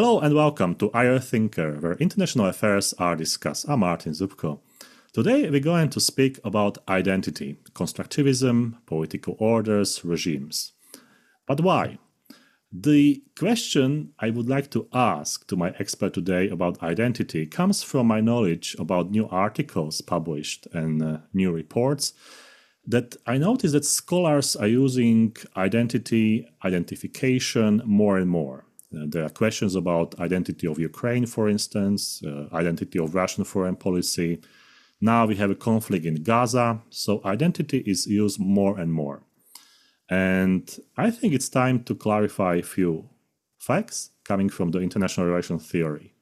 Hello 0.00 0.20
and 0.20 0.32
welcome 0.32 0.76
to 0.76 0.92
IR 0.94 1.18
Thinker, 1.18 1.80
where 1.80 1.94
international 1.94 2.46
affairs 2.46 2.94
are 3.00 3.16
discussed. 3.16 3.68
I'm 3.68 3.80
Martin 3.80 4.12
Zubko. 4.12 4.60
Today 5.12 5.50
we're 5.50 5.58
going 5.58 5.90
to 5.90 5.98
speak 5.98 6.38
about 6.44 6.78
identity, 6.88 7.58
constructivism, 7.72 8.76
political 8.86 9.34
orders, 9.40 10.04
regimes. 10.04 10.70
But 11.48 11.62
why? 11.62 11.98
The 12.70 13.24
question 13.36 14.12
I 14.20 14.30
would 14.30 14.48
like 14.48 14.70
to 14.70 14.86
ask 14.92 15.44
to 15.48 15.56
my 15.56 15.74
expert 15.80 16.14
today 16.14 16.48
about 16.48 16.80
identity 16.80 17.44
comes 17.44 17.82
from 17.82 18.06
my 18.06 18.20
knowledge 18.20 18.76
about 18.78 19.10
new 19.10 19.26
articles 19.30 20.00
published 20.00 20.68
and 20.72 21.02
uh, 21.02 21.18
new 21.34 21.50
reports 21.50 22.12
that 22.86 23.16
I 23.26 23.36
notice 23.36 23.72
that 23.72 23.84
scholars 23.84 24.54
are 24.54 24.68
using 24.68 25.36
identity 25.56 26.46
identification 26.62 27.82
more 27.84 28.16
and 28.16 28.30
more. 28.30 28.67
There 28.90 29.24
are 29.24 29.28
questions 29.30 29.74
about 29.74 30.18
identity 30.18 30.66
of 30.66 30.78
Ukraine, 30.78 31.26
for 31.26 31.48
instance, 31.48 32.22
uh, 32.24 32.46
identity 32.54 32.98
of 32.98 33.14
Russian 33.14 33.44
foreign 33.44 33.76
policy. 33.76 34.40
Now 35.00 35.26
we 35.26 35.36
have 35.36 35.50
a 35.50 35.54
conflict 35.54 36.06
in 36.06 36.22
Gaza, 36.22 36.80
so 36.90 37.20
identity 37.24 37.78
is 37.86 38.06
used 38.06 38.40
more 38.40 38.78
and 38.78 38.92
more. 38.92 39.22
And 40.08 40.74
I 40.96 41.10
think 41.10 41.34
it's 41.34 41.50
time 41.50 41.84
to 41.84 41.94
clarify 41.94 42.56
a 42.56 42.62
few 42.62 43.10
facts 43.58 44.10
coming 44.24 44.48
from 44.48 44.70
the 44.70 44.80
international 44.80 45.26
relations 45.26 45.70
theory. 45.70 46.14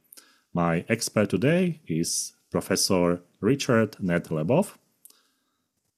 My 0.52 0.84
expert 0.88 1.30
today 1.30 1.80
is 1.86 2.32
Professor 2.50 3.20
Richard 3.40 3.96
Ned 4.00 4.24
Lebow. 4.24 4.66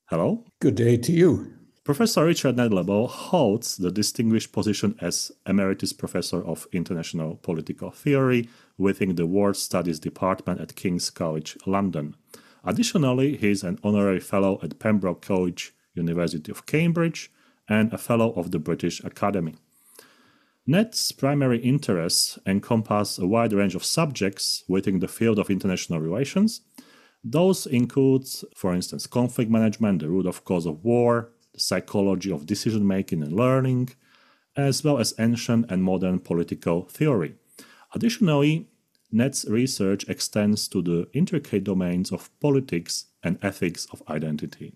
Hello. 0.06 0.44
Good 0.60 0.74
day 0.74 0.96
to 0.98 1.12
you. 1.12 1.57
Professor 1.88 2.26
Richard 2.26 2.58
Ned 2.58 2.70
Lebow 2.70 3.08
holds 3.08 3.78
the 3.78 3.90
distinguished 3.90 4.52
position 4.52 4.94
as 5.00 5.32
Emeritus 5.46 5.94
Professor 5.94 6.44
of 6.44 6.66
International 6.70 7.36
Political 7.36 7.92
Theory 7.92 8.46
within 8.76 9.14
the 9.14 9.24
War 9.24 9.54
Studies 9.54 9.98
Department 9.98 10.60
at 10.60 10.76
King's 10.76 11.08
College 11.08 11.56
London. 11.64 12.14
Additionally, 12.62 13.38
he 13.38 13.52
is 13.52 13.62
an 13.62 13.78
honorary 13.82 14.20
fellow 14.20 14.60
at 14.62 14.78
Pembroke 14.78 15.22
College, 15.22 15.72
University 15.94 16.52
of 16.52 16.66
Cambridge, 16.66 17.32
and 17.70 17.90
a 17.90 17.96
Fellow 17.96 18.34
of 18.34 18.50
the 18.50 18.58
British 18.58 19.02
Academy. 19.02 19.54
Ned's 20.66 21.10
primary 21.12 21.58
interests 21.60 22.38
encompass 22.44 23.18
a 23.18 23.26
wide 23.26 23.54
range 23.54 23.74
of 23.74 23.82
subjects 23.82 24.62
within 24.68 24.98
the 24.98 25.08
field 25.08 25.38
of 25.38 25.48
international 25.48 26.00
relations. 26.00 26.60
Those 27.24 27.64
include, 27.64 28.28
for 28.54 28.74
instance, 28.74 29.06
conflict 29.06 29.50
management, 29.50 30.02
the 30.02 30.10
root 30.10 30.26
of 30.26 30.44
cause 30.44 30.66
of 30.66 30.84
war, 30.84 31.30
psychology 31.58 32.32
of 32.32 32.46
decision 32.46 32.86
making 32.86 33.22
and 33.22 33.32
learning, 33.32 33.90
as 34.56 34.82
well 34.82 34.98
as 34.98 35.14
ancient 35.18 35.70
and 35.70 35.82
modern 35.82 36.18
political 36.18 36.82
theory. 36.82 37.34
Additionally, 37.94 38.68
Ned's 39.10 39.44
research 39.48 40.08
extends 40.08 40.68
to 40.68 40.82
the 40.82 41.08
intricate 41.12 41.64
domains 41.64 42.12
of 42.12 42.30
politics 42.40 43.06
and 43.22 43.38
ethics 43.42 43.86
of 43.92 44.02
identity. 44.08 44.74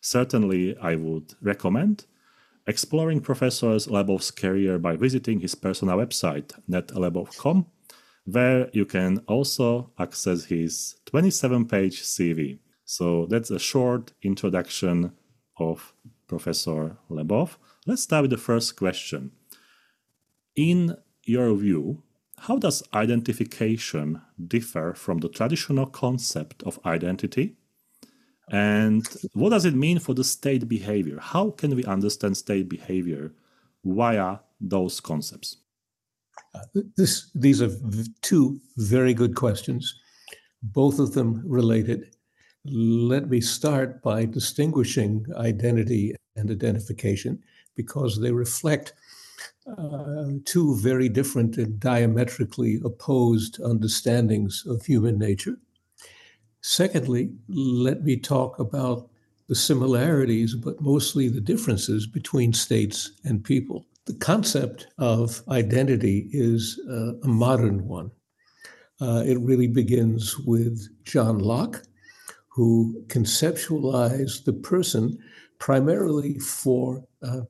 Certainly, 0.00 0.76
I 0.78 0.94
would 0.94 1.34
recommend 1.40 2.06
exploring 2.66 3.20
Professor 3.20 3.76
Lebow's 3.90 4.30
career 4.30 4.78
by 4.78 4.94
visiting 4.94 5.40
his 5.40 5.54
personal 5.54 5.96
website, 5.96 6.52
nedlebow.com, 6.70 7.66
where 8.26 8.68
you 8.72 8.84
can 8.84 9.18
also 9.26 9.90
access 9.98 10.44
his 10.44 10.96
27 11.06 11.66
page 11.66 12.02
CV. 12.02 12.58
So 12.84 13.26
that's 13.26 13.50
a 13.50 13.58
short 13.58 14.12
introduction 14.22 15.12
of 15.58 15.92
Professor 16.26 16.96
Lebow. 17.10 17.50
Let's 17.86 18.02
start 18.02 18.22
with 18.22 18.30
the 18.30 18.38
first 18.38 18.76
question. 18.76 19.32
In 20.56 20.96
your 21.24 21.54
view, 21.54 22.02
how 22.38 22.56
does 22.56 22.82
identification 22.94 24.20
differ 24.46 24.94
from 24.94 25.18
the 25.18 25.28
traditional 25.28 25.86
concept 25.86 26.62
of 26.62 26.78
identity 26.84 27.56
and 28.50 29.06
what 29.34 29.50
does 29.50 29.64
it 29.64 29.74
mean 29.74 29.98
for 29.98 30.14
the 30.14 30.24
state 30.24 30.68
behavior? 30.68 31.18
How 31.20 31.50
can 31.50 31.76
we 31.76 31.84
understand 31.84 32.36
state 32.36 32.68
behavior 32.68 33.32
via 33.84 34.38
those 34.60 35.00
concepts? 35.00 35.58
Uh, 36.54 36.60
this, 36.96 37.30
these 37.34 37.60
are 37.60 37.70
two 38.22 38.60
very 38.76 39.12
good 39.12 39.34
questions, 39.34 39.94
both 40.62 40.98
of 40.98 41.12
them 41.12 41.42
related. 41.44 42.14
Let 42.70 43.30
me 43.30 43.40
start 43.40 44.02
by 44.02 44.26
distinguishing 44.26 45.24
identity 45.36 46.14
and 46.36 46.50
identification 46.50 47.42
because 47.74 48.20
they 48.20 48.30
reflect 48.32 48.92
uh, 49.66 50.26
two 50.44 50.76
very 50.76 51.08
different 51.08 51.56
and 51.56 51.80
diametrically 51.80 52.80
opposed 52.84 53.60
understandings 53.62 54.64
of 54.66 54.84
human 54.84 55.18
nature. 55.18 55.56
Secondly, 56.60 57.30
let 57.48 58.02
me 58.02 58.16
talk 58.16 58.58
about 58.58 59.08
the 59.48 59.54
similarities, 59.54 60.54
but 60.54 60.80
mostly 60.80 61.28
the 61.28 61.40
differences 61.40 62.06
between 62.06 62.52
states 62.52 63.12
and 63.24 63.42
people. 63.42 63.86
The 64.04 64.14
concept 64.14 64.88
of 64.98 65.42
identity 65.48 66.28
is 66.32 66.78
uh, 66.88 67.14
a 67.22 67.28
modern 67.28 67.86
one. 67.86 68.10
Uh, 69.00 69.22
it 69.24 69.38
really 69.40 69.68
begins 69.68 70.38
with 70.38 70.88
John 71.04 71.38
Locke, 71.38 71.82
who 72.58 73.04
conceptualized 73.06 74.44
the 74.44 74.52
person 74.52 75.16
primarily 75.60 76.40
for 76.40 77.04
uh, 77.22 77.42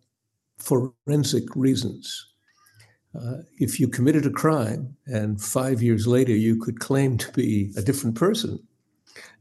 forensic 0.58 1.44
reasons. 1.56 2.26
Uh, 3.18 3.36
if 3.58 3.80
you 3.80 3.88
committed 3.88 4.26
a 4.26 4.30
crime 4.30 4.94
and 5.06 5.40
five 5.40 5.80
years 5.80 6.06
later 6.06 6.32
you 6.32 6.60
could 6.60 6.78
claim 6.78 7.16
to 7.16 7.32
be 7.32 7.72
a 7.74 7.80
different 7.80 8.16
person, 8.16 8.62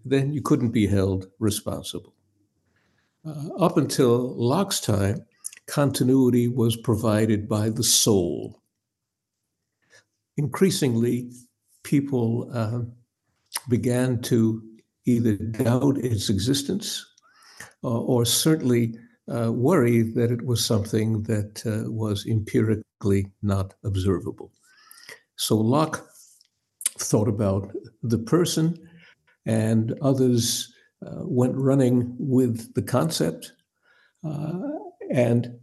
then 0.06 0.32
you 0.32 0.42
couldn't 0.42 0.70
be 0.70 0.88
held 0.88 1.28
responsible. 1.38 2.16
Uh, 3.26 3.50
up 3.60 3.76
until 3.76 4.34
Locke's 4.38 4.80
time, 4.80 5.26
continuity 5.66 6.48
was 6.48 6.78
provided 6.78 7.50
by 7.50 7.68
the 7.68 7.84
soul. 7.84 8.62
Increasingly, 10.38 11.30
people 11.84 12.50
uh, 12.54 12.84
began 13.68 14.22
to 14.22 14.64
either 15.08 15.36
doubt 15.36 15.98
its 15.98 16.30
existence 16.30 17.06
uh, 17.84 18.00
or 18.02 18.26
certainly 18.26 18.96
uh, 19.34 19.52
worry 19.52 20.02
that 20.02 20.32
it 20.32 20.46
was 20.46 20.64
something 20.64 21.24
that 21.24 21.66
uh, 21.66 21.90
was 21.92 22.26
empirically 22.28 23.28
not 23.42 23.74
observable. 23.84 24.52
So 25.38 25.58
Locke 25.58 26.06
thought 26.98 27.28
about 27.28 27.72
the 28.04 28.18
person 28.18 28.78
and 29.46 29.94
others 30.02 30.74
uh, 31.06 31.24
went 31.24 31.56
running 31.56 32.16
with 32.20 32.74
the 32.74 32.82
concept, 32.82 33.54
uh, 34.28 34.60
and 35.12 35.58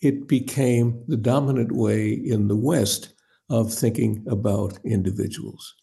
it 0.00 0.28
became 0.28 1.02
the 1.08 1.16
dominant 1.16 1.72
way 1.72 2.12
in 2.12 2.48
the 2.48 2.56
West 2.56 3.12
of 3.50 3.72
thinking 3.72 4.24
about 4.28 4.78
individuals. 4.84 5.74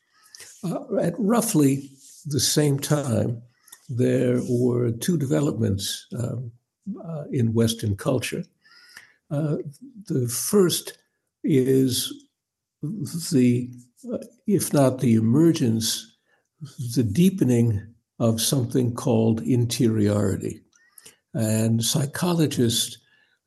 Uh, 0.64 0.98
at 1.02 1.14
roughly 1.20 1.90
the 2.26 2.40
same 2.40 2.80
time, 2.80 3.42
there 3.88 4.40
were 4.50 4.92
two 4.92 5.18
developments 5.18 6.06
um, 6.18 6.52
uh, 7.04 7.24
in 7.32 7.54
Western 7.54 7.96
culture. 7.96 8.44
Uh, 9.32 9.58
the 10.08 10.28
first 10.28 10.98
is 11.44 12.12
the, 12.82 13.70
uh, 14.12 14.18
if 14.48 14.74
not 14.74 15.00
the 15.00 15.16
emergence 15.16 16.10
the 16.96 17.04
deepening 17.04 17.82
of 18.20 18.42
something 18.42 18.94
called 18.94 19.42
interiority. 19.42 20.62
And 21.34 21.84
psychologists 21.84 22.98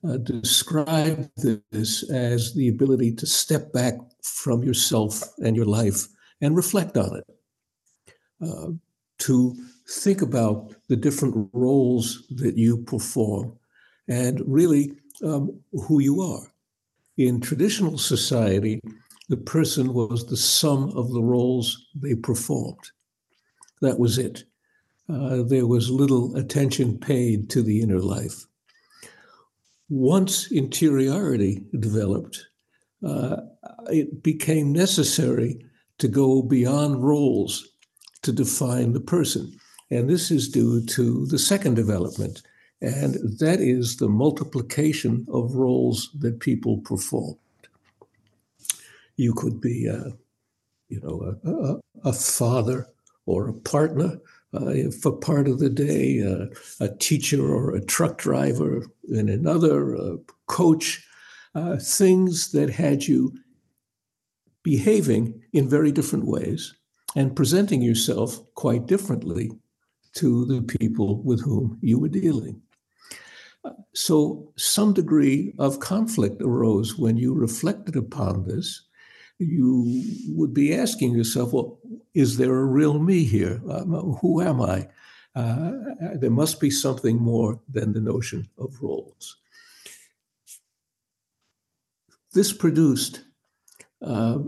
uh, 0.07 0.17
describe 0.19 1.31
this 1.37 2.09
as 2.11 2.55
the 2.55 2.69
ability 2.69 3.15
to 3.17 3.27
step 3.27 3.73
back 3.73 3.95
from 4.23 4.63
yourself 4.63 5.23
and 5.39 5.57
your 5.57 5.67
life 5.67 6.07
and 6.41 6.57
reflect 6.57 6.97
on 6.97 7.17
it, 7.17 7.25
to 9.19 9.57
think 9.89 10.23
about 10.23 10.75
the 10.89 10.97
different 10.97 11.49
roles 11.53 12.27
that 12.31 12.57
you 12.57 12.79
perform 12.79 13.57
and 14.09 14.43
really 14.47 14.93
um, 15.25 15.61
who 15.73 16.01
you 16.01 16.21
are. 16.21 16.53
In 17.19 17.41
traditional 17.41 17.99
society, 17.99 18.81
the 19.29 19.37
person 19.37 19.95
was 19.95 20.27
the 20.27 20.37
sum 20.37 20.91
of 20.97 21.13
the 21.13 21.23
roles 21.23 21.87
they 21.95 22.15
performed. 22.15 22.91
That 23.81 23.99
was 23.99 24.19
it. 24.19 24.45
Uh, 25.09 25.43
there 25.43 25.67
was 25.67 25.91
little 25.91 26.37
attention 26.37 26.99
paid 26.99 27.51
to 27.51 27.63
the 27.63 27.81
inner 27.81 28.01
life. 28.01 28.47
Once 29.89 30.51
interiority 30.51 31.63
developed, 31.79 32.47
uh, 33.07 33.37
it 33.89 34.23
became 34.23 34.73
necessary 34.73 35.65
to 35.99 36.09
go 36.09 36.43
beyond 36.43 37.05
roles 37.05 37.72
to 38.23 38.33
define 38.33 38.93
the 38.93 39.01
person. 39.01 39.59
And 39.91 40.09
this 40.09 40.31
is 40.31 40.49
due 40.49 40.85
to 40.87 41.27
the 41.27 41.39
second 41.39 41.75
development, 41.75 42.43
and 42.81 43.15
that 43.39 43.61
is 43.61 43.97
the 43.97 44.09
multiplication 44.09 45.27
of 45.33 45.55
roles 45.55 46.11
that 46.21 46.41
people 46.41 46.79
performed. 46.79 47.37
you 49.17 49.35
could 49.35 49.61
be, 49.61 49.87
a, 49.87 50.13
you 50.89 51.01
know, 51.01 51.37
a, 51.45 51.51
a, 51.51 51.81
a 52.11 52.13
father 52.13 52.87
or 53.27 53.49
a 53.49 53.53
partner 53.53 54.19
uh, 54.55 54.91
for 55.01 55.13
part 55.13 55.49
of 55.49 55.59
the 55.59 55.71
day, 55.71 56.23
uh, 56.23 56.47
a 56.85 56.89
teacher 56.97 57.55
or 57.55 57.75
a 57.75 57.85
truck 57.85 58.19
driver, 58.19 58.87
and 59.09 59.31
another 59.31 59.97
uh, 59.97 60.17
coach, 60.47 61.07
uh, 61.55 61.77
things 61.77 62.53
that 62.53 62.71
had 62.71 63.07
you 63.07 63.35
behaving 64.63 65.43
in 65.53 65.69
very 65.69 65.93
different 65.93 66.25
ways 66.25 66.75
and 67.17 67.37
presenting 67.37 67.83
yourself 67.83 68.41
quite 68.55 68.87
differently 68.87 69.51
to 70.15 70.45
the 70.45 70.63
people 70.63 71.23
with 71.23 71.43
whom 71.43 71.79
you 71.81 71.99
were 71.99 72.09
dealing. 72.09 72.61
Uh, 73.65 73.71
so, 73.95 74.53
some 74.57 74.93
degree 74.93 75.55
of 75.59 75.81
conflict 75.81 76.43
arose 76.43 76.99
when 76.99 77.17
you 77.17 77.33
reflected 77.33 77.97
upon 77.97 78.45
this 78.45 78.83
you 79.43 80.05
would 80.29 80.55
be 80.55 80.75
asking 80.75 81.15
yourself, 81.15 81.53
well, 81.53 81.79
is 82.15 82.37
there 82.37 82.55
a 82.55 82.65
real 82.65 82.99
me 82.99 83.25
here? 83.25 83.61
Um, 83.69 84.17
who 84.21 84.41
am 84.41 84.61
I? 84.61 84.89
Uh, 85.35 85.73
there 86.17 86.31
must 86.31 86.61
be 86.61 86.71
something 86.71 87.17
more 87.19 87.61
than 87.69 87.93
the 87.93 88.01
notion 88.01 88.49
of 88.59 88.83
roles. 88.83 89.37
This 92.33 92.53
produced 92.53 93.25
uh, 94.03 94.39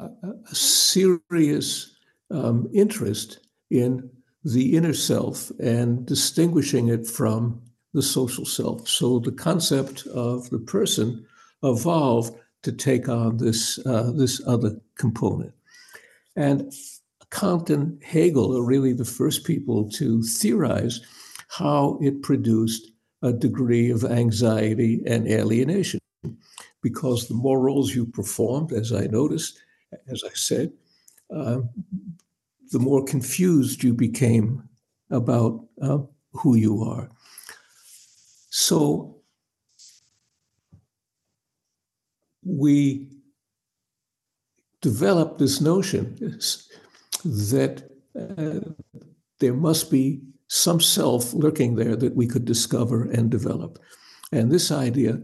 a, 0.00 0.54
serious 0.54 1.92
um, 2.30 2.68
interest 2.72 3.40
in 3.70 4.10
the 4.44 4.76
inner 4.76 4.94
self 4.94 5.50
and 5.60 6.06
distinguishing 6.06 6.88
it 6.88 7.06
from 7.06 7.60
the 7.92 8.02
social 8.02 8.44
self. 8.44 8.88
So 8.88 9.18
the 9.18 9.32
concept 9.32 10.06
of 10.08 10.48
the 10.50 10.58
person 10.58 11.26
evolved 11.62 12.34
to 12.62 12.72
take 12.72 13.08
on 13.08 13.38
this, 13.38 13.78
uh, 13.86 14.12
this 14.14 14.40
other 14.46 14.76
component. 14.96 15.52
And 16.36 16.72
Kant 17.30 17.70
and 17.70 18.02
Hegel 18.02 18.56
are 18.56 18.62
really 18.62 18.92
the 18.92 19.04
first 19.04 19.44
people 19.44 19.88
to 19.90 20.22
theorize 20.22 21.00
how 21.48 21.98
it 22.00 22.22
produced 22.22 22.90
a 23.22 23.32
degree 23.32 23.90
of 23.90 24.04
anxiety 24.04 25.02
and 25.06 25.28
alienation. 25.28 26.00
Because 26.82 27.28
the 27.28 27.34
more 27.34 27.60
roles 27.60 27.94
you 27.94 28.06
performed, 28.06 28.72
as 28.72 28.92
I 28.92 29.06
noticed, 29.06 29.60
as 30.08 30.22
I 30.24 30.32
said, 30.34 30.72
uh, 31.34 31.60
the 32.70 32.78
more 32.78 33.04
confused 33.04 33.82
you 33.82 33.94
became 33.94 34.68
about 35.10 35.64
uh, 35.82 35.98
who 36.32 36.56
you 36.56 36.82
are. 36.82 37.10
So 38.50 39.16
we 42.44 43.08
developed 44.80 45.38
this 45.38 45.60
notion 45.60 46.16
that 47.24 47.90
uh, 48.18 48.60
there 49.38 49.54
must 49.54 49.90
be 49.90 50.20
some 50.48 50.80
self 50.80 51.32
lurking 51.32 51.76
there 51.76 51.96
that 51.96 52.16
we 52.16 52.26
could 52.26 52.44
discover 52.44 53.04
and 53.04 53.30
develop. 53.30 53.78
And 54.32 54.50
this 54.50 54.70
idea 54.70 55.20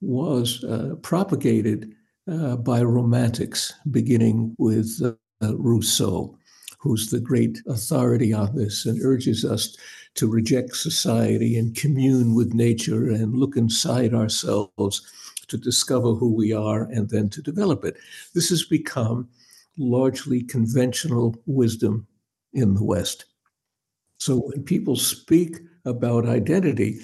was 0.00 0.64
uh, 0.64 0.94
propagated 1.02 1.92
uh, 2.30 2.56
by 2.56 2.82
romantics, 2.82 3.72
beginning 3.90 4.54
with 4.58 5.00
uh, 5.02 5.56
Rousseau, 5.56 6.36
who's 6.78 7.10
the 7.10 7.20
great 7.20 7.60
authority 7.66 8.32
on 8.32 8.54
this 8.54 8.86
and 8.86 9.02
urges 9.04 9.44
us 9.44 9.76
to 10.14 10.28
reject 10.28 10.76
society 10.76 11.56
and 11.58 11.76
commune 11.76 12.34
with 12.34 12.54
nature 12.54 13.10
and 13.10 13.34
look 13.34 13.56
inside 13.56 14.14
ourselves 14.14 15.02
to 15.48 15.56
discover 15.56 16.14
who 16.14 16.32
we 16.32 16.52
are 16.52 16.84
and 16.84 17.10
then 17.10 17.28
to 17.28 17.42
develop 17.42 17.84
it. 17.84 17.96
This 18.34 18.48
has 18.50 18.64
become 18.64 19.28
largely 19.76 20.42
conventional 20.42 21.36
wisdom 21.46 22.06
in 22.52 22.74
the 22.74 22.84
West. 22.84 23.26
So 24.18 24.36
when 24.36 24.62
people 24.62 24.96
speak 24.96 25.56
about 25.84 26.28
identity, 26.28 27.00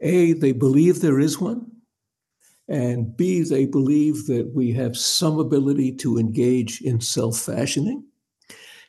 A, 0.00 0.32
they 0.32 0.52
believe 0.52 1.00
there 1.00 1.20
is 1.20 1.40
one, 1.40 1.70
and 2.68 3.16
B, 3.16 3.42
they 3.42 3.66
believe 3.66 4.26
that 4.26 4.52
we 4.54 4.72
have 4.72 4.96
some 4.96 5.38
ability 5.38 5.92
to 5.96 6.18
engage 6.18 6.80
in 6.80 7.00
self 7.00 7.38
fashioning. 7.38 8.04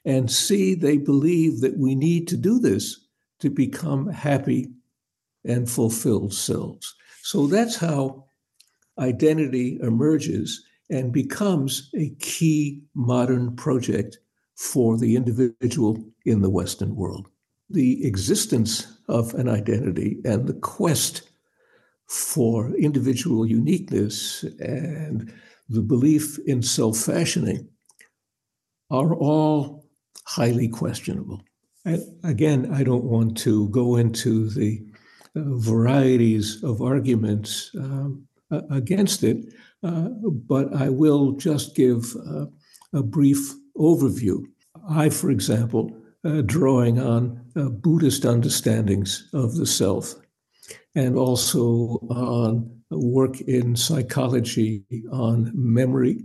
And 0.05 0.31
C, 0.31 0.75
they 0.75 0.97
believe 0.97 1.61
that 1.61 1.77
we 1.77 1.95
need 1.95 2.27
to 2.29 2.37
do 2.37 2.59
this 2.59 3.07
to 3.39 3.49
become 3.49 4.07
happy 4.07 4.71
and 5.43 5.69
fulfilled 5.69 6.33
selves. 6.33 6.95
So 7.21 7.47
that's 7.47 7.75
how 7.75 8.25
identity 8.97 9.79
emerges 9.81 10.63
and 10.89 11.11
becomes 11.11 11.89
a 11.95 12.09
key 12.19 12.83
modern 12.93 13.55
project 13.55 14.19
for 14.55 14.97
the 14.97 15.15
individual 15.15 16.03
in 16.25 16.41
the 16.41 16.49
Western 16.49 16.95
world. 16.95 17.27
The 17.69 18.05
existence 18.05 18.99
of 19.09 19.33
an 19.33 19.49
identity 19.49 20.19
and 20.23 20.47
the 20.47 20.53
quest 20.53 21.23
for 22.07 22.75
individual 22.75 23.45
uniqueness 23.45 24.43
and 24.59 25.33
the 25.69 25.81
belief 25.81 26.37
in 26.45 26.61
self 26.61 26.97
fashioning 26.97 27.67
are 28.91 29.15
all 29.15 29.87
highly 30.25 30.67
questionable. 30.67 31.41
And 31.85 32.03
again, 32.23 32.71
I 32.73 32.83
don't 32.83 33.03
want 33.03 33.37
to 33.39 33.69
go 33.69 33.95
into 33.95 34.49
the 34.49 34.81
uh, 35.35 35.41
varieties 35.57 36.63
of 36.63 36.81
arguments 36.81 37.71
um, 37.77 38.27
uh, 38.51 38.61
against 38.71 39.23
it, 39.23 39.53
uh, 39.83 40.09
but 40.47 40.73
I 40.75 40.89
will 40.89 41.33
just 41.33 41.75
give 41.75 42.15
uh, 42.27 42.45
a 42.93 43.03
brief 43.03 43.53
overview. 43.77 44.43
I, 44.89 45.09
for 45.09 45.31
example, 45.31 45.91
drawing 46.45 46.99
on 46.99 47.39
Buddhist 47.53 48.25
understandings 48.25 49.29
of 49.33 49.55
the 49.55 49.65
self 49.67 50.15
and 50.95 51.17
also 51.17 51.99
on 52.09 52.75
work 52.89 53.41
in 53.41 53.75
psychology 53.75 54.83
on 55.11 55.51
memory 55.53 56.23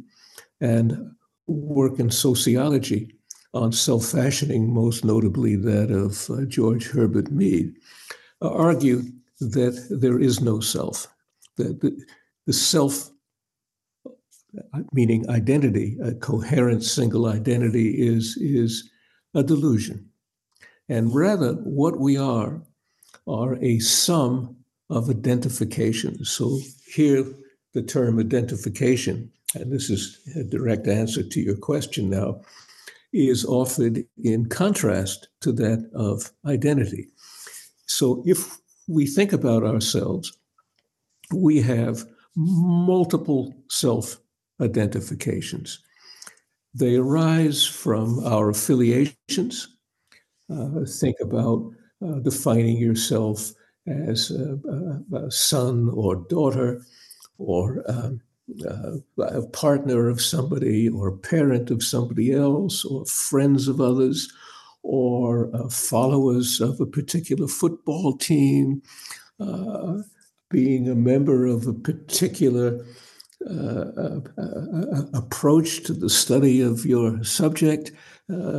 and 0.60 1.10
work 1.46 1.98
in 1.98 2.10
sociology 2.10 3.14
on 3.52 3.72
self 3.72 4.06
fashioning, 4.06 4.72
most 4.72 5.04
notably 5.04 5.56
that 5.56 5.90
of 5.90 6.30
uh, 6.30 6.44
George 6.46 6.88
Herbert 6.88 7.30
Mead, 7.30 7.74
uh, 8.42 8.52
argue 8.52 9.02
that 9.40 9.86
there 9.90 10.20
is 10.20 10.40
no 10.40 10.60
self, 10.60 11.08
the, 11.56 11.64
the, 11.64 12.04
the 12.46 12.52
self, 12.52 13.10
meaning 14.92 15.28
identity, 15.28 15.96
a 16.02 16.14
coherent 16.14 16.84
single 16.84 17.26
identity, 17.26 17.90
is, 17.90 18.36
is 18.36 18.88
a 19.34 19.42
delusion. 19.42 20.08
And 20.88 21.14
rather, 21.14 21.54
what 21.54 21.98
we 21.98 22.16
are 22.16 22.62
are 23.26 23.56
a 23.62 23.78
sum 23.78 24.56
of 24.88 25.08
identification. 25.08 26.24
So 26.24 26.58
here, 26.86 27.24
the 27.74 27.82
term 27.82 28.18
identification, 28.18 29.30
and 29.54 29.72
this 29.72 29.90
is 29.90 30.20
a 30.36 30.42
direct 30.42 30.88
answer 30.88 31.22
to 31.22 31.40
your 31.40 31.56
question 31.56 32.10
now, 32.10 32.40
is 33.12 33.44
offered 33.44 34.04
in 34.22 34.46
contrast 34.46 35.28
to 35.40 35.52
that 35.52 35.88
of 35.94 36.30
identity. 36.46 37.08
So 37.86 38.22
if 38.26 38.58
we 38.88 39.06
think 39.06 39.32
about 39.32 39.64
ourselves 39.64 40.36
we 41.32 41.60
have 41.62 42.04
multiple 42.36 43.54
self 43.68 44.18
identifications. 44.60 45.80
They 46.74 46.96
arise 46.96 47.64
from 47.64 48.24
our 48.24 48.50
affiliations. 48.50 49.68
Uh, 50.52 50.84
think 51.00 51.16
about 51.20 51.72
uh, 52.04 52.18
defining 52.20 52.76
yourself 52.76 53.52
as 53.86 54.30
a, 54.30 54.58
a, 54.68 55.26
a, 55.26 55.30
son 55.30 55.90
or 55.92 56.16
daughter, 56.16 56.82
or 57.38 57.82
um, 57.88 58.20
uh, 58.68 58.96
a 59.22 59.42
partner 59.48 60.08
of 60.08 60.20
somebody, 60.20 60.88
or 60.88 61.16
parent 61.16 61.70
of 61.70 61.82
somebody 61.82 62.32
else, 62.32 62.84
or 62.84 63.04
friends 63.06 63.68
of 63.68 63.80
others, 63.80 64.32
or 64.82 65.54
uh, 65.54 65.68
followers 65.68 66.60
of 66.60 66.80
a 66.80 66.86
particular 66.86 67.46
football 67.46 68.16
team. 68.16 68.82
Uh, 69.38 69.98
being 70.50 70.88
a 70.88 70.96
member 70.96 71.46
of 71.46 71.68
a 71.68 71.72
particular 71.72 72.84
uh, 73.48 74.20
uh, 74.36 75.02
approach 75.14 75.84
to 75.84 75.94
the 75.94 76.10
study 76.10 76.60
of 76.60 76.84
your 76.84 77.22
subject, 77.22 77.92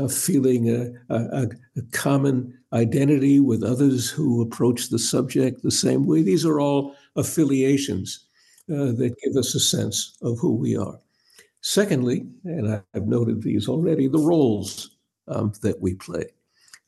feeling 0.10 0.70
a, 0.70 0.92
a, 1.14 1.50
a, 1.78 1.82
common 1.92 2.58
identity 2.74 3.40
with 3.40 3.64
others 3.64 4.10
who 4.10 4.42
approach 4.42 4.90
the 4.90 5.00
subject 5.00 5.62
the 5.62 5.72
same 5.72 6.06
way. 6.06 6.22
These 6.22 6.46
are 6.46 6.60
all 6.60 6.96
affiliations 7.16 8.26
uh, 8.70 8.94
that 8.94 9.16
give 9.24 9.36
us 9.36 9.56
a 9.56 9.60
sense 9.60 10.18
of 10.22 10.40
who 10.40 10.56
we 10.56 10.78
are. 10.78 11.00
Secondly, 11.62 12.26
and 12.44 12.82
I've 12.94 13.08
noted 13.08 13.42
these 13.42 13.68
already, 13.68 14.08
the 14.08 14.20
roles 14.20 14.92
um, 15.28 15.54
that 15.62 15.80
we 15.82 15.96
play. 15.96 16.26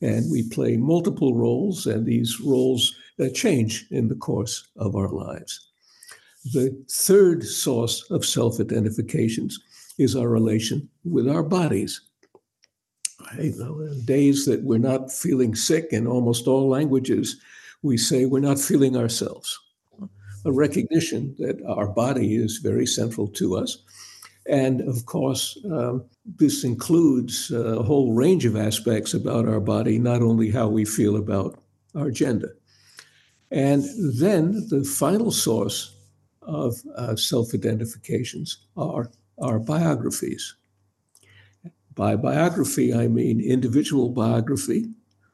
And 0.01 0.29
we 0.31 0.49
play 0.49 0.75
multiple 0.75 1.33
roles, 1.33 1.85
and 1.85 2.05
these 2.05 2.41
roles 2.41 2.95
uh, 3.19 3.29
change 3.33 3.85
in 3.91 4.07
the 4.07 4.15
course 4.15 4.67
of 4.75 4.95
our 4.95 5.09
lives. 5.09 5.69
The 6.51 6.75
third 6.89 7.43
source 7.45 8.09
of 8.11 8.25
self 8.25 8.59
identifications 8.59 9.59
is 9.97 10.15
our 10.15 10.27
relation 10.27 10.89
with 11.05 11.29
our 11.29 11.43
bodies. 11.43 12.01
You 13.39 13.55
know, 13.57 13.93
days 14.05 14.45
that 14.45 14.63
we're 14.63 14.77
not 14.77 15.11
feeling 15.11 15.55
sick 15.55 15.87
in 15.91 16.07
almost 16.07 16.47
all 16.47 16.67
languages, 16.67 17.39
we 17.81 17.97
say 17.97 18.25
we're 18.25 18.39
not 18.39 18.59
feeling 18.59 18.95
ourselves. 18.95 19.59
A 20.45 20.51
recognition 20.51 21.35
that 21.39 21.61
our 21.65 21.87
body 21.87 22.35
is 22.35 22.57
very 22.57 22.85
central 22.85 23.27
to 23.29 23.55
us. 23.55 23.77
And 24.45 24.81
of 24.81 25.05
course, 25.05 25.57
um, 25.71 26.03
this 26.25 26.63
includes 26.63 27.49
a 27.51 27.81
whole 27.81 28.13
range 28.13 28.45
of 28.45 28.57
aspects 28.57 29.13
about 29.13 29.47
our 29.47 29.61
body, 29.61 29.99
not 29.99 30.21
only 30.21 30.51
how 30.51 30.67
we 30.67 30.83
feel 30.83 31.15
about 31.15 31.57
our 31.95 32.11
gender. 32.11 32.57
And 33.51 33.83
then 34.19 34.67
the 34.69 34.83
final 34.83 35.31
source 35.31 35.95
of 36.41 36.75
uh, 36.95 37.15
self 37.15 37.53
identifications 37.53 38.57
are 38.75 39.11
our 39.37 39.59
biographies. 39.59 40.55
By 41.95 42.15
biography, 42.15 42.93
I 42.93 43.07
mean 43.07 43.39
individual 43.39 44.09
biography, 44.09 44.87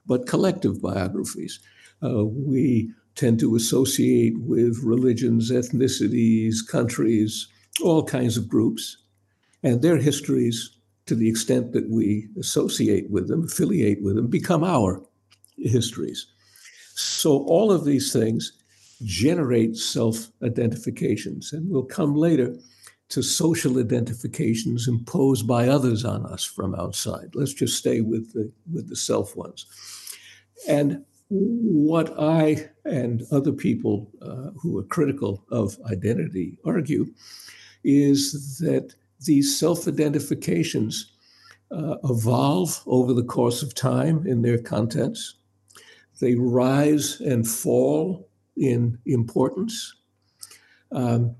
but 0.05 0.27
collective 0.27 0.81
biographies. 0.81 1.59
Uh, 2.03 2.25
we 2.25 2.91
tend 3.15 3.39
to 3.39 3.55
associate 3.55 4.39
with 4.39 4.81
religions, 4.83 5.51
ethnicities, 5.51 6.55
countries, 6.67 7.47
all 7.83 8.03
kinds 8.03 8.37
of 8.37 8.47
groups, 8.47 8.97
and 9.63 9.81
their 9.81 9.97
histories, 9.97 10.75
to 11.05 11.15
the 11.15 11.29
extent 11.29 11.73
that 11.73 11.89
we 11.89 12.27
associate 12.39 13.09
with 13.09 13.27
them, 13.27 13.43
affiliate 13.45 14.01
with 14.01 14.15
them, 14.15 14.27
become 14.27 14.63
our 14.63 15.03
histories. 15.57 16.27
So 16.95 17.43
all 17.43 17.71
of 17.71 17.85
these 17.85 18.13
things 18.13 18.53
generate 19.03 19.75
self 19.77 20.29
identifications, 20.43 21.53
and 21.53 21.69
we'll 21.69 21.83
come 21.83 22.15
later 22.15 22.55
to 23.09 23.23
social 23.23 23.79
identifications 23.79 24.87
imposed 24.87 25.47
by 25.47 25.67
others 25.67 26.05
on 26.05 26.25
us 26.27 26.43
from 26.43 26.75
outside. 26.75 27.31
Let's 27.33 27.53
just 27.53 27.77
stay 27.77 28.01
with 28.01 28.33
the 28.33 28.51
with 28.71 28.87
the 28.89 28.95
self 28.95 29.35
ones. 29.35 29.65
And 30.67 31.03
what 31.29 32.13
I 32.19 32.69
and 32.85 33.23
other 33.31 33.51
people 33.51 34.09
uh, 34.21 34.51
who 34.59 34.77
are 34.77 34.83
critical 34.83 35.43
of 35.51 35.77
identity 35.91 36.57
argue 36.65 37.07
is 37.83 38.57
that 38.59 38.93
these 39.25 39.57
self 39.57 39.87
identifications 39.87 41.13
uh, 41.71 41.97
evolve 42.03 42.81
over 42.87 43.13
the 43.13 43.23
course 43.23 43.61
of 43.61 43.75
time 43.75 44.25
in 44.25 44.41
their 44.41 44.57
contents. 44.57 45.35
They 46.19 46.35
rise 46.35 47.21
and 47.21 47.47
fall 47.47 48.27
in 48.57 48.97
importance. 49.05 49.95
Um, 50.91 51.35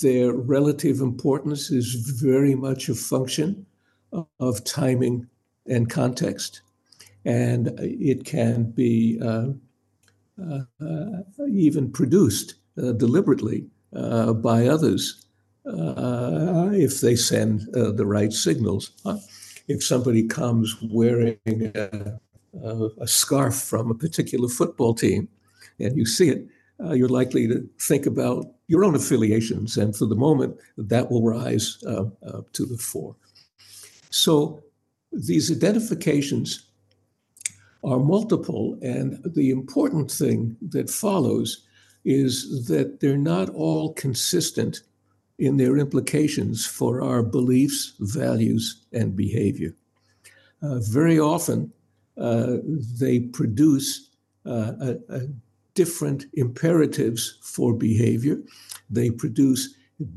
their 0.00 0.32
relative 0.32 1.00
importance 1.00 1.70
is 1.70 1.94
very 1.94 2.54
much 2.54 2.88
a 2.88 2.94
function 2.94 3.66
of 4.40 4.64
timing 4.64 5.26
and 5.66 5.90
context. 5.90 6.62
And 7.24 7.72
it 7.78 8.24
can 8.24 8.70
be 8.70 9.20
uh, 9.22 9.48
uh, 10.40 10.62
even 11.48 11.90
produced 11.90 12.54
uh, 12.82 12.92
deliberately 12.92 13.66
uh, 13.94 14.32
by 14.32 14.66
others 14.66 15.26
uh, 15.66 16.70
if 16.72 17.00
they 17.00 17.14
send 17.14 17.60
the 17.72 18.06
right 18.06 18.32
signals. 18.32 18.92
if 19.68 19.84
somebody 19.84 20.26
comes 20.26 20.76
wearing 20.90 21.38
a, 21.46 22.18
a, 22.98 23.06
scarf 23.06 23.54
from 23.54 23.90
a 23.90 23.94
particular 23.94 24.48
football 24.48 24.94
team 24.94 25.28
and 25.78 25.96
you 25.96 26.04
see 26.04 26.28
it, 26.30 26.46
uh, 26.82 26.92
you're 26.92 27.08
likely 27.08 27.46
to 27.48 27.68
think 27.80 28.06
about 28.06 28.46
your 28.68 28.84
own 28.84 28.94
affiliations. 28.94 29.76
And 29.76 29.94
for 29.94 30.06
the 30.06 30.16
moment, 30.16 30.56
that 30.76 31.10
will 31.10 31.22
rise 31.22 31.78
uh, 31.86 32.04
uh, 32.26 32.42
to 32.52 32.66
the 32.66 32.78
fore. 32.78 33.16
So 34.10 34.62
these 35.12 35.50
identifications 35.50 36.70
are 37.84 37.98
multiple. 37.98 38.78
And 38.82 39.22
the 39.24 39.50
important 39.50 40.10
thing 40.10 40.56
that 40.70 40.90
follows 40.90 41.64
is 42.04 42.66
that 42.66 43.00
they're 43.00 43.16
not 43.16 43.48
all 43.50 43.92
consistent 43.94 44.82
in 45.38 45.56
their 45.56 45.76
implications 45.78 46.66
for 46.66 47.02
our 47.02 47.22
beliefs, 47.22 47.94
values, 48.00 48.84
and 48.92 49.16
behavior. 49.16 49.74
Uh, 50.62 50.78
very 50.78 51.18
often, 51.18 51.72
uh, 52.18 52.56
they 52.98 53.20
produce 53.20 54.10
uh, 54.46 54.72
a, 54.80 54.96
a 55.08 55.20
different 55.74 56.26
imperatives 56.34 57.38
for 57.42 57.74
behavior. 57.74 58.38
They 58.90 59.10
produce 59.10 59.74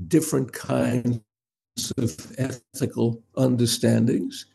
different 0.07 0.53
kinds 0.53 1.21
of 1.97 2.33
ethical 2.37 3.21
understandings, 3.37 4.45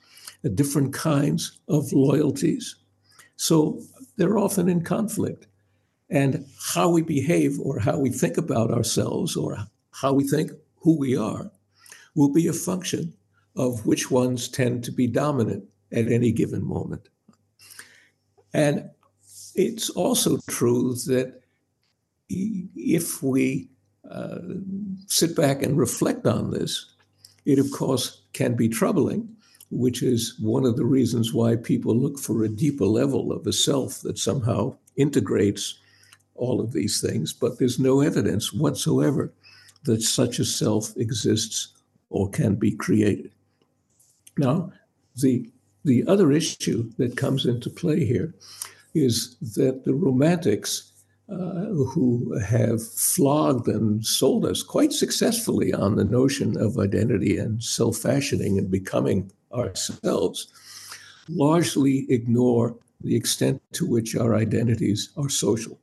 uh, 0.45 0.49
different 0.55 0.93
kinds 0.93 1.59
of 1.69 1.93
loyalties. 1.93 2.77
So 3.37 3.81
they're 4.17 4.39
often 4.39 4.69
in 4.69 4.83
conflict. 4.83 5.47
And 6.11 6.45
how 6.75 6.89
we 6.89 7.03
behave 7.03 7.61
or 7.61 7.79
how 7.79 7.99
we 7.99 8.11
think 8.11 8.37
about 8.37 8.73
ourselves 8.73 9.37
or 9.37 9.57
how 9.93 10.13
we 10.13 10.25
think 10.25 10.51
who 10.77 10.99
we 10.99 11.17
are 11.17 11.51
will 12.17 12.33
be 12.33 12.49
a 12.49 12.53
function 12.53 13.15
of 13.57 13.87
which 13.87 14.11
ones 14.11 14.49
tend 14.49 14.83
to 14.85 14.93
be 14.93 15.07
dominant 15.07 15.65
at 15.93 16.11
any 16.11 16.33
given 16.33 16.65
moment. 16.65 17.09
And 18.53 18.91
it's 19.61 19.91
also 19.91 20.39
true 20.49 20.95
that 21.07 21.43
if 22.31 23.23
we 23.23 23.69
uh, 24.11 24.39
sit 25.07 25.37
back 25.37 25.63
and 25.63 25.77
reflect 25.77 26.27
on 26.27 26.51
this, 26.51 26.87
it 27.45 27.59
of 27.59 27.71
course 27.71 28.23
can 28.33 28.55
be 28.55 28.69
troubling, 28.69 29.29
which 29.71 30.03
is 30.03 30.39
one 30.41 30.65
of 30.65 30.77
the 30.77 30.85
reasons 30.85 31.35
why 31.35 31.57
people 31.57 31.95
look 31.95 32.19
for 32.19 32.43
a 32.43 32.49
deeper 32.49 32.87
level 32.87 33.33
of 33.33 33.47
a 33.47 33.53
self 33.53 34.01
that 34.01 34.19
somehow 34.19 34.75
integrates 34.97 35.79
all 36.35 36.61
of 36.61 36.73
these 36.73 37.01
things. 37.01 37.33
But 37.33 37.59
there's 37.59 37.79
no 37.79 38.01
evidence 38.01 38.53
whatsoever 38.53 39.31
that 39.85 40.03
such 40.03 40.39
a 40.39 40.45
self 40.45 40.97
exists 40.97 41.69
or 42.09 42.31
can 42.31 42.55
be 42.55 42.73
created. 42.73 43.31
Now, 44.39 44.73
the, 45.17 45.51
the 45.85 46.07
other 46.07 46.33
issue 46.33 46.91
that 46.97 47.17
comes 47.17 47.45
into 47.45 47.69
play 47.69 48.05
here 48.05 48.35
is 48.95 49.37
that 49.55 49.85
the 49.85 49.95
Romantics, 49.95 50.93
uh, 51.29 51.67
who 51.93 52.37
have 52.39 52.83
flogged 52.83 53.69
and 53.69 54.05
sold 54.05 54.45
us 54.45 54.63
quite 54.63 54.93
successfully 54.93 55.73
on 55.73 55.97
the 55.97 56.05
notion 56.05 56.57
of 56.61 56.79
identity 56.79 57.39
and 57.39 57.63
self 57.63 57.99
fashioning 57.99 58.59
and 58.59 58.71
becoming 58.71 59.31
ourselves, 59.53 60.49
largely 61.29 62.07
ignore 62.09 62.77
the 63.03 63.15
extent 63.15 63.63
to 63.73 63.87
which 63.87 64.17
our 64.17 64.35
identities 64.35 65.11
are 65.17 65.29
social. 65.29 65.79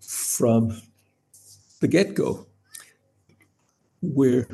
From 0.00 0.80
the 1.80 1.88
get 1.88 2.14
go, 2.14 2.46
we're 4.02 4.48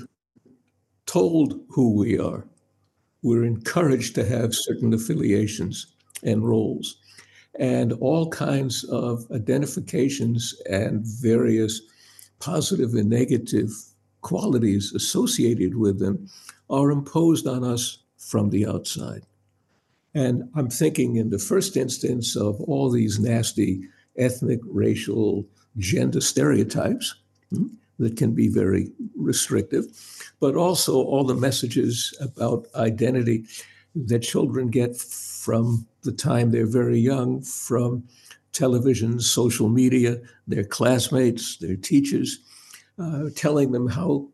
told 1.06 1.60
who 1.70 1.94
we 1.94 2.18
are. 2.18 2.46
We're 3.22 3.44
encouraged 3.44 4.14
to 4.16 4.24
have 4.24 4.54
certain 4.54 4.92
affiliations 4.92 5.86
and 6.22 6.46
roles 6.46 6.98
and 7.58 7.92
all 7.94 8.28
kinds 8.28 8.84
of 8.84 9.26
identifications 9.30 10.54
and 10.68 11.04
various 11.04 11.80
positive 12.38 12.94
and 12.94 13.08
negative 13.08 13.70
qualities 14.20 14.92
associated 14.92 15.76
with 15.76 15.98
them 15.98 16.28
are 16.68 16.90
imposed 16.90 17.46
on 17.46 17.64
us 17.64 17.98
from 18.18 18.50
the 18.50 18.66
outside. 18.66 19.22
And 20.14 20.48
I'm 20.54 20.70
thinking 20.70 21.16
in 21.16 21.30
the 21.30 21.38
first 21.38 21.76
instance 21.76 22.36
of 22.36 22.60
all 22.62 22.90
these 22.90 23.18
nasty 23.18 23.82
ethnic, 24.16 24.60
racial, 24.64 25.46
gender 25.78 26.20
stereotypes 26.20 27.14
hmm, 27.50 27.66
that 27.98 28.16
can 28.16 28.34
be 28.34 28.48
very 28.48 28.90
restrictive, 29.14 29.84
but 30.40 30.56
also 30.56 30.94
all 30.94 31.24
the 31.24 31.34
messages 31.34 32.16
about 32.20 32.66
identity 32.74 33.44
that 33.94 34.20
children 34.20 34.68
get 34.68 34.96
from 34.96 35.86
the 36.06 36.12
time 36.12 36.50
they're 36.50 36.66
very 36.66 36.98
young 36.98 37.42
from 37.42 38.02
television, 38.52 39.20
social 39.20 39.68
media, 39.68 40.18
their 40.46 40.64
classmates, 40.64 41.58
their 41.58 41.76
teachers, 41.76 42.38
uh, 42.98 43.24
telling 43.34 43.72
them 43.72 43.86
how 43.86 44.26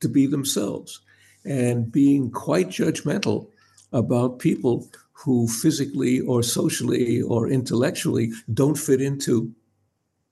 to 0.00 0.08
be 0.08 0.26
themselves 0.26 1.00
and 1.44 1.90
being 1.92 2.30
quite 2.30 2.68
judgmental 2.68 3.48
about 3.92 4.40
people 4.40 4.88
who 5.12 5.46
physically 5.46 6.20
or 6.20 6.42
socially 6.42 7.22
or 7.22 7.48
intellectually 7.48 8.32
don't 8.52 8.78
fit 8.78 9.00
into 9.00 9.52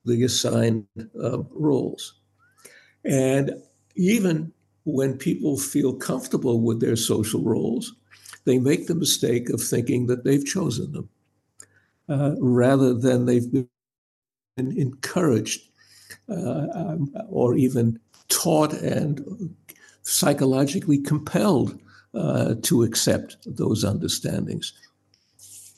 the 0.05 0.25
assigned 0.25 0.87
uh, 1.23 1.39
roles. 1.51 2.15
And 3.05 3.53
even 3.95 4.53
when 4.85 5.17
people 5.17 5.59
feel 5.59 5.95
comfortable 5.95 6.61
with 6.61 6.81
their 6.81 6.97
social 6.97 7.43
roles, 7.43 7.95
they 8.45 8.59
make 8.59 8.87
the 8.87 8.95
mistake 8.95 9.51
of 9.51 9.61
thinking 9.63 10.07
that 10.07 10.25
they've 10.25 10.45
chosen 10.45 10.93
them 10.93 11.09
uh, 12.09 12.35
rather 12.39 12.95
than 12.95 13.27
they've 13.27 13.51
been 13.53 13.69
encouraged 14.57 15.71
uh, 16.29 16.67
um, 16.75 17.15
or 17.29 17.55
even 17.55 17.99
taught 18.29 18.73
and 18.73 19.55
psychologically 20.03 20.99
compelled 20.99 21.79
uh, 22.15 22.55
to 22.63 22.83
accept 22.83 23.37
those 23.47 23.85
understandings. 23.85 24.73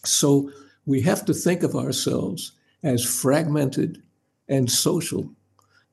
So 0.04 0.50
we 0.86 1.00
have 1.02 1.24
to 1.26 1.34
think 1.34 1.62
of 1.62 1.74
ourselves 1.74 2.52
as 2.82 3.04
fragmented 3.04 4.02
and 4.48 4.70
social 4.70 5.30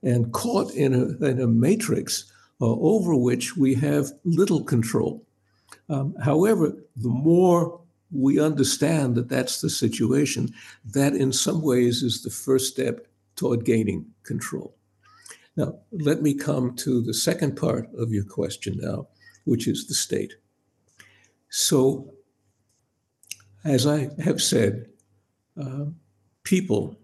and 0.01 0.31
caught 0.31 0.71
in 0.73 0.93
a, 0.93 1.25
in 1.25 1.41
a 1.41 1.47
matrix 1.47 2.31
uh, 2.61 2.65
over 2.65 3.15
which 3.15 3.55
we 3.57 3.75
have 3.75 4.11
little 4.23 4.63
control. 4.63 5.23
Um, 5.89 6.15
however, 6.23 6.73
the 6.95 7.09
more 7.09 7.79
we 8.11 8.39
understand 8.39 9.15
that 9.15 9.29
that's 9.29 9.61
the 9.61 9.69
situation, 9.69 10.53
that 10.85 11.13
in 11.13 11.31
some 11.31 11.61
ways 11.61 12.03
is 12.03 12.23
the 12.23 12.29
first 12.29 12.71
step 12.71 13.07
toward 13.35 13.65
gaining 13.65 14.05
control. 14.23 14.75
Now, 15.55 15.79
let 15.91 16.21
me 16.21 16.33
come 16.33 16.75
to 16.77 17.01
the 17.01 17.13
second 17.13 17.55
part 17.55 17.89
of 17.95 18.11
your 18.11 18.23
question 18.23 18.79
now, 18.81 19.07
which 19.45 19.67
is 19.67 19.87
the 19.87 19.93
state. 19.93 20.33
So, 21.49 22.13
as 23.63 23.85
I 23.85 24.09
have 24.23 24.41
said, 24.41 24.87
uh, 25.59 25.85
people 26.43 26.97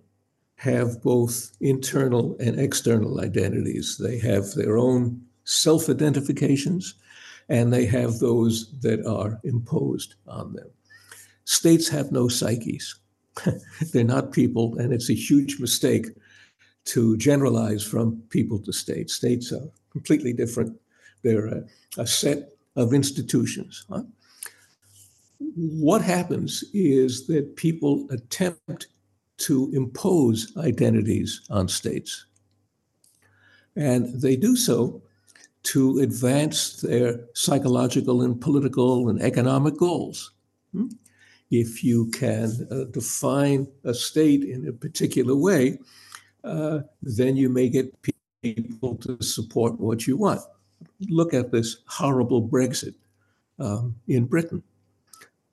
have 0.56 1.01
both 1.01 1.51
internal 1.60 2.38
and 2.39 2.60
external 2.60 3.20
identities. 3.20 3.98
They 3.98 4.18
have 4.20 4.54
their 4.54 4.77
own 4.77 5.22
self 5.44 5.89
identifications 5.89 6.96
and 7.50 7.72
they 7.72 7.86
have 7.86 8.20
those 8.20 8.72
that 8.82 9.06
are 9.06 9.40
imposed 9.44 10.16
on 10.28 10.54
them. 10.54 10.70
States 11.46 11.88
have 11.90 12.12
no 12.12 12.28
psyches. 12.28 12.96
They're 13.94 14.04
not 14.04 14.32
people, 14.32 14.78
and 14.78 14.94
it's 14.94 15.10
a 15.10 15.16
huge 15.16 15.60
mistake 15.60 16.08
to 16.86 17.18
generalize 17.18 17.84
from 17.84 18.22
people 18.30 18.60
to 18.60 18.72
states. 18.72 19.14
States 19.14 19.52
are 19.52 19.70
completely 19.92 20.34
different. 20.34 20.80
They're 21.24 21.48
a, 21.48 21.64
a 21.98 22.08
set 22.08 22.50
of 22.75 22.94
institutions. 22.94 23.86
Huh? 23.90 24.04
What 25.56 26.02
happens 26.02 26.64
is 26.74 27.28
that 27.28 27.56
people 27.56 28.08
attempt 28.12 28.88
to 29.38 29.70
impose 29.74 30.52
identities 30.58 31.42
on 31.50 31.68
states. 31.68 32.25
And 33.75 34.22
they 34.22 34.36
do 34.36 34.56
so 34.56 35.02
to 35.66 36.00
advance 36.00 36.82
their 36.82 37.20
psychological 37.34 38.22
and 38.22 38.40
political 38.40 39.10
and 39.10 39.22
economic 39.22 39.78
goals. 39.78 40.32
Hmm? 40.74 40.88
If 41.50 41.84
you 41.84 42.10
can 42.12 42.68
uh, 42.72 42.86
define 42.92 43.68
a 43.84 43.94
state 43.94 44.44
in 44.44 44.68
a 44.68 44.74
particular 44.74 45.36
way, 45.36 45.80
uh, 46.44 46.80
then 47.02 47.36
you 47.36 47.50
may 47.50 47.70
get 47.70 47.96
people 48.42 48.96
to 48.98 49.22
support 49.22 49.80
what 49.80 50.06
you 50.06 50.18
want. 50.18 50.42
Look 51.10 51.34
at 51.34 51.52
this 51.52 51.78
horrible 51.88 52.48
Brexit 52.48 52.96
um, 53.60 53.96
in 54.08 54.26
Britain. 54.26 54.64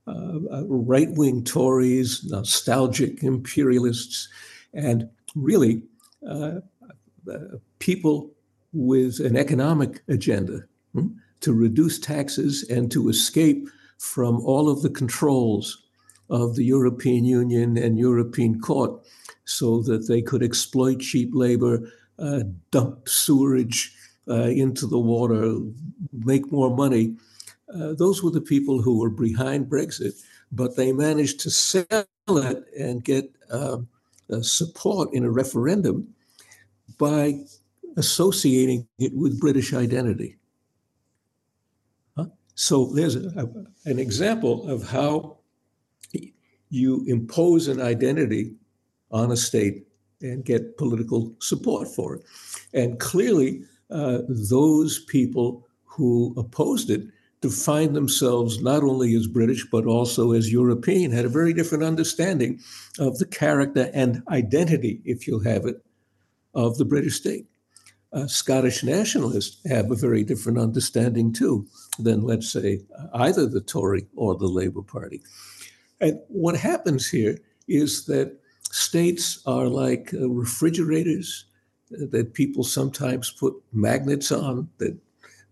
Uh, 0.06 0.40
uh 0.50 0.64
right 0.66 1.10
wing 1.12 1.44
Tories, 1.44 2.24
nostalgic 2.24 3.22
imperialists, 3.22 4.28
and 4.74 5.08
really 5.36 5.82
uh, 6.28 6.60
uh, 7.30 7.38
people 7.78 8.31
with 8.72 9.20
an 9.20 9.36
economic 9.36 10.02
agenda 10.08 10.64
hmm, 10.92 11.08
to 11.40 11.52
reduce 11.52 11.98
taxes 11.98 12.68
and 12.70 12.90
to 12.90 13.08
escape 13.08 13.68
from 13.98 14.40
all 14.44 14.68
of 14.68 14.82
the 14.82 14.90
controls 14.90 15.84
of 16.30 16.56
the 16.56 16.64
European 16.64 17.24
Union 17.24 17.76
and 17.76 17.98
European 17.98 18.60
Court 18.60 18.90
so 19.44 19.82
that 19.82 20.08
they 20.08 20.22
could 20.22 20.42
exploit 20.42 21.00
cheap 21.00 21.30
labor, 21.32 21.92
uh, 22.18 22.42
dump 22.70 23.08
sewerage 23.08 23.94
uh, 24.28 24.48
into 24.48 24.86
the 24.86 24.98
water, 24.98 25.58
make 26.12 26.50
more 26.50 26.74
money. 26.74 27.16
Uh, 27.72 27.92
those 27.92 28.22
were 28.22 28.30
the 28.30 28.40
people 28.40 28.80
who 28.80 28.98
were 28.98 29.10
behind 29.10 29.66
Brexit, 29.66 30.14
but 30.50 30.76
they 30.76 30.92
managed 30.92 31.40
to 31.40 31.50
sell 31.50 32.06
it 32.28 32.64
and 32.78 33.04
get 33.04 33.30
um, 33.50 33.88
support 34.40 35.12
in 35.12 35.24
a 35.24 35.30
referendum 35.30 36.14
by 36.98 37.40
associating 37.96 38.86
it 38.98 39.14
with 39.14 39.40
British 39.40 39.72
identity. 39.72 40.36
Huh? 42.16 42.26
So 42.54 42.86
there's 42.86 43.16
a, 43.16 43.28
a, 43.36 43.90
an 43.90 43.98
example 43.98 44.68
of 44.68 44.88
how 44.88 45.38
you 46.70 47.04
impose 47.06 47.68
an 47.68 47.80
identity 47.80 48.54
on 49.10 49.30
a 49.30 49.36
state 49.36 49.86
and 50.22 50.44
get 50.44 50.78
political 50.78 51.34
support 51.40 51.86
for 51.88 52.16
it. 52.16 52.22
And 52.72 52.98
clearly, 52.98 53.64
uh, 53.90 54.20
those 54.28 55.00
people 55.04 55.66
who 55.84 56.34
opposed 56.38 56.88
it 56.88 57.02
defined 57.42 57.94
themselves 57.94 58.62
not 58.62 58.82
only 58.82 59.14
as 59.14 59.26
British, 59.26 59.66
but 59.70 59.84
also 59.84 60.32
as 60.32 60.50
European, 60.50 61.10
had 61.10 61.24
a 61.26 61.28
very 61.28 61.52
different 61.52 61.84
understanding 61.84 62.60
of 62.98 63.18
the 63.18 63.26
character 63.26 63.90
and 63.92 64.22
identity, 64.28 65.02
if 65.04 65.26
you'll 65.26 65.42
have 65.42 65.66
it, 65.66 65.84
of 66.54 66.78
the 66.78 66.84
British 66.84 67.16
state. 67.16 67.46
Uh, 68.12 68.26
Scottish 68.26 68.84
nationalists 68.84 69.56
have 69.66 69.90
a 69.90 69.96
very 69.96 70.22
different 70.22 70.58
understanding 70.58 71.32
too 71.32 71.66
than, 71.98 72.22
let's 72.22 72.50
say, 72.50 72.80
either 73.14 73.46
the 73.46 73.60
Tory 73.60 74.06
or 74.16 74.36
the 74.36 74.46
Labour 74.46 74.82
Party. 74.82 75.22
And 76.00 76.18
what 76.28 76.56
happens 76.56 77.08
here 77.08 77.38
is 77.68 78.04
that 78.06 78.38
states 78.70 79.42
are 79.46 79.66
like 79.66 80.12
uh, 80.14 80.28
refrigerators 80.28 81.46
that 81.90 82.34
people 82.34 82.64
sometimes 82.64 83.30
put 83.30 83.54
magnets 83.72 84.32
on 84.32 84.68
that 84.78 84.96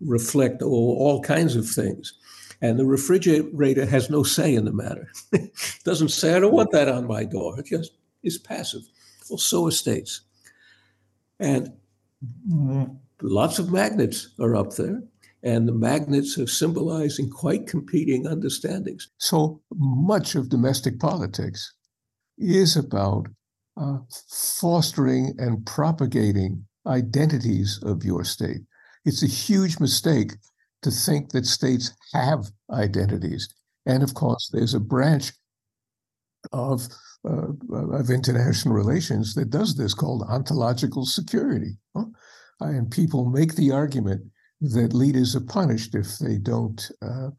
reflect 0.01 0.63
all, 0.63 0.97
all 0.99 1.23
kinds 1.23 1.57
of 1.57 1.69
things. 1.69 2.15
And 2.63 2.79
the 2.79 2.85
refrigerator 2.85 3.87
has 3.87 4.11
no 4.11 4.23
say 4.23 4.55
in 4.55 4.65
the 4.65 4.73
matter. 4.73 5.11
Doesn't 5.85 6.11
say, 6.11 6.35
I 6.35 6.41
don't 6.41 6.53
want 6.53 6.73
that 6.73 6.89
on 6.89 7.07
my 7.07 7.25
door. 7.25 7.59
It 7.59 7.67
just 7.67 7.93
is 8.23 8.39
passive. 8.39 8.83
Well, 9.29 9.39
so 9.39 9.67
are 9.67 9.71
states. 9.71 10.23
And 11.39 11.73
lots 13.23 13.59
of 13.59 13.73
magnets 13.73 14.29
are 14.39 14.57
up 14.57 14.75
there, 14.77 15.03
and 15.43 15.67
the 15.67 15.73
magnets 15.73 16.39
are 16.39 16.47
symbolizing 16.47 17.31
quite 17.31 17.67
competing 17.67 18.27
understandings. 18.27 19.09
So 19.19 19.63
much 19.75 20.35
of 20.35 20.49
domestic 20.49 20.99
politics 20.99 21.73
is 22.39 22.77
about 22.77 23.29
uh, 23.81 23.99
fostering 24.61 25.35
and 25.39 25.65
propagating 25.65 26.67
identities 26.87 27.81
of 27.83 28.05
your 28.05 28.25
state. 28.25 28.63
It's 29.05 29.23
a 29.23 29.27
huge 29.27 29.81
mistake 29.81 30.33
to 30.83 30.91
think 30.91 31.31
that 31.31 31.47
states 31.47 31.93
have 32.13 32.51
identities. 32.71 33.49
And 33.87 34.03
of 34.03 34.15
course, 34.15 34.51
there's 34.53 34.75
a 34.75 34.81
branch 34.81 35.33
of 36.53 36.87
uh, 37.29 37.53
of 37.93 38.11
international 38.11 38.75
relations 38.75 39.35
that 39.35 39.51
does 39.51 39.77
this 39.77 39.95
called 39.95 40.23
ontological 40.29 41.05
security. 41.05 41.77
Huh? 41.95 42.07
And 42.61 42.91
people 42.91 43.27
make 43.27 43.55
the 43.55 43.73
argument 43.73 44.23
that 44.61 44.95
leaders 44.95 45.35
are 45.37 45.41
punished 45.41 45.95
if 45.95 46.19
they 46.19 46.39
don't 46.39 46.91
uh, 47.03 47.31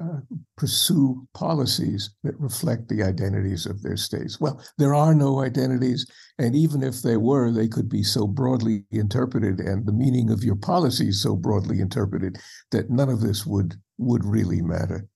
uh, 0.00 0.20
pursue 0.58 1.26
policies 1.32 2.10
that 2.22 2.38
reflect 2.38 2.88
the 2.88 3.02
identities 3.02 3.64
of 3.64 3.82
their 3.82 3.96
states. 3.96 4.38
Well, 4.38 4.62
there 4.76 4.94
are 4.94 5.14
no 5.14 5.40
identities, 5.40 6.06
and 6.38 6.54
even 6.54 6.82
if 6.82 7.00
there 7.00 7.20
were, 7.20 7.50
they 7.50 7.68
could 7.68 7.88
be 7.88 8.02
so 8.02 8.26
broadly 8.26 8.84
interpreted, 8.90 9.58
and 9.60 9.86
the 9.86 9.92
meaning 9.92 10.30
of 10.30 10.44
your 10.44 10.56
policies 10.56 11.22
so 11.22 11.34
broadly 11.34 11.80
interpreted 11.80 12.36
that 12.72 12.90
none 12.90 13.08
of 13.08 13.20
this 13.20 13.46
would 13.46 13.74
would 13.98 14.24
really 14.24 14.60
matter. 14.60 15.08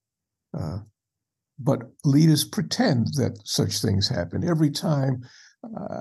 Uh, 0.58 0.78
but 1.60 1.82
leaders 2.04 2.44
pretend 2.44 3.08
that 3.14 3.38
such 3.44 3.80
things 3.80 4.08
happen 4.08 4.48
every 4.48 4.70
time. 4.70 5.22
Uh, 5.62 6.00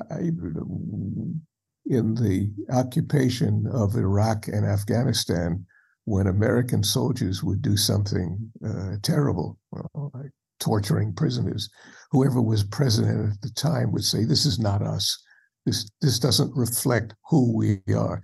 in 1.86 2.14
the 2.14 2.52
occupation 2.72 3.66
of 3.74 3.96
Iraq 3.96 4.48
and 4.48 4.66
Afghanistan, 4.66 5.66
when 6.06 6.28
American 6.28 6.84
soldiers 6.84 7.44
would 7.44 7.62
do 7.62 7.76
something 7.76 8.52
uh, 8.66 8.96
terrible, 9.02 9.58
like 10.14 10.32
torturing 10.60 11.14
prisoners, 11.14 11.70
whoever 12.12 12.42
was 12.42 12.64
president 12.64 13.34
at 13.34 13.42
the 13.42 13.50
time 13.50 13.92
would 13.92 14.04
say, 14.04 14.24
"This 14.24 14.46
is 14.46 14.60
not 14.60 14.82
us. 14.82 15.22
This 15.66 15.90
this 16.02 16.20
doesn't 16.20 16.56
reflect 16.56 17.16
who 17.30 17.56
we 17.56 17.82
are," 17.94 18.22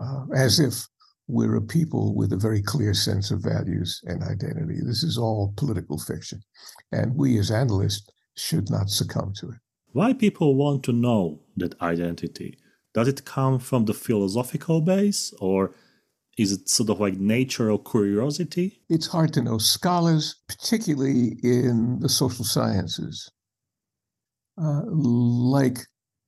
uh, 0.00 0.26
as 0.34 0.60
if 0.60 0.86
we're 1.28 1.56
a 1.56 1.62
people 1.62 2.14
with 2.14 2.32
a 2.32 2.36
very 2.36 2.62
clear 2.62 2.94
sense 2.94 3.30
of 3.30 3.42
values 3.42 4.00
and 4.04 4.22
identity. 4.22 4.80
This 4.82 5.02
is 5.02 5.16
all 5.16 5.54
political 5.56 5.98
fiction, 5.98 6.42
and 6.90 7.16
we 7.16 7.38
as 7.38 7.50
analysts 7.50 8.10
should 8.36 8.70
not 8.70 8.90
succumb 8.90 9.32
to 9.38 9.50
it. 9.50 9.58
Why 9.92 10.12
people 10.12 10.54
want 10.54 10.82
to 10.84 10.92
know 10.92 11.40
that 11.56 11.80
identity? 11.80 12.58
Does 12.94 13.08
it 13.08 13.24
come 13.24 13.58
from 13.58 13.84
the 13.84 13.94
philosophical 13.94 14.80
base, 14.80 15.32
or 15.40 15.74
is 16.38 16.52
it 16.52 16.68
sort 16.68 16.90
of 16.90 17.00
like 17.00 17.18
natural 17.18 17.78
curiosity? 17.78 18.82
It's 18.88 19.06
hard 19.06 19.32
to 19.34 19.42
know. 19.42 19.58
Scholars, 19.58 20.36
particularly 20.48 21.38
in 21.42 22.00
the 22.00 22.08
social 22.08 22.44
sciences, 22.44 23.30
uh, 24.60 24.82
like 24.86 25.78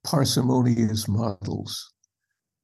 parsimonious 0.05 1.09
models 1.09 1.94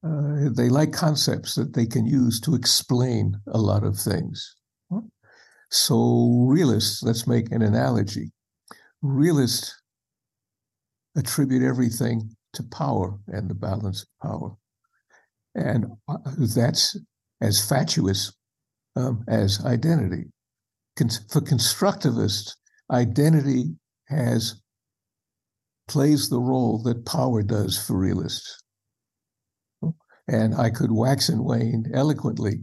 Uh, 0.02 0.48
they 0.52 0.68
like 0.68 0.92
concepts 0.92 1.54
that 1.54 1.74
they 1.74 1.86
can 1.86 2.06
use 2.06 2.40
to 2.40 2.54
explain 2.54 3.38
a 3.48 3.58
lot 3.58 3.84
of 3.84 3.98
things. 3.98 4.56
So, 5.70 6.46
realists, 6.48 7.02
let's 7.02 7.26
make 7.26 7.52
an 7.52 7.62
analogy. 7.62 8.32
Realists 9.02 9.80
attribute 11.16 11.62
everything 11.62 12.34
to 12.54 12.62
power 12.64 13.16
and 13.28 13.48
the 13.48 13.54
balance 13.54 14.02
of 14.02 14.30
power. 14.30 14.56
And 15.54 15.86
uh, 16.08 16.18
that's 16.38 16.96
as 17.40 17.66
fatuous 17.66 18.32
um, 18.96 19.24
as 19.28 19.64
identity. 19.64 20.24
For 20.96 21.40
constructivists, 21.40 22.52
identity 22.90 23.74
has 24.08 24.60
plays 25.88 26.28
the 26.28 26.38
role 26.38 26.82
that 26.82 27.04
power 27.04 27.42
does 27.42 27.78
for 27.78 27.96
realists. 27.96 28.62
And 30.30 30.54
I 30.54 30.70
could 30.70 30.92
wax 30.92 31.28
and 31.28 31.44
wane 31.44 31.90
eloquently 31.92 32.60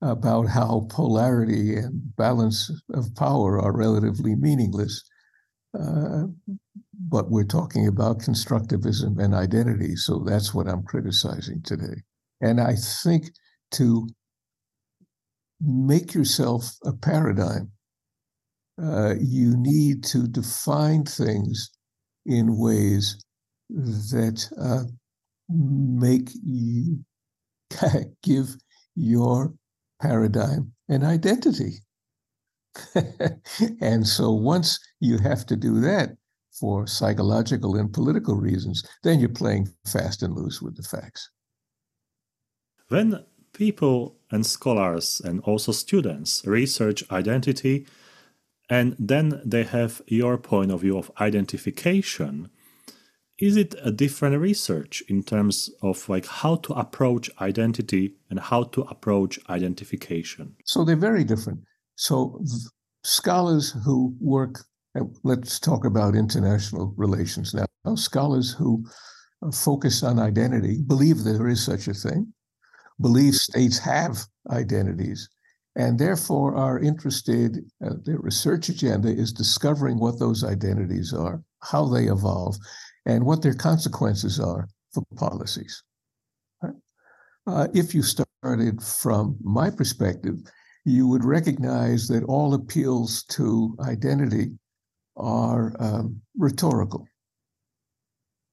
about 0.00 0.46
how 0.48 0.86
polarity 0.88 1.76
and 1.76 2.16
balance 2.16 2.70
of 2.94 3.14
power 3.16 3.60
are 3.60 3.76
relatively 3.76 4.36
meaningless. 4.36 5.02
Uh, 5.78 6.24
but 7.08 7.30
we're 7.30 7.44
talking 7.44 7.88
about 7.88 8.20
constructivism 8.20 9.18
and 9.22 9.34
identity. 9.34 9.96
So 9.96 10.20
that's 10.24 10.54
what 10.54 10.68
I'm 10.68 10.84
criticizing 10.84 11.62
today. 11.62 12.02
And 12.40 12.60
I 12.60 12.74
think 13.02 13.30
to 13.72 14.08
make 15.60 16.14
yourself 16.14 16.76
a 16.84 16.92
paradigm, 16.92 17.72
uh, 18.82 19.14
you 19.20 19.56
need 19.56 20.04
to 20.04 20.26
define 20.26 21.04
things 21.04 21.70
in 22.24 22.56
ways 22.56 23.22
that 23.68 24.48
uh, 24.60 24.84
make 25.50 26.30
you 26.44 27.04
give 28.22 28.56
your 28.94 29.52
paradigm 30.00 30.72
an 30.88 31.04
identity. 31.04 31.74
and 33.80 34.06
so 34.06 34.30
once 34.32 34.78
you 35.00 35.18
have 35.18 35.44
to 35.46 35.56
do 35.56 35.80
that 35.80 36.10
for 36.58 36.86
psychological 36.86 37.76
and 37.76 37.92
political 37.92 38.36
reasons, 38.36 38.84
then 39.02 39.18
you're 39.18 39.28
playing 39.28 39.68
fast 39.86 40.22
and 40.22 40.34
loose 40.34 40.60
with 40.60 40.76
the 40.76 40.82
facts. 40.82 41.30
When 42.88 43.24
people 43.52 44.16
and 44.30 44.46
scholars 44.46 45.20
and 45.24 45.40
also 45.40 45.72
students 45.72 46.44
research 46.46 47.02
identity, 47.10 47.86
and 48.68 48.94
then 48.98 49.40
they 49.44 49.64
have 49.64 50.00
your 50.06 50.38
point 50.38 50.70
of 50.70 50.82
view 50.82 50.96
of 50.96 51.10
identification, 51.20 52.50
is 53.40 53.56
it 53.56 53.74
a 53.82 53.90
different 53.90 54.38
research 54.38 55.02
in 55.08 55.22
terms 55.22 55.70
of 55.82 56.08
like 56.08 56.26
how 56.26 56.56
to 56.56 56.74
approach 56.74 57.30
identity 57.40 58.14
and 58.28 58.38
how 58.38 58.64
to 58.64 58.82
approach 58.82 59.38
identification? 59.48 60.54
So 60.64 60.84
they're 60.84 60.96
very 60.96 61.24
different. 61.24 61.60
So 61.96 62.42
scholars 63.02 63.74
who 63.84 64.14
work 64.20 64.64
let's 65.22 65.58
talk 65.60 65.84
about 65.84 66.16
international 66.16 66.92
relations 66.96 67.54
now 67.54 67.94
scholars 67.94 68.52
who 68.52 68.84
uh, 69.42 69.50
focus 69.50 70.02
on 70.02 70.18
identity 70.18 70.82
believe 70.86 71.22
there 71.22 71.48
is 71.48 71.64
such 71.64 71.88
a 71.88 71.94
thing 71.94 72.32
believe 73.00 73.34
states 73.34 73.78
have 73.78 74.18
identities 74.50 75.28
and 75.76 75.98
therefore 75.98 76.56
are 76.56 76.80
interested 76.80 77.58
uh, 77.84 77.94
their 78.04 78.18
research 78.18 78.68
agenda 78.68 79.08
is 79.08 79.32
discovering 79.32 79.98
what 79.98 80.18
those 80.18 80.44
identities 80.44 81.14
are 81.14 81.40
how 81.62 81.86
they 81.86 82.06
evolve 82.06 82.56
and 83.10 83.26
what 83.26 83.42
their 83.42 83.54
consequences 83.54 84.38
are 84.38 84.68
for 84.92 85.02
policies. 85.16 85.82
Uh, 87.46 87.66
if 87.74 87.94
you 87.94 88.02
started 88.02 88.80
from 88.82 89.36
my 89.42 89.68
perspective, 89.70 90.36
you 90.84 91.08
would 91.08 91.24
recognize 91.24 92.06
that 92.06 92.22
all 92.24 92.54
appeals 92.54 93.24
to 93.24 93.76
identity 93.80 94.52
are 95.16 95.74
um, 95.80 96.20
rhetorical. 96.36 97.06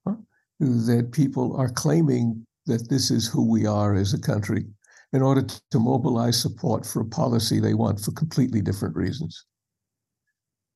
Huh? 0.08 0.16
That 0.60 1.12
people 1.12 1.56
are 1.56 1.70
claiming 1.70 2.46
that 2.66 2.90
this 2.90 3.12
is 3.12 3.28
who 3.28 3.48
we 3.48 3.68
are 3.68 3.94
as 3.94 4.14
a 4.14 4.20
country 4.20 4.66
in 5.14 5.22
order 5.22 5.46
to 5.72 5.80
mobilize 5.80 6.42
support 6.42 6.86
for 6.86 7.02
a 7.02 7.06
policy 7.06 7.60
they 7.60 7.76
want 7.76 8.00
for 8.00 8.12
completely 8.12 8.62
different 8.62 8.96
reasons. 8.96 9.46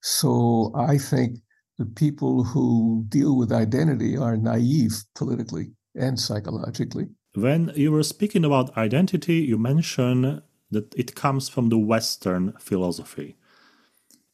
So 0.01 0.71
I 0.75 0.97
think 0.97 1.39
the 1.81 1.87
people 1.95 2.43
who 2.43 3.03
deal 3.09 3.35
with 3.35 3.51
identity 3.51 4.15
are 4.15 4.37
naive 4.37 4.93
politically 5.15 5.71
and 5.95 6.19
psychologically. 6.19 7.07
When 7.33 7.71
you 7.75 7.91
were 7.91 8.03
speaking 8.03 8.45
about 8.45 8.77
identity, 8.77 9.37
you 9.37 9.57
mentioned 9.57 10.43
that 10.69 10.93
it 10.95 11.15
comes 11.15 11.49
from 11.49 11.69
the 11.69 11.79
Western 11.79 12.53
philosophy. 12.59 13.35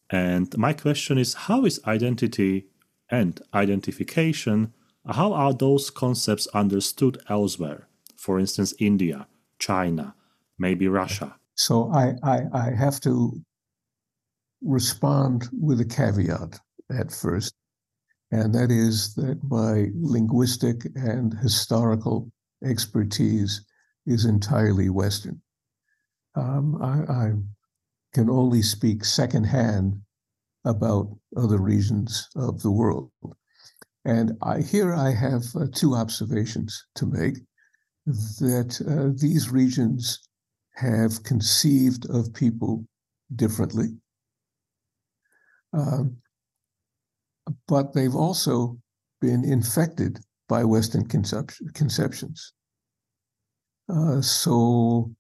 And 0.10 0.56
my 0.58 0.74
question 0.74 1.18
is 1.18 1.46
how 1.48 1.64
is 1.64 1.80
identity 1.88 2.68
and 3.10 3.40
identification, 3.54 4.74
how 5.10 5.32
are 5.32 5.54
those 5.54 5.90
concepts 5.90 6.48
understood 6.48 7.18
elsewhere? 7.30 7.88
For 8.18 8.40
instance, 8.40 8.74
India, 8.78 9.28
China, 9.58 10.16
maybe 10.60 10.90
Russia. 10.90 11.38
So 11.56 11.90
I, 11.94 12.16
I, 12.24 12.40
I 12.54 12.72
have 12.72 13.00
to 13.02 13.42
respond 14.62 15.48
with 15.54 15.80
a 15.80 15.86
caveat 15.86 16.60
at 16.92 17.12
first, 17.12 17.54
and 18.32 18.54
that 18.56 18.72
is 18.72 19.14
that 19.16 19.40
my 19.44 19.88
linguistic 19.96 20.86
and 20.96 21.34
historical 21.34 22.32
expertise 22.64 23.66
is 24.06 24.26
entirely 24.26 24.90
Western. 24.90 25.42
Um, 26.36 26.82
I, 26.82 27.12
I, 27.12 27.34
can 28.14 28.30
only 28.30 28.62
speak 28.62 29.04
secondhand 29.04 30.02
about 30.66 31.16
other 31.36 31.58
regions 31.58 32.28
of 32.36 32.62
the 32.62 32.72
world. 32.72 33.12
And 34.06 34.32
I, 34.42 34.62
here 34.62 34.94
I 34.94 35.12
have 35.12 35.44
uh, 35.56 35.68
two 35.74 35.94
observations 35.94 36.86
to 36.96 37.06
make 37.06 37.36
that 38.06 38.82
uh, 38.88 39.14
these 39.20 39.50
regions 39.50 40.20
have 40.76 41.24
conceived 41.24 42.10
of 42.10 42.34
people 42.34 42.86
differently. 43.36 43.90
Um, 45.74 46.18
but 47.68 47.94
they've 47.94 48.16
also 48.16 48.78
been 49.22 49.44
infected 49.44 50.20
by 50.48 50.64
Western 50.64 51.06
conceptions. 51.08 52.54
Uh, 53.90 54.22
so, 54.22 55.12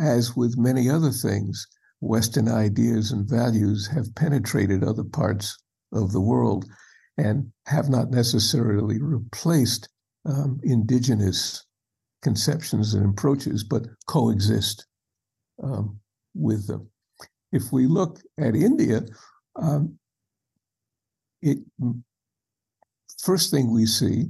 as 0.00 0.36
with 0.36 0.58
many 0.58 0.88
other 0.88 1.10
things, 1.10 1.66
Western 2.00 2.48
ideas 2.48 3.12
and 3.12 3.28
values 3.28 3.86
have 3.86 4.14
penetrated 4.14 4.82
other 4.82 5.04
parts 5.04 5.56
of 5.92 6.12
the 6.12 6.20
world 6.20 6.64
and 7.18 7.52
have 7.66 7.88
not 7.88 8.10
necessarily 8.10 9.00
replaced 9.00 9.88
um, 10.24 10.60
indigenous 10.62 11.64
conceptions 12.22 12.94
and 12.94 13.06
approaches, 13.06 13.64
but 13.64 13.86
coexist 14.06 14.86
um, 15.62 15.98
with 16.34 16.66
them. 16.66 16.88
If 17.52 17.72
we 17.72 17.86
look 17.86 18.20
at 18.38 18.56
India, 18.56 19.02
um, 19.56 19.98
it 21.42 21.58
first 23.20 23.50
thing 23.50 23.72
we 23.72 23.86
see 23.86 24.26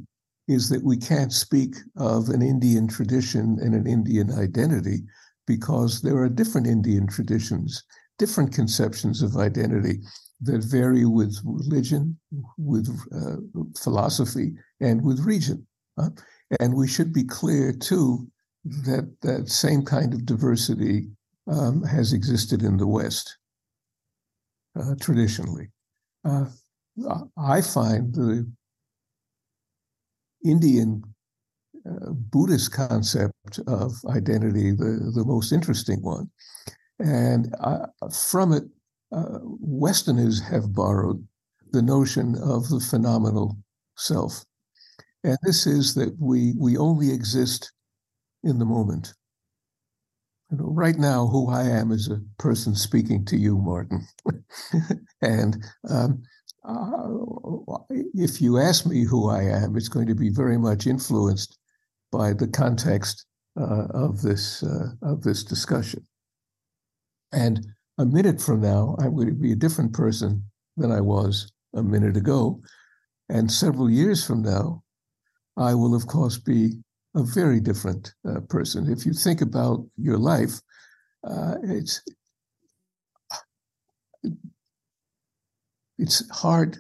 is 0.48 0.68
that 0.68 0.82
we 0.82 0.96
can't 0.96 1.32
speak 1.32 1.76
of 1.96 2.28
an 2.28 2.42
Indian 2.42 2.88
tradition 2.88 3.58
and 3.62 3.74
an 3.74 3.86
Indian 3.86 4.32
identity 4.32 4.98
because 5.46 6.00
there 6.00 6.16
are 6.16 6.28
different 6.28 6.66
Indian 6.66 7.06
traditions, 7.06 7.82
different 8.18 8.52
conceptions 8.52 9.22
of 9.22 9.36
identity 9.36 10.00
that 10.40 10.64
vary 10.64 11.04
with 11.04 11.38
religion, 11.44 12.18
with 12.58 12.88
uh, 13.14 13.36
philosophy, 13.80 14.54
and 14.80 15.02
with 15.02 15.20
region. 15.20 15.66
Uh, 15.96 16.10
and 16.60 16.74
we 16.74 16.88
should 16.88 17.12
be 17.12 17.24
clear, 17.24 17.72
too, 17.72 18.26
that 18.64 19.12
that 19.22 19.48
same 19.48 19.84
kind 19.84 20.12
of 20.12 20.26
diversity 20.26 21.08
um, 21.50 21.82
has 21.82 22.12
existed 22.12 22.62
in 22.62 22.76
the 22.76 22.86
West 22.86 23.38
uh, 24.78 24.94
traditionally. 25.00 25.68
Uh, 26.24 26.46
I 27.38 27.60
find 27.60 28.14
the 28.14 28.46
Indian 30.44 31.02
uh, 31.88 32.10
Buddhist 32.10 32.72
concept 32.72 33.60
of 33.66 33.92
identity 34.08 34.72
the, 34.72 35.10
the 35.14 35.24
most 35.24 35.52
interesting 35.52 36.02
one. 36.02 36.30
And 36.98 37.54
from 38.12 38.52
it, 38.52 38.64
uh, 39.12 39.38
Westerners 39.42 40.40
have 40.42 40.72
borrowed 40.72 41.26
the 41.72 41.82
notion 41.82 42.36
of 42.36 42.68
the 42.68 42.80
phenomenal 42.80 43.56
self. 43.96 44.44
And 45.24 45.38
this 45.42 45.66
is 45.66 45.94
that 45.94 46.14
we, 46.18 46.54
we 46.58 46.76
only 46.76 47.12
exist 47.12 47.72
in 48.44 48.58
the 48.58 48.64
moment. 48.64 49.14
You 50.50 50.58
know, 50.58 50.70
right 50.70 50.98
now, 50.98 51.26
who 51.26 51.48
I 51.48 51.64
am 51.64 51.92
is 51.92 52.08
a 52.08 52.20
person 52.38 52.74
speaking 52.74 53.24
to 53.26 53.36
you, 53.36 53.58
Martin. 53.58 54.06
and 55.22 55.64
um, 55.88 56.22
uh, 56.64 57.08
if 58.14 58.40
you 58.40 58.58
ask 58.58 58.86
me 58.86 59.04
who 59.04 59.28
I 59.28 59.42
am, 59.42 59.76
it's 59.76 59.88
going 59.88 60.06
to 60.06 60.14
be 60.14 60.30
very 60.30 60.58
much 60.58 60.86
influenced 60.86 61.58
by 62.10 62.32
the 62.32 62.46
context 62.46 63.26
uh, 63.60 63.86
of 63.92 64.22
this 64.22 64.62
uh, 64.62 64.90
of 65.02 65.22
this 65.22 65.44
discussion. 65.44 66.06
And 67.32 67.66
a 67.98 68.06
minute 68.06 68.40
from 68.40 68.60
now, 68.60 68.96
I'm 68.98 69.14
going 69.14 69.28
to 69.28 69.34
be 69.34 69.52
a 69.52 69.56
different 69.56 69.92
person 69.92 70.44
than 70.76 70.92
I 70.92 71.00
was 71.00 71.50
a 71.74 71.82
minute 71.82 72.16
ago, 72.16 72.60
and 73.28 73.50
several 73.50 73.90
years 73.90 74.24
from 74.24 74.42
now, 74.42 74.82
I 75.56 75.74
will 75.74 75.94
of 75.94 76.06
course 76.06 76.38
be 76.38 76.82
a 77.14 77.22
very 77.22 77.60
different 77.60 78.14
uh, 78.28 78.40
person. 78.48 78.90
If 78.90 79.04
you 79.04 79.12
think 79.12 79.42
about 79.42 79.84
your 79.96 80.16
life, 80.16 80.60
uh, 81.24 81.56
it's 81.62 82.02
it's 85.98 86.28
hard 86.30 86.78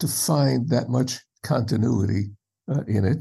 to 0.00 0.08
find 0.08 0.68
that 0.68 0.88
much 0.88 1.18
continuity 1.42 2.30
uh, 2.70 2.82
in 2.86 3.04
it. 3.04 3.18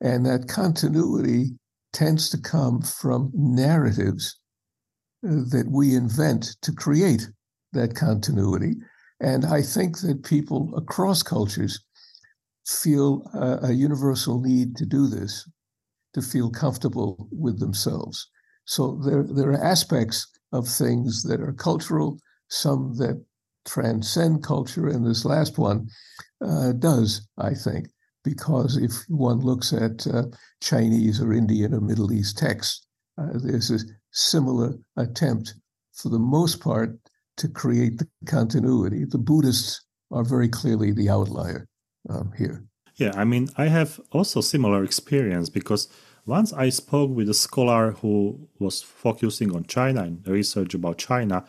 And 0.00 0.24
that 0.26 0.48
continuity 0.48 1.50
tends 1.92 2.30
to 2.30 2.38
come 2.38 2.82
from 2.82 3.30
narratives 3.34 4.38
uh, 5.26 5.42
that 5.50 5.66
we 5.70 5.94
invent 5.94 6.56
to 6.62 6.72
create 6.72 7.28
that 7.72 7.94
continuity. 7.94 8.74
And 9.20 9.44
I 9.44 9.62
think 9.62 10.00
that 10.00 10.24
people 10.24 10.72
across 10.76 11.22
cultures 11.22 11.84
feel 12.66 13.28
a, 13.34 13.68
a 13.68 13.72
universal 13.72 14.40
need 14.40 14.76
to 14.76 14.86
do 14.86 15.06
this, 15.06 15.48
to 16.14 16.22
feel 16.22 16.50
comfortable 16.50 17.28
with 17.32 17.58
themselves. 17.58 18.30
So 18.64 19.00
there, 19.04 19.24
there 19.24 19.50
are 19.50 19.64
aspects 19.64 20.26
of 20.52 20.68
things 20.68 21.22
that 21.24 21.40
are 21.40 21.52
cultural, 21.52 22.18
some 22.48 22.94
that 22.98 23.22
transcend 23.68 24.42
culture, 24.42 24.88
and 24.88 25.06
this 25.06 25.24
last 25.24 25.58
one 25.58 25.88
uh, 26.44 26.72
does, 26.72 27.28
I 27.38 27.54
think, 27.54 27.88
because 28.24 28.76
if 28.76 28.92
one 29.08 29.40
looks 29.40 29.72
at 29.72 30.06
uh, 30.06 30.24
Chinese 30.60 31.20
or 31.20 31.32
Indian 31.32 31.74
or 31.74 31.80
Middle 31.80 32.12
East 32.12 32.38
texts, 32.38 32.86
uh, 33.20 33.30
there's 33.34 33.70
a 33.70 33.78
similar 34.12 34.74
attempt, 34.96 35.54
for 35.94 36.08
the 36.08 36.18
most 36.18 36.60
part, 36.60 36.96
to 37.36 37.48
create 37.48 37.98
the 37.98 38.08
continuity. 38.26 39.04
The 39.04 39.18
Buddhists 39.18 39.84
are 40.10 40.24
very 40.24 40.48
clearly 40.48 40.92
the 40.92 41.08
outlier 41.08 41.68
um, 42.08 42.32
here. 42.36 42.64
Yeah, 42.96 43.12
I 43.14 43.24
mean, 43.24 43.48
I 43.56 43.66
have 43.66 44.00
also 44.10 44.40
similar 44.40 44.82
experience 44.82 45.48
because 45.48 45.88
once 46.26 46.52
I 46.52 46.68
spoke 46.68 47.10
with 47.10 47.28
a 47.28 47.34
scholar 47.34 47.92
who 47.92 48.48
was 48.58 48.82
focusing 48.82 49.54
on 49.54 49.64
China 49.64 50.02
and 50.02 50.26
research 50.26 50.74
about 50.74 50.98
China, 50.98 51.44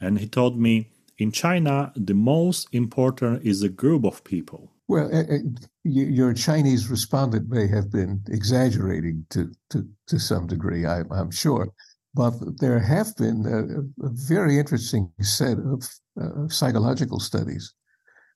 and 0.00 0.18
he 0.18 0.26
told 0.26 0.58
me 0.58 0.90
in 1.18 1.32
China, 1.32 1.92
the 1.96 2.14
most 2.14 2.68
important 2.72 3.44
is 3.44 3.62
a 3.62 3.68
group 3.68 4.04
of 4.04 4.22
people. 4.24 4.72
Well, 4.86 5.10
uh, 5.14 5.38
your 5.84 6.32
Chinese 6.32 6.88
respondent 6.88 7.50
may 7.50 7.66
have 7.66 7.90
been 7.90 8.22
exaggerating 8.28 9.26
to, 9.30 9.52
to, 9.70 9.86
to 10.06 10.18
some 10.18 10.46
degree, 10.46 10.86
I, 10.86 11.00
am 11.10 11.30
sure. 11.30 11.68
But 12.14 12.34
there 12.58 12.78
have 12.78 13.14
been 13.16 13.44
a, 13.46 14.06
a 14.06 14.10
very 14.10 14.58
interesting 14.58 15.12
set 15.20 15.58
of 15.58 15.84
uh, 16.20 16.48
psychological 16.48 17.20
studies, 17.20 17.74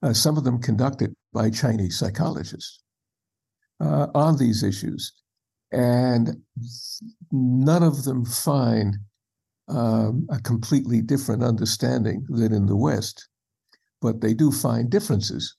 uh, 0.03 0.12
some 0.12 0.37
of 0.37 0.45
them 0.45 0.61
conducted 0.61 1.14
by 1.33 1.51
Chinese 1.51 1.99
psychologists 1.99 2.81
uh, 3.81 4.09
on 4.14 4.37
these 4.37 4.62
issues. 4.62 5.12
And 5.73 6.42
none 7.31 7.83
of 7.83 8.05
them 8.05 8.27
find 8.27 8.99
um, 9.72 10.26
a 10.30 10.38
completely 10.40 11.00
different 11.00 11.42
understanding 11.42 12.26
than 12.28 12.52
in 12.52 12.66
the 12.66 12.76
West, 12.76 13.28
but 14.00 14.20
they 14.20 14.35
do 14.35 14.52
find 14.52 14.90
differences 14.90 15.56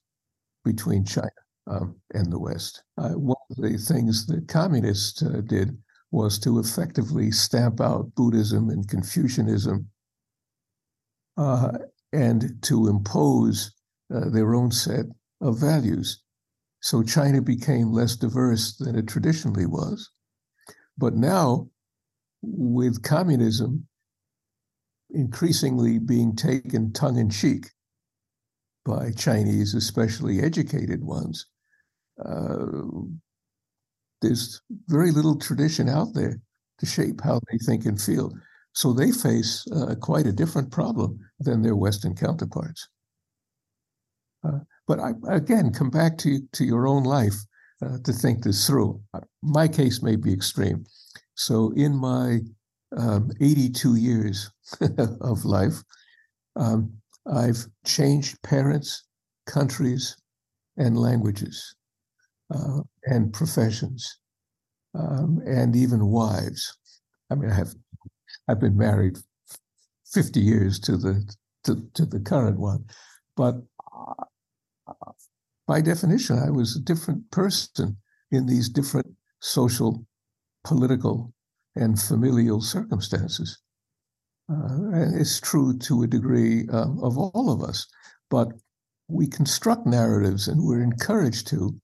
between 0.64 1.04
China 1.04 1.30
um, 1.68 1.96
and 2.14 2.32
the 2.32 2.40
West. 2.40 2.84
Uh, 2.98 3.10
one 3.10 3.36
of 3.50 3.58
the 3.58 3.78
things 3.78 4.28
that 4.28 4.48
communists 4.48 5.24
uh, 5.24 5.42
did 5.46 5.76
was 6.12 6.38
to 6.40 6.60
effectively 6.60 7.32
stamp 7.32 7.82
out 7.82 8.14
Buddhism 8.14 8.70
and 8.70 8.88
Confucianism 8.88 9.88
uh, 11.38 11.72
and 12.12 12.62
to 12.62 12.88
impose 12.88 13.74
uh, 14.14 14.30
their 14.30 14.54
own 14.54 14.72
set 14.72 15.06
of 15.42 15.60
values. 15.60 16.22
So 16.82 17.02
China 17.02 17.42
became 17.42 17.92
less 17.92 18.16
diverse 18.16 18.78
than 18.78 18.96
it 18.96 19.08
traditionally 19.08 19.66
was. 19.66 20.12
But 20.98 21.16
now, 21.16 21.70
with 22.44 23.02
communism, 23.02 23.88
increasingly 25.14 26.00
being 26.00 26.36
taken 26.36 26.92
tongue 26.94 27.18
in 27.18 27.30
cheek 27.30 27.70
by 28.86 29.12
Chinese, 29.12 29.74
especially 29.74 30.42
educated 30.42 31.04
ones. 31.04 31.46
Uh, 32.24 32.66
there's 34.22 34.62
very 34.88 35.12
little 35.12 35.38
tradition 35.38 35.90
out 35.90 36.14
there 36.14 36.40
to 36.80 36.86
shape 36.86 37.22
how 37.22 37.40
they 37.52 37.58
think 37.66 37.86
and 37.86 38.02
feel. 38.02 38.32
So 38.74 38.92
they 38.92 39.12
face 39.12 39.66
uh, 39.72 39.96
quite 39.96 40.26
a 40.26 40.32
different 40.34 40.72
problem 40.72 41.20
than 41.40 41.62
their 41.62 41.76
Western 41.76 42.16
counterparts. 42.16 42.88
Uh, 44.44 44.60
but 44.88 45.00
I, 45.00 45.12
again, 45.30 45.72
come 45.72 45.90
back 45.90 46.18
to, 46.20 46.40
to 46.54 46.66
your 46.66 46.88
own 46.88 47.04
life 47.04 47.36
uh, 47.82 47.98
to 48.04 48.12
think 48.12 48.44
this 48.44 48.68
through. 48.68 49.02
My 49.42 49.68
case 49.68 50.02
may 50.02 50.16
be 50.16 50.34
extreme. 50.34 50.86
So 51.36 51.72
in 51.76 51.96
my 51.96 52.40
um, 52.98 53.32
82 53.40 53.96
years 53.96 54.52
of 55.22 55.46
life, 55.46 55.84
um, 56.56 56.92
I've 57.32 57.66
changed 57.86 58.42
parents, 58.44 59.04
countries, 59.46 60.16
and 60.78 60.98
languages, 60.98 61.76
uh, 62.54 62.82
and 63.06 63.34
professions, 63.34 64.20
um, 64.96 65.42
and 65.46 65.76
even 65.76 66.08
wives. 66.08 66.78
I 67.32 67.36
mean, 67.36 67.50
I 67.50 67.56
have 67.56 67.74
I've 68.48 68.60
been 68.60 68.78
married 68.78 69.18
50 70.12 70.40
years 70.40 70.80
to 70.82 70.98
the 70.98 71.36
to, 71.64 71.88
to 71.94 72.06
the 72.06 72.20
current 72.20 72.60
one, 72.60 72.86
but 73.38 73.56
uh, 73.96 74.24
by 75.68 75.82
definition, 75.82 76.38
I 76.40 76.50
was 76.50 76.76
a 76.76 76.82
different 76.82 77.30
person 77.32 77.98
in 78.32 78.46
these 78.46 78.68
different 78.68 79.08
social, 79.40 80.06
political, 80.64 81.33
and 81.76 82.00
familial 82.00 82.62
circumstances. 82.62 83.58
Uh, 84.50 84.92
and 84.94 85.20
it's 85.20 85.40
true 85.40 85.78
to 85.78 86.04
a 86.04 86.08
degree 86.08 86.68
um, 86.70 87.00
of 87.02 87.18
all 87.18 87.52
of 87.52 87.68
us, 87.68 87.88
but 88.30 88.50
we 89.08 89.28
construct 89.28 89.86
narratives 89.86 90.48
and 90.48 90.62
we're 90.62 90.84
encouraged 90.84 91.48
to 91.48 91.76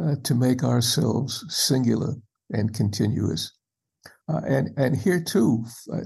uh, 0.00 0.16
to 0.24 0.34
make 0.34 0.64
ourselves 0.64 1.44
singular 1.48 2.14
and 2.50 2.74
continuous. 2.74 3.52
Uh, 4.28 4.40
and 4.46 4.70
and 4.76 4.96
here 4.96 5.22
too, 5.22 5.64
uh, 5.92 6.00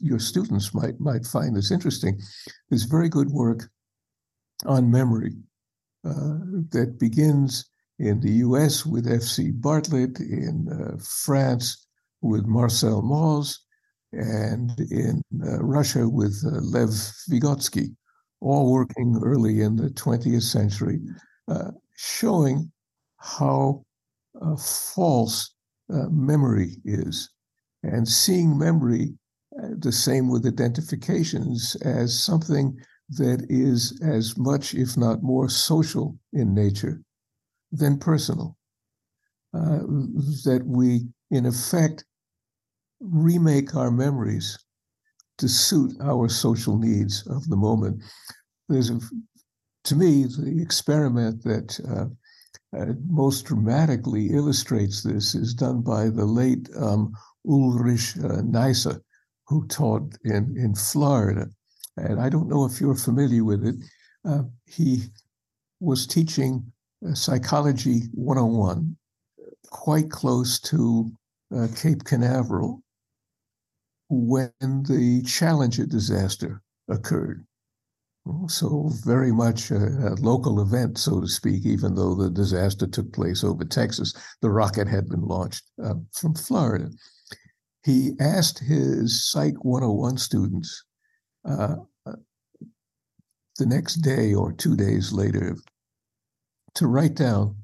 your 0.00 0.18
students 0.18 0.72
might 0.74 0.98
might 1.00 1.26
find 1.26 1.56
this 1.56 1.70
interesting. 1.70 2.18
There's 2.68 2.84
very 2.84 3.08
good 3.08 3.30
work 3.30 3.68
on 4.64 4.90
memory 4.90 5.34
uh, 6.04 6.38
that 6.70 6.96
begins 6.98 7.68
in 7.98 8.20
the 8.20 8.32
U.S. 8.46 8.86
with 8.86 9.10
F.C. 9.10 9.50
Bartlett, 9.52 10.20
in 10.20 10.98
France 11.02 11.85
with 12.22 12.46
Marcel 12.46 13.02
Mauss 13.02 13.60
and 14.12 14.78
in 14.90 15.22
uh, 15.44 15.62
Russia 15.62 16.08
with 16.08 16.42
uh, 16.46 16.60
Lev 16.60 16.88
Vygotsky, 17.30 17.94
all 18.40 18.72
working 18.72 19.18
early 19.22 19.60
in 19.60 19.76
the 19.76 19.90
20th 19.90 20.42
century, 20.42 21.00
uh, 21.48 21.70
showing 21.96 22.70
how 23.18 23.84
uh, 24.40 24.56
false 24.56 25.54
uh, 25.92 26.08
memory 26.10 26.76
is, 26.84 27.30
and 27.82 28.08
seeing 28.08 28.58
memory 28.58 29.14
uh, 29.62 29.68
the 29.78 29.92
same 29.92 30.28
with 30.28 30.46
identifications 30.46 31.76
as 31.82 32.22
something 32.22 32.78
that 33.10 33.46
is 33.48 33.98
as 34.04 34.36
much, 34.36 34.74
if 34.74 34.96
not 34.96 35.22
more, 35.22 35.48
social 35.48 36.18
in 36.32 36.54
nature 36.54 37.00
than 37.72 37.98
personal. 37.98 38.56
that 39.52 40.62
we 40.64 41.06
in 41.30 41.46
effect, 41.46 42.04
remake 43.00 43.74
our 43.74 43.90
memories 43.90 44.58
to 45.38 45.48
suit 45.48 45.92
our 46.00 46.28
social 46.28 46.78
needs 46.78 47.26
of 47.26 47.46
the 47.48 47.56
moment. 47.56 48.02
There's, 48.68 48.90
a, 48.90 48.98
to 49.84 49.96
me, 49.96 50.24
the 50.24 50.60
experiment 50.62 51.42
that 51.44 51.78
uh, 51.88 52.06
uh, 52.76 52.92
most 53.08 53.46
dramatically 53.46 54.28
illustrates 54.28 55.02
this 55.02 55.34
is 55.34 55.54
done 55.54 55.82
by 55.82 56.08
the 56.08 56.24
late 56.24 56.68
um, 56.78 57.12
Ulrich 57.46 58.16
uh, 58.18 58.42
Neisser, 58.42 59.00
who 59.46 59.66
taught 59.68 60.16
in, 60.24 60.56
in 60.56 60.74
Florida. 60.74 61.46
And 61.96 62.20
I 62.20 62.28
don't 62.28 62.48
know 62.48 62.64
if 62.64 62.80
you're 62.80 62.96
familiar 62.96 63.44
with 63.44 63.64
it. 63.64 63.76
Uh, 64.24 64.42
he 64.66 65.04
was 65.80 66.06
teaching 66.06 66.64
uh, 67.06 67.14
Psychology 67.14 68.02
101 68.14 68.96
quite 69.70 70.10
close 70.10 70.58
to 70.60 71.10
uh, 71.56 71.68
Cape 71.76 72.04
Canaveral 72.04 72.82
when 74.08 74.52
the 74.60 75.22
Challenger 75.26 75.86
disaster 75.86 76.62
occurred. 76.88 77.44
So, 78.48 78.90
very 79.04 79.30
much 79.30 79.70
a, 79.70 79.76
a, 79.76 80.14
local 80.18 80.60
event, 80.60 80.98
so 80.98 81.20
to 81.20 81.28
speak, 81.28 81.64
even 81.64 81.94
though 81.94 82.16
the 82.16 82.28
disaster 82.28 82.88
took 82.88 83.12
place 83.12 83.44
over 83.44 83.64
Texas. 83.64 84.14
The 84.42 84.50
rocket 84.50 84.88
had 84.88 85.08
been 85.08 85.22
launched 85.22 85.62
uh, 85.82 85.94
from 86.12 86.34
Florida. 86.34 86.90
He 87.84 88.14
asked 88.18 88.58
his 88.58 89.30
Psych 89.30 89.54
101 89.64 90.18
students 90.18 90.84
uh, 91.48 91.76
the 93.58 93.66
next 93.66 93.96
day 93.96 94.34
or 94.34 94.52
two 94.52 94.76
days 94.76 95.12
later 95.12 95.56
to 96.74 96.86
write 96.86 97.14
down 97.14 97.56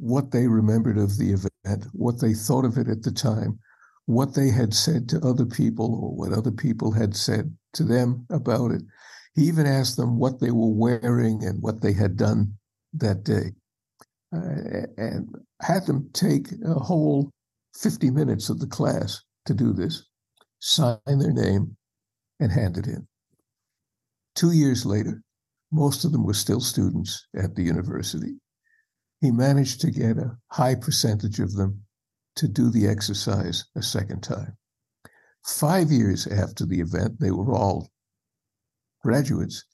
what 0.00 0.30
they 0.30 0.48
remembered 0.48 0.96
of 0.96 1.18
the 1.18 1.30
event, 1.32 1.84
what 1.92 2.20
they 2.20 2.32
thought 2.32 2.64
of 2.64 2.78
it 2.78 2.88
at 2.88 3.02
the 3.02 3.12
time, 3.12 3.58
what 4.06 4.34
they 4.34 4.48
had 4.48 4.72
said 4.72 5.08
to 5.10 5.20
other 5.20 5.44
people, 5.44 6.00
or 6.02 6.16
what 6.16 6.36
other 6.36 6.50
people 6.50 6.90
had 6.90 7.14
said 7.14 7.54
to 7.74 7.84
them 7.84 8.26
about 8.30 8.70
it. 8.70 8.82
He 9.34 9.42
even 9.42 9.66
asked 9.66 9.96
them 9.96 10.18
what 10.18 10.40
they 10.40 10.50
were 10.50 10.72
wearing 10.72 11.44
and 11.44 11.62
what 11.62 11.82
they 11.82 11.92
had 11.92 12.16
done 12.16 12.54
that 12.94 13.24
day, 13.24 13.52
uh, 14.34 14.86
and 14.96 15.28
had 15.60 15.86
them 15.86 16.08
take 16.14 16.48
a 16.64 16.74
whole 16.74 17.30
50 17.76 18.10
minutes 18.10 18.48
of 18.48 18.58
the 18.58 18.66
class 18.66 19.22
to 19.44 19.54
do 19.54 19.72
this, 19.72 20.04
sign 20.60 20.98
their 21.06 21.32
name, 21.32 21.76
and 22.40 22.50
hand 22.50 22.78
it 22.78 22.86
in. 22.86 23.06
Two 24.34 24.52
years 24.52 24.86
later, 24.86 25.22
most 25.70 26.04
of 26.04 26.12
them 26.12 26.24
were 26.24 26.34
still 26.34 26.60
students 26.60 27.26
at 27.36 27.54
the 27.54 27.62
university. 27.62 28.34
He 29.20 29.30
managed 29.30 29.80
to 29.82 29.90
get 29.90 30.18
a 30.18 30.36
high 30.50 30.74
percentage 30.74 31.40
of 31.40 31.54
them 31.54 31.82
to 32.36 32.48
do 32.48 32.70
the 32.70 32.86
exercise 32.86 33.64
a 33.76 33.82
second 33.82 34.22
time. 34.22 34.56
Five 35.44 35.90
years 35.90 36.26
after 36.26 36.64
the 36.64 36.80
event, 36.80 37.20
they 37.20 37.30
were 37.30 37.52
all 37.52 37.90
graduates, 39.02 39.64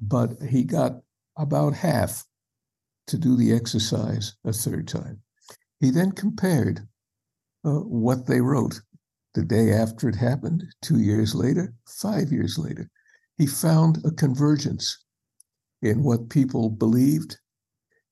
but 0.00 0.40
he 0.42 0.64
got 0.64 1.00
about 1.36 1.74
half 1.74 2.24
to 3.08 3.18
do 3.18 3.36
the 3.36 3.52
exercise 3.52 4.34
a 4.44 4.52
third 4.52 4.88
time. 4.88 5.20
He 5.78 5.90
then 5.90 6.12
compared 6.12 6.86
uh, 7.64 7.80
what 7.80 8.26
they 8.26 8.40
wrote 8.40 8.80
the 9.34 9.44
day 9.44 9.72
after 9.72 10.08
it 10.08 10.16
happened, 10.16 10.64
two 10.82 11.00
years 11.00 11.34
later, 11.34 11.74
five 11.86 12.32
years 12.32 12.58
later 12.58 12.90
he 13.40 13.46
found 13.46 14.04
a 14.04 14.10
convergence 14.10 15.02
in 15.80 16.02
what 16.02 16.28
people 16.28 16.68
believed, 16.68 17.38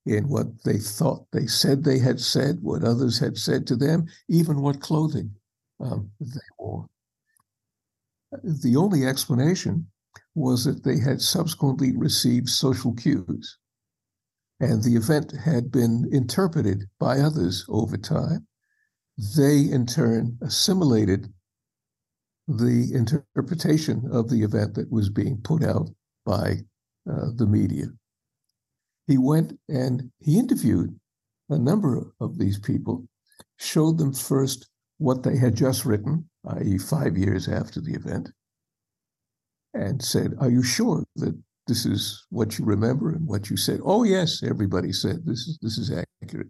in 0.09 0.29
what 0.29 0.47
they 0.65 0.79
thought 0.79 1.27
they 1.33 1.47
said 1.47 1.85
they 1.85 1.99
had 1.99 2.19
said, 2.19 2.59
what 2.63 2.83
others 2.83 3.19
had 3.19 3.37
said 3.37 3.67
to 3.67 3.77
them, 3.77 4.07
even 4.29 4.63
what 4.63 4.81
clothing 4.81 5.31
um, 5.81 6.11
they 6.21 6.41
wore. 6.59 6.87
The 8.43 8.77
only 8.77 9.07
explanation 9.07 9.87
was 10.35 10.65
that 10.65 10.83
they 10.83 10.99
had 10.99 11.21
subsequently 11.21 11.97
received 11.97 12.49
social 12.49 12.95
cues, 12.95 13.59
and 14.61 14.83
the 14.83 14.97
event 14.97 15.33
had 15.33 15.71
been 15.71 16.09
interpreted 16.11 16.85
by 16.99 17.19
others 17.21 17.65
over 17.69 17.97
time. 17.97 18.47
They, 19.37 19.61
in 19.61 19.87
turn, 19.87 20.39
assimilated 20.43 21.33
the 22.47 22.91
interpretation 22.95 24.09
of 24.11 24.31
the 24.31 24.43
event 24.43 24.75
that 24.75 24.91
was 24.91 25.11
being 25.11 25.39
put 25.43 25.63
out 25.63 25.91
by 26.25 26.57
uh, 27.11 27.31
the 27.35 27.47
media. 27.47 27.87
He 29.09 29.17
went 29.17 29.59
and 29.69 30.11
he 30.21 30.39
interviewed 30.39 30.95
a 31.49 31.59
number 31.59 32.13
of 32.21 32.39
these 32.39 32.59
people, 32.59 33.09
showed 33.57 33.97
them 33.97 34.13
first 34.13 34.69
what 34.99 35.23
they 35.23 35.37
had 35.37 35.57
just 35.57 35.87
written, 35.87 36.29
i.e., 36.47 36.77
five 36.77 37.17
years 37.17 37.49
after 37.49 37.81
the 37.81 37.95
event, 37.95 38.31
and 39.73 40.03
said, 40.03 40.35
Are 40.39 40.51
you 40.51 40.63
sure 40.63 41.05
that 41.17 41.35
this 41.67 41.87
is 41.87 42.27
what 42.29 42.59
you 42.59 42.67
remember 42.67 43.11
and 43.11 43.27
what 43.27 43.49
you 43.49 43.57
said? 43.57 43.81
Oh, 43.83 44.03
yes, 44.03 44.43
everybody 44.43 44.93
said 44.93 45.25
this 45.25 45.49
is, 45.49 45.59
this 45.63 45.79
is 45.79 45.91
accurate. 46.23 46.49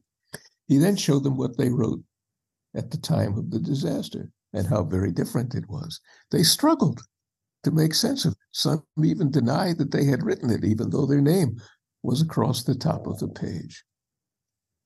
He 0.67 0.79
then 0.79 0.97
showed 0.97 1.23
them 1.23 1.37
what 1.37 1.57
they 1.57 1.71
wrote 1.71 2.03
at 2.75 2.91
the 2.91 2.99
time 2.99 3.39
of 3.39 3.51
the 3.51 3.61
disaster 3.61 4.31
and 4.53 4.67
how 4.67 4.83
very 4.83 5.13
different 5.13 5.55
it 5.55 5.69
was. 5.69 6.01
They 6.33 6.43
struggled 6.43 7.01
to 7.63 7.71
make 7.71 7.95
sense 7.95 8.25
of 8.25 8.33
it. 8.33 8.39
Some 8.53 8.83
even 9.03 9.31
denied 9.31 9.79
that 9.79 9.93
they 9.93 10.05
had 10.05 10.25
written 10.25 10.51
it, 10.51 10.65
even 10.65 10.91
though 10.91 11.07
their 11.07 11.21
name 11.21 11.57
was 12.03 12.23
across 12.23 12.65
the 12.65 12.75
top 12.75 13.07
of 13.07 13.19
the 13.19 13.29
page. 13.29 13.85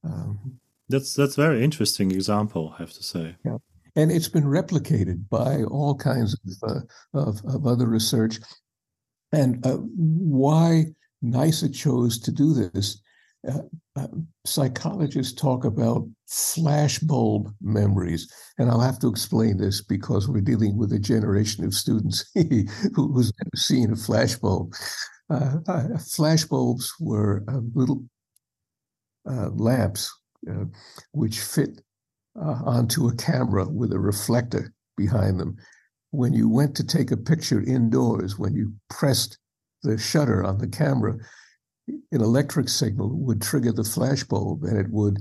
Um, 0.04 0.58
that's 0.88 1.14
that's 1.14 1.36
very 1.36 1.62
interesting 1.62 2.10
example, 2.10 2.74
I 2.74 2.82
have 2.82 2.92
to 2.92 3.02
say. 3.02 3.36
Yeah, 3.44 3.58
and 3.96 4.10
it's 4.10 4.28
been 4.28 4.44
replicated 4.44 5.28
by 5.30 5.62
all 5.64 5.94
kinds 5.94 6.34
of 6.34 6.70
uh, 6.70 6.80
of, 7.18 7.40
of, 7.46 7.66
other 7.66 7.86
research. 7.86 8.38
And 9.32 9.64
uh, 9.64 9.76
why 9.76 10.86
Neisser 11.24 11.74
chose 11.74 12.18
to 12.20 12.32
do 12.32 12.52
this 12.52 13.00
uh, 13.48 13.58
uh, 13.96 14.06
psychologists 14.46 15.32
talk 15.32 15.64
about 15.64 16.08
flashbulb 16.30 17.52
memories. 17.60 18.32
And 18.58 18.70
I'll 18.70 18.80
have 18.80 19.00
to 19.00 19.08
explain 19.08 19.56
this 19.56 19.82
because 19.82 20.28
we're 20.28 20.40
dealing 20.40 20.76
with 20.76 20.92
a 20.92 20.98
generation 20.98 21.64
of 21.64 21.74
students 21.74 22.24
who's 22.34 23.32
never 23.42 23.56
seen 23.56 23.90
a 23.90 23.96
flashbulb. 23.96 24.74
Uh, 25.32 25.56
uh, 25.66 25.88
flashbulbs 25.96 26.90
were 27.00 27.42
uh, 27.48 27.60
little 27.74 28.04
uh, 29.28 29.48
lamps 29.50 30.12
which 31.12 31.40
fit 31.40 31.80
onto 32.34 33.06
a 33.06 33.14
camera 33.14 33.66
with 33.68 33.92
a 33.92 33.98
reflector 33.98 34.74
behind 34.96 35.38
them. 35.38 35.56
When 36.10 36.32
you 36.32 36.48
went 36.48 36.74
to 36.76 36.84
take 36.84 37.12
a 37.12 37.16
picture 37.16 37.62
indoors, 37.62 38.38
when 38.38 38.54
you 38.54 38.74
pressed 38.90 39.38
the 39.84 39.96
shutter 39.96 40.44
on 40.44 40.58
the 40.58 40.66
camera, 40.66 41.16
an 41.86 42.20
electric 42.20 42.68
signal 42.68 43.16
would 43.20 43.40
trigger 43.40 43.72
the 43.72 43.82
flashbulb 43.82 44.64
and 44.64 44.76
it 44.76 44.90
would 44.90 45.18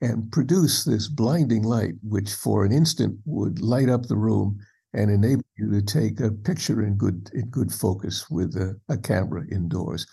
and 0.00 0.32
produce 0.32 0.84
this 0.84 1.06
blinding 1.06 1.62
light, 1.62 1.94
which 2.02 2.32
for 2.32 2.64
an 2.64 2.72
instant 2.72 3.18
would 3.26 3.60
light 3.60 3.90
up 3.90 4.06
the 4.06 4.16
room 4.16 4.58
and 4.92 5.10
enable 5.10 5.44
you 5.56 5.70
to 5.70 5.82
take 5.82 6.20
a 6.20 6.30
picture 6.30 6.82
in 6.82 6.96
good 6.96 7.30
in 7.34 7.48
good 7.48 7.72
focus 7.72 8.28
with 8.30 8.56
a, 8.56 8.78
a 8.88 8.98
camera 8.98 9.44
indoors. 9.50 10.06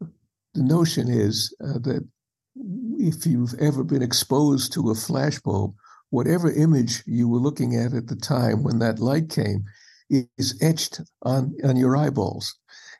The 0.00 0.62
notion 0.62 1.08
is 1.08 1.54
uh, 1.62 1.78
that 1.80 2.06
if 2.98 3.26
you've 3.26 3.54
ever 3.60 3.82
been 3.82 4.02
exposed 4.02 4.72
to 4.74 4.90
a 4.90 4.94
flashbulb, 4.94 5.74
whatever 6.10 6.52
image 6.52 7.02
you 7.06 7.28
were 7.28 7.38
looking 7.38 7.74
at 7.76 7.92
at 7.92 8.06
the 8.06 8.16
time 8.16 8.62
when 8.62 8.78
that 8.78 9.00
light 9.00 9.28
came 9.28 9.64
is 10.10 10.56
etched 10.62 11.00
on, 11.22 11.54
on 11.64 11.76
your 11.76 11.96
eyeballs. 11.96 12.54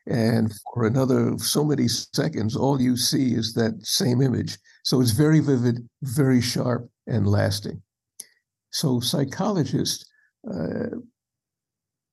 And 0.06 0.52
for 0.72 0.86
another 0.86 1.38
so 1.38 1.64
many 1.64 1.88
seconds, 1.88 2.56
all 2.56 2.80
you 2.80 2.96
see 2.96 3.34
is 3.34 3.54
that 3.54 3.86
same 3.86 4.20
image. 4.20 4.58
So 4.82 5.00
it's 5.00 5.12
very 5.12 5.40
vivid, 5.40 5.88
very 6.02 6.42
sharp, 6.42 6.90
and 7.06 7.26
lasting. 7.26 7.80
So 8.70 9.00
psychologists 9.00 10.04
uh, 10.52 10.96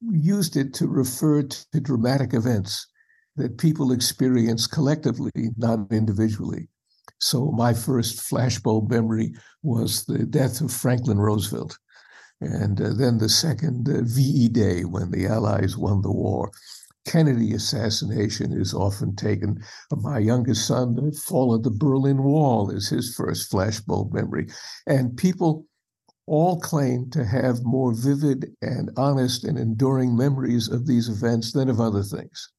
used 0.02 0.58
it 0.58 0.74
to 0.76 0.88
refer 0.88 1.44
to 1.44 1.80
dramatic 1.80 2.34
events 2.34 2.88
that 3.36 3.58
people 3.58 3.92
experience 3.92 4.68
collectively, 4.68 5.32
not 5.58 5.92
individually. 5.92 6.68
So 7.20 7.52
my 7.52 7.74
first 7.74 8.20
flashbulb 8.20 8.90
memory 8.90 9.34
was 9.64 10.06
the 10.06 10.26
death 10.26 10.60
of 10.62 10.74
Franklin 10.74 11.20
Roosevelt. 11.20 11.78
And 12.42 12.82
uh, 12.82 12.94
then 12.94 13.20
the 13.20 13.30
second 13.30 13.88
uh, 13.88 14.02
VE 14.04 14.50
Day 14.50 14.84
when 14.84 15.12
the 15.12 15.28
Allies 15.28 15.78
won 15.78 16.02
the 16.02 16.12
war. 16.12 16.52
Kennedy 17.06 17.54
assassination 17.54 18.52
is 18.54 18.74
often 18.74 19.16
taken. 19.16 19.64
My 19.92 20.20
youngest 20.20 20.68
son, 20.68 20.96
the 20.96 21.12
fall 21.12 21.54
of 21.54 21.64
the 21.64 21.72
Berlin 21.72 22.24
Wall, 22.24 22.70
is 22.70 22.90
his 22.90 23.16
first 23.16 23.52
flashbulb 23.52 24.14
memory. 24.14 24.48
And 24.88 25.18
people 25.18 25.66
all 26.28 26.60
claim 26.60 27.10
to 27.12 27.26
have 27.26 27.64
more 27.64 27.94
vivid 27.94 28.52
and 28.62 28.90
honest 28.98 29.44
and 29.44 29.58
enduring 29.58 30.16
memories 30.16 30.70
of 30.70 30.88
these 30.88 31.10
events 31.10 31.52
than 31.52 31.70
of 31.70 31.80
other 31.80 32.04
things. 32.04 32.50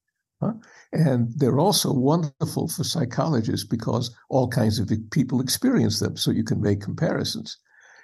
Huh? 0.41 0.55
And 0.93 1.33
they're 1.37 1.61
also 1.61 1.93
wonderful 1.93 2.69
for 2.69 2.85
psychologists 2.85 3.67
because 3.67 4.15
all 4.29 4.49
kinds 4.49 4.79
of 4.79 4.91
people 5.11 5.41
experience 5.41 6.01
them, 6.01 6.17
so 6.17 6.31
you 6.31 6.45
can 6.45 6.61
make 6.61 6.81
comparisons. 6.81 7.57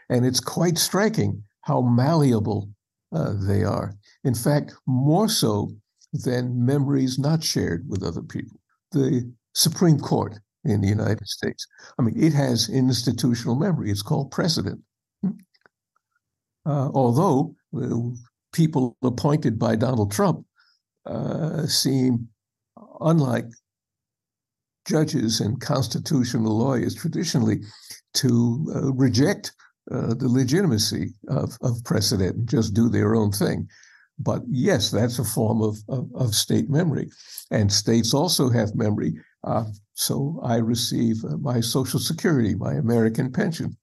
And 0.09 0.25
it's 0.25 0.41
quite 0.41 0.79
striking 0.79 1.43
how 1.63 1.83
malleable 1.83 2.71
uh, 3.13 3.35
they 3.47 3.65
are. 3.65 3.95
In 4.25 4.35
fact, 4.35 4.75
more 4.87 5.29
so 5.29 5.73
than 6.13 6.65
memories 6.65 7.19
not 7.19 7.43
shared 7.43 7.85
with 7.89 8.03
other 8.03 8.23
people. 8.23 8.59
The 8.93 9.31
Supreme 9.55 9.99
Court 9.99 10.39
in 10.65 10.81
the 10.81 10.89
United 10.89 11.27
States, 11.27 11.67
I 11.99 12.03
mean, 12.03 12.15
it 12.17 12.33
has 12.33 12.69
institutional 12.69 13.57
memory. 13.57 13.91
It's 13.91 14.03
called 14.03 14.31
precedent. 14.31 14.81
Uh, 16.69 16.91
although 16.93 17.55
uh, 17.75 17.97
people 18.53 18.95
appointed 19.03 19.59
by 19.59 19.75
Donald 19.75 20.13
Trump 20.13 20.45
uh, 21.07 21.67
seem 21.67 22.29
unlike 23.01 23.47
judges 24.87 25.41
and 25.41 25.63
constitutional 25.63 26.59
lawyers 26.59 26.95
traditionally 26.95 27.63
to 28.13 28.71
uh, 28.75 28.93
reject 28.93 29.53
uh, 29.91 30.13
the 30.13 30.29
legitimacy 30.29 31.15
of, 31.29 31.57
of 31.63 31.83
precedent 31.85 32.37
and 32.37 32.49
just 32.49 32.75
do 32.75 32.91
their 32.91 33.15
own 33.15 33.33
thing. 33.33 33.67
but 34.19 34.43
yes, 34.51 34.91
that's 34.91 35.19
a 35.19 35.25
form 35.25 35.63
of, 35.63 35.79
of, 35.89 36.11
of, 36.15 36.35
state 36.35 36.69
memory. 36.69 37.09
And 37.51 37.73
states 37.73 38.13
also 38.13 38.51
have 38.51 38.75
memory. 38.75 39.15
Uh, 39.45 39.65
so 39.95 40.41
I 40.43 40.57
receive 40.57 41.17
my 41.41 41.61
Social 41.61 42.01
Security, 42.01 42.55
my 42.55 42.75
American 42.75 43.33
pension. 43.33 43.77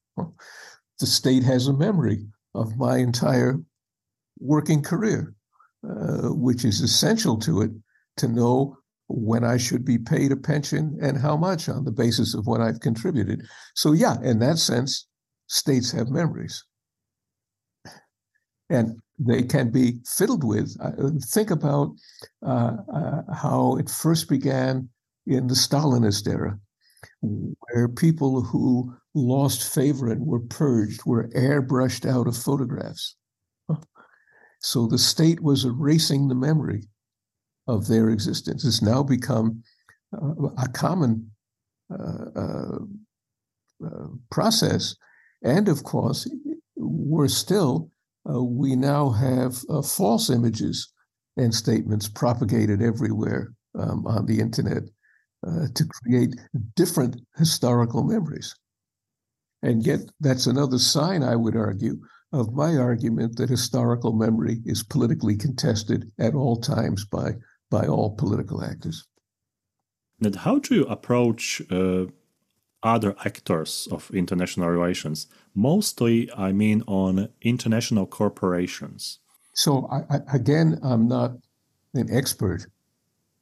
The 0.99 1.07
state 1.07 1.43
has 1.43 1.67
a 1.67 1.73
memory 1.73 2.27
of 2.56 2.78
my 2.78 2.97
entire 2.97 3.60
working 4.39 4.82
career, 4.82 5.34
uh, 5.88 6.30
which 6.30 6.66
is 6.66 6.82
essential 6.82 7.38
to 7.38 7.62
it 7.62 7.72
to 8.18 8.28
know 8.28 8.78
when 9.08 9.43
I 9.43 9.58
should 9.58 9.86
be 9.86 9.97
paid 9.97 10.32
a 10.32 10.36
pension 10.36 10.97
and 11.01 11.18
how 11.18 11.38
much 11.38 11.70
on 11.70 11.86
the 11.86 11.91
basis 11.91 12.34
of 12.34 12.47
what 12.47 12.62
I've 12.62 12.80
contributed. 12.80 13.43
So, 13.76 13.91
yeah, 13.91 14.16
in 14.24 14.39
that 14.39 14.58
sense, 14.58 15.08
states 15.47 15.91
have 15.91 16.10
memories. 16.10 16.64
And 18.70 18.99
they 19.20 19.43
can 19.43 19.70
be 19.70 19.99
fiddled 20.06 20.43
with. 20.43 20.76
think 21.26 21.51
about 21.51 21.95
uh, 22.45 22.78
uh, 22.93 23.22
how 23.34 23.78
it 23.78 23.89
first 23.89 24.28
began 24.28 24.89
in 25.28 25.47
the 25.47 25.53
Stalinist 25.53 26.28
era, 26.28 26.60
where 27.22 27.88
people 27.88 28.41
who 28.41 28.93
lost 29.14 29.74
favor 29.74 30.12
and 30.12 30.26
were 30.26 30.41
purged 30.41 31.06
were 31.06 31.30
airbrushed 31.30 32.10
out 32.10 32.28
of 32.28 32.38
photographs. 32.38 33.16
So 34.60 34.88
the 34.88 34.97
state 34.97 35.41
was 35.41 35.64
erasing 35.64 36.28
the 36.28 36.36
memory 36.36 36.88
of 37.68 37.88
their 37.88 38.10
existence. 38.10 38.66
It's 38.66 38.82
now 38.82 39.03
become 39.03 39.64
uh, 40.14 40.49
a 40.58 40.68
common 40.74 41.30
uh, 41.91 42.26
uh, 42.36 42.80
uh 43.86 44.08
process. 44.32 44.95
And 45.43 45.68
of 45.68 45.84
course, 45.84 46.28
we're 46.76 47.28
still 47.28 47.91
uh, 48.28 48.43
we 48.43 48.76
now 48.76 49.12
have 49.12 49.58
uh, 49.70 49.82
false 49.82 50.30
images 50.30 50.91
and 51.38 51.53
statements 51.53 52.08
propagated 52.08 52.82
everywhere 52.82 53.53
um, 53.78 54.06
on 54.08 54.26
the 54.26 54.39
internet 54.39 54.84
uh, 55.45 55.67
to 55.73 55.85
create 55.85 56.35
different 56.75 57.21
historical 57.37 58.03
memories. 58.03 58.55
And 59.61 59.85
yet, 59.85 60.01
that's 60.19 60.47
another 60.47 60.77
sign, 60.77 61.23
I 61.23 61.35
would 61.35 61.55
argue, 61.55 61.99
of 62.31 62.53
my 62.53 62.75
argument 62.75 63.37
that 63.37 63.49
historical 63.49 64.13
memory 64.13 64.61
is 64.65 64.83
politically 64.83 65.35
contested 65.35 66.11
at 66.19 66.35
all 66.35 66.57
times 66.57 67.05
by, 67.05 67.35
by 67.71 67.87
all 67.87 68.15
political 68.15 68.63
actors. 68.63 69.05
And 70.21 70.35
how 70.35 70.59
do 70.59 70.75
you 70.75 70.85
approach 70.85 71.61
uh, 71.71 72.05
other 72.85 73.15
actors 73.25 73.87
of 73.91 74.09
international 74.13 74.69
relations. 74.69 75.27
Mostly, 75.55 76.31
I 76.37 76.51
mean, 76.51 76.83
on 76.85 77.29
international 77.41 78.05
corporations. 78.05 79.19
So, 79.53 79.89
I, 79.91 80.15
I, 80.15 80.19
again, 80.33 80.79
I'm 80.83 81.07
not 81.07 81.31
an 81.95 82.07
expert 82.11 82.67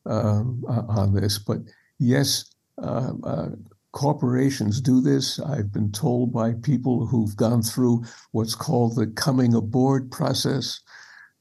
um, 0.06 0.64
on 0.68 1.14
this, 1.14 1.38
but 1.38 1.58
yes, 2.04 2.46
uh, 2.82 3.14
uh, 3.24 3.50
corporations 3.92 4.82
do 4.82 5.02
this. 5.02 5.40
I've 5.40 5.72
been 5.72 5.92
told 5.92 6.34
by 6.34 6.54
people 6.54 7.06
who've 7.06 7.36
gone 7.36 7.62
through 7.62 8.04
what's 8.32 8.56
called 8.56 8.96
the 8.96 9.08
coming 9.08 9.54
aboard 9.54 10.12
process 10.12 10.82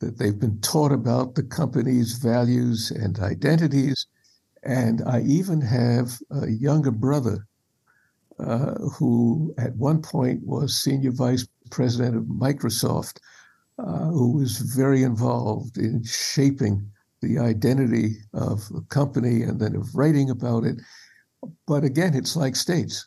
that 0.00 0.18
they've 0.18 0.38
been 0.38 0.60
taught 0.60 0.92
about 0.92 1.34
the 1.34 1.42
company's 1.42 2.14
values 2.14 2.90
and 2.90 3.18
identities. 3.20 4.06
And 4.62 5.02
I 5.06 5.22
even 5.22 5.60
have 5.60 6.18
a 6.30 6.48
younger 6.50 6.90
brother 6.90 7.46
uh, 8.38 8.74
who 8.96 9.54
at 9.58 9.76
one 9.76 10.02
point 10.02 10.44
was 10.44 10.76
senior 10.76 11.12
vice 11.12 11.46
president 11.70 12.16
of 12.16 12.24
Microsoft, 12.24 13.18
uh, 13.78 14.06
who 14.06 14.32
was 14.32 14.58
very 14.58 15.02
involved 15.02 15.78
in 15.78 16.04
shaping 16.04 16.90
the 17.22 17.38
identity 17.38 18.16
of 18.34 18.68
the 18.68 18.82
company 18.88 19.42
and 19.42 19.58
then 19.60 19.76
of 19.76 19.94
writing 19.94 20.28
about 20.28 20.64
it. 20.64 20.76
But 21.66 21.84
again, 21.84 22.14
it's 22.14 22.36
like 22.36 22.56
states. 22.56 23.06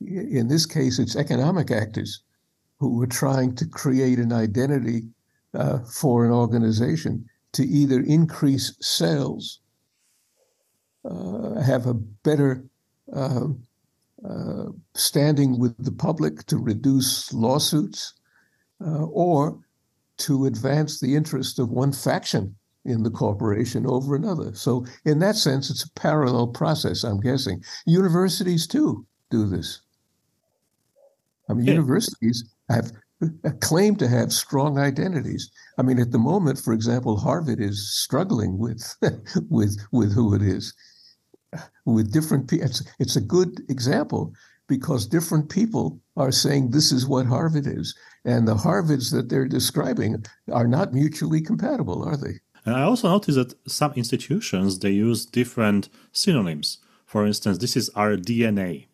In 0.00 0.48
this 0.48 0.66
case, 0.66 0.98
it's 0.98 1.14
economic 1.14 1.70
actors 1.70 2.22
who 2.78 2.96
were 2.96 3.06
trying 3.06 3.54
to 3.56 3.66
create 3.66 4.18
an 4.18 4.32
identity 4.32 5.02
uh, 5.52 5.80
for 5.80 6.24
an 6.24 6.32
organization 6.32 7.28
to 7.52 7.64
either 7.66 8.00
increase 8.00 8.74
sales, 8.80 9.60
uh, 11.04 11.60
have 11.60 11.86
a 11.86 11.94
better 11.94 12.64
um, 13.12 13.62
uh, 14.28 14.66
standing 14.94 15.58
with 15.58 15.76
the 15.84 15.92
public 15.92 16.46
to 16.46 16.56
reduce 16.56 17.32
lawsuits 17.32 18.14
uh, 18.86 19.04
or 19.04 19.58
to 20.18 20.46
advance 20.46 21.00
the 21.00 21.14
interest 21.14 21.58
of 21.58 21.70
one 21.70 21.92
faction 21.92 22.54
in 22.84 23.02
the 23.02 23.10
corporation 23.10 23.86
over 23.86 24.16
another. 24.16 24.54
So, 24.54 24.86
in 25.04 25.18
that 25.20 25.36
sense, 25.36 25.70
it's 25.70 25.84
a 25.84 25.90
parallel 25.92 26.48
process, 26.48 27.04
I'm 27.04 27.20
guessing. 27.20 27.62
Universities, 27.86 28.66
too, 28.66 29.06
do 29.30 29.46
this. 29.46 29.80
I 31.48 31.54
mean, 31.54 31.66
yeah. 31.66 31.74
universities 31.74 32.44
have 32.70 32.92
claim 33.60 33.96
to 33.96 34.08
have 34.08 34.32
strong 34.32 34.78
identities. 34.78 35.50
I 35.78 35.82
mean, 35.82 35.98
at 35.98 36.10
the 36.10 36.18
moment, 36.18 36.58
for 36.58 36.72
example, 36.72 37.18
Harvard 37.18 37.60
is 37.60 37.94
struggling 37.94 38.58
with 38.58 38.96
with 39.50 39.78
with 39.92 40.14
who 40.14 40.34
it 40.34 40.42
is 40.42 40.74
with 41.84 42.12
different 42.12 42.48
people. 42.48 42.66
It's, 42.66 42.82
it's 42.98 43.16
a 43.16 43.20
good 43.20 43.62
example 43.68 44.32
because 44.68 45.06
different 45.06 45.48
people 45.48 46.00
are 46.16 46.30
saying 46.30 46.70
this 46.70 46.92
is 46.92 47.06
what 47.06 47.26
Harvard 47.26 47.66
is. 47.66 47.94
And 48.24 48.46
the 48.46 48.54
Harvards 48.54 49.10
that 49.12 49.28
they're 49.28 49.48
describing 49.48 50.24
are 50.52 50.68
not 50.68 50.92
mutually 50.92 51.40
compatible, 51.40 52.04
are 52.04 52.16
they? 52.16 52.38
And 52.64 52.74
I 52.74 52.82
also 52.82 53.08
noticed 53.08 53.36
that 53.36 53.54
some 53.70 53.92
institutions 53.94 54.78
they 54.78 54.90
use 54.90 55.24
different 55.24 55.88
synonyms. 56.12 56.78
For 57.06 57.26
instance, 57.26 57.58
this 57.58 57.76
is 57.76 57.88
our 57.90 58.16
DNA 58.16 58.86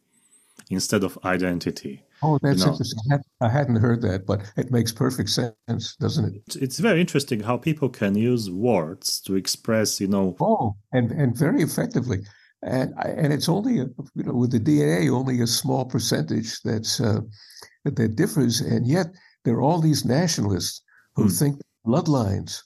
instead 0.70 1.04
of 1.04 1.18
identity. 1.24 2.02
Oh, 2.22 2.38
that's 2.42 2.60
you 2.60 2.66
know, 2.66 2.72
interesting. 2.72 3.18
I 3.42 3.48
hadn't 3.48 3.76
heard 3.76 4.00
that, 4.02 4.26
but 4.26 4.40
it 4.56 4.70
makes 4.70 4.90
perfect 4.90 5.28
sense, 5.28 5.96
doesn't 5.96 6.34
it? 6.34 6.56
It's 6.56 6.78
very 6.78 7.00
interesting 7.00 7.40
how 7.40 7.58
people 7.58 7.90
can 7.90 8.16
use 8.16 8.50
words 8.50 9.20
to 9.22 9.34
express, 9.34 10.00
you 10.00 10.08
know. 10.08 10.34
Oh, 10.40 10.76
and 10.92 11.12
and 11.12 11.36
very 11.36 11.62
effectively 11.62 12.24
and 12.62 12.94
and 12.98 13.32
it's 13.32 13.48
only 13.48 13.80
a, 13.80 13.84
you 14.14 14.24
know 14.24 14.34
with 14.34 14.50
the 14.50 14.60
DNA 14.60 15.10
only 15.10 15.40
a 15.40 15.46
small 15.46 15.84
percentage 15.84 16.60
that's 16.62 17.00
uh, 17.00 17.20
that 17.84 18.16
differs, 18.16 18.60
and 18.60 18.86
yet 18.86 19.06
there 19.44 19.54
are 19.54 19.62
all 19.62 19.80
these 19.80 20.04
nationalists 20.04 20.82
who 21.14 21.24
hmm. 21.24 21.28
think 21.28 21.60
bloodlines 21.86 22.62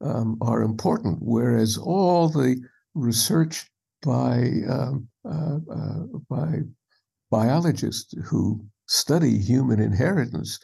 um, 0.00 0.38
are 0.40 0.62
important, 0.62 1.18
whereas 1.20 1.76
all 1.76 2.28
the 2.28 2.56
research 2.94 3.66
by 4.02 4.50
um, 4.68 5.08
uh, 5.24 5.58
uh, 5.72 6.00
by 6.28 6.60
biologists 7.30 8.14
who 8.24 8.64
study 8.86 9.36
human 9.38 9.80
inheritance 9.80 10.58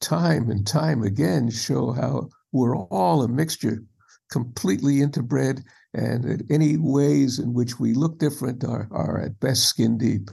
time 0.00 0.50
and 0.50 0.66
time 0.66 1.02
again 1.02 1.50
show 1.50 1.92
how 1.92 2.28
we're 2.52 2.76
all 2.76 3.22
a 3.22 3.28
mixture 3.28 3.82
completely 4.30 4.96
interbred 4.96 5.62
and 5.94 6.24
that 6.24 6.42
any 6.50 6.76
ways 6.76 7.38
in 7.38 7.52
which 7.54 7.80
we 7.80 7.94
look 7.94 8.18
different 8.18 8.64
are, 8.64 8.88
are 8.90 9.20
at 9.20 9.40
best 9.40 9.64
skin 9.64 9.96
deep. 9.96 10.30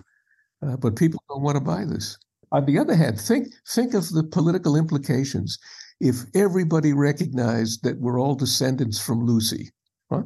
Uh, 0.66 0.76
but 0.78 0.96
people 0.96 1.22
don't 1.30 1.42
want 1.42 1.56
to 1.56 1.62
buy 1.62 1.86
this. 1.86 2.18
On 2.52 2.66
the 2.66 2.78
other 2.78 2.96
hand, 2.96 3.20
think 3.20 3.48
think 3.70 3.94
of 3.94 4.10
the 4.10 4.24
political 4.24 4.76
implications 4.76 5.58
if 6.00 6.18
everybody 6.34 6.94
recognized 6.94 7.84
that 7.84 8.00
we're 8.00 8.20
all 8.20 8.36
descendants 8.36 9.00
from 9.00 9.26
Lucy. 9.26 9.72
Huh? 10.12 10.24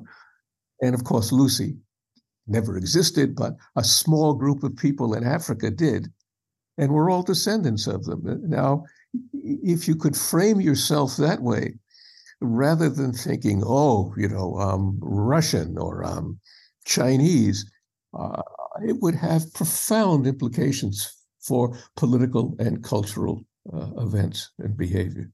And 0.81 0.95
of 0.95 1.03
course, 1.03 1.31
Lucy 1.31 1.77
never 2.47 2.77
existed, 2.77 3.35
but 3.35 3.55
a 3.75 3.83
small 3.83 4.33
group 4.33 4.63
of 4.63 4.75
people 4.75 5.13
in 5.13 5.23
Africa 5.23 5.69
did. 5.69 6.11
And 6.77 6.91
we're 6.91 7.11
all 7.11 7.23
descendants 7.23 7.87
of 7.87 8.05
them. 8.05 8.41
Now, 8.47 8.85
if 9.33 9.87
you 9.87 9.95
could 9.95 10.15
frame 10.15 10.61
yourself 10.61 11.17
that 11.17 11.41
way, 11.41 11.75
rather 12.41 12.89
than 12.89 13.11
thinking, 13.11 13.61
oh, 13.65 14.13
you 14.17 14.29
know, 14.29 14.55
um, 14.55 14.97
Russian 15.01 15.77
or 15.77 16.03
um, 16.05 16.39
Chinese, 16.85 17.69
uh, 18.17 18.41
it 18.87 18.97
would 19.01 19.15
have 19.15 19.53
profound 19.53 20.25
implications 20.25 21.13
for 21.41 21.77
political 21.95 22.55
and 22.59 22.83
cultural 22.83 23.45
uh, 23.73 23.89
events 23.97 24.51
and 24.59 24.77
behavior. 24.77 25.29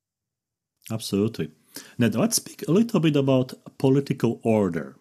Absolutely. 0.91 1.51
Now 1.97 2.07
let's 2.07 2.38
speak 2.38 2.67
a 2.67 2.71
little 2.71 2.99
bit 2.99 3.15
about 3.15 3.53
political 3.77 4.39
order. 4.43 4.95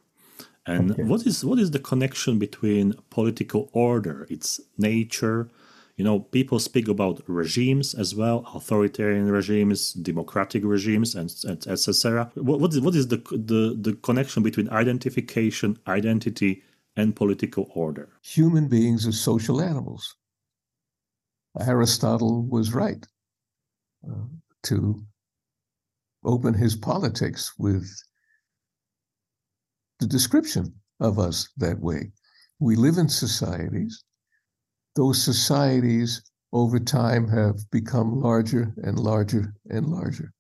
And 0.67 0.93
okay. 0.93 1.03
what 1.03 1.27
is 1.27 1.45
what 1.45 1.59
is 1.59 1.71
the 1.73 1.79
connection 1.79 2.39
between 2.39 2.95
political 3.11 3.69
order, 3.73 4.27
its 4.31 4.61
nature, 4.79 5.51
you 5.97 6.05
know, 6.05 6.21
people 6.21 6.59
speak 6.59 6.89
about 6.89 7.23
regimes 7.29 7.95
as 7.95 8.15
well, 8.15 8.45
authoritarian 8.55 9.31
regimes, 9.31 9.93
democratic 9.93 10.65
regimes, 10.65 11.15
and, 11.15 11.33
and 11.45 11.67
etc. 11.69 12.31
What, 12.35 12.61
what 12.61 12.73
is, 12.73 12.81
what 12.81 12.95
is 12.97 13.09
the, 13.09 13.19
the, 13.31 13.77
the 13.81 13.93
connection 14.03 14.43
between 14.43 14.69
identification, 14.71 15.79
identity, 15.87 16.63
and 16.97 17.15
political 17.15 17.71
order? 17.75 18.09
Human 18.23 18.67
beings 18.67 19.07
are 19.07 19.13
social 19.13 19.61
animals. 19.61 20.17
Aristotle 21.61 22.45
was 22.45 22.75
right 22.75 23.07
uh, 24.09 24.25
to 24.65 25.05
open 26.25 26.55
his 26.55 26.77
politics 26.77 27.53
with 27.59 27.89
the 30.01 30.07
description 30.07 30.75
of 31.01 31.19
us 31.19 31.49
that 31.57 31.81
way. 31.81 32.11
We 32.59 32.77
live 32.77 32.99
in 32.99 33.09
societies. 33.09 34.05
Those 34.97 35.23
societies 35.23 36.23
over 36.53 36.79
time 36.79 37.29
have 37.29 37.69
become 37.71 38.21
larger 38.21 38.73
and 38.79 38.99
larger 38.99 39.55
and 39.71 39.87
larger. 39.87 40.33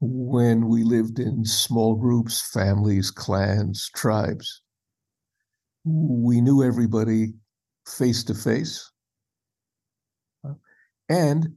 When 0.00 0.68
we 0.68 0.82
lived 0.82 1.18
in 1.18 1.44
small 1.44 1.94
groups, 1.94 2.50
families, 2.50 3.10
clans, 3.10 3.90
tribes, 3.94 4.62
we 5.84 6.40
knew 6.40 6.62
everybody 6.62 7.34
face 7.86 8.24
to 8.24 8.34
face. 8.34 8.90
And 11.08 11.56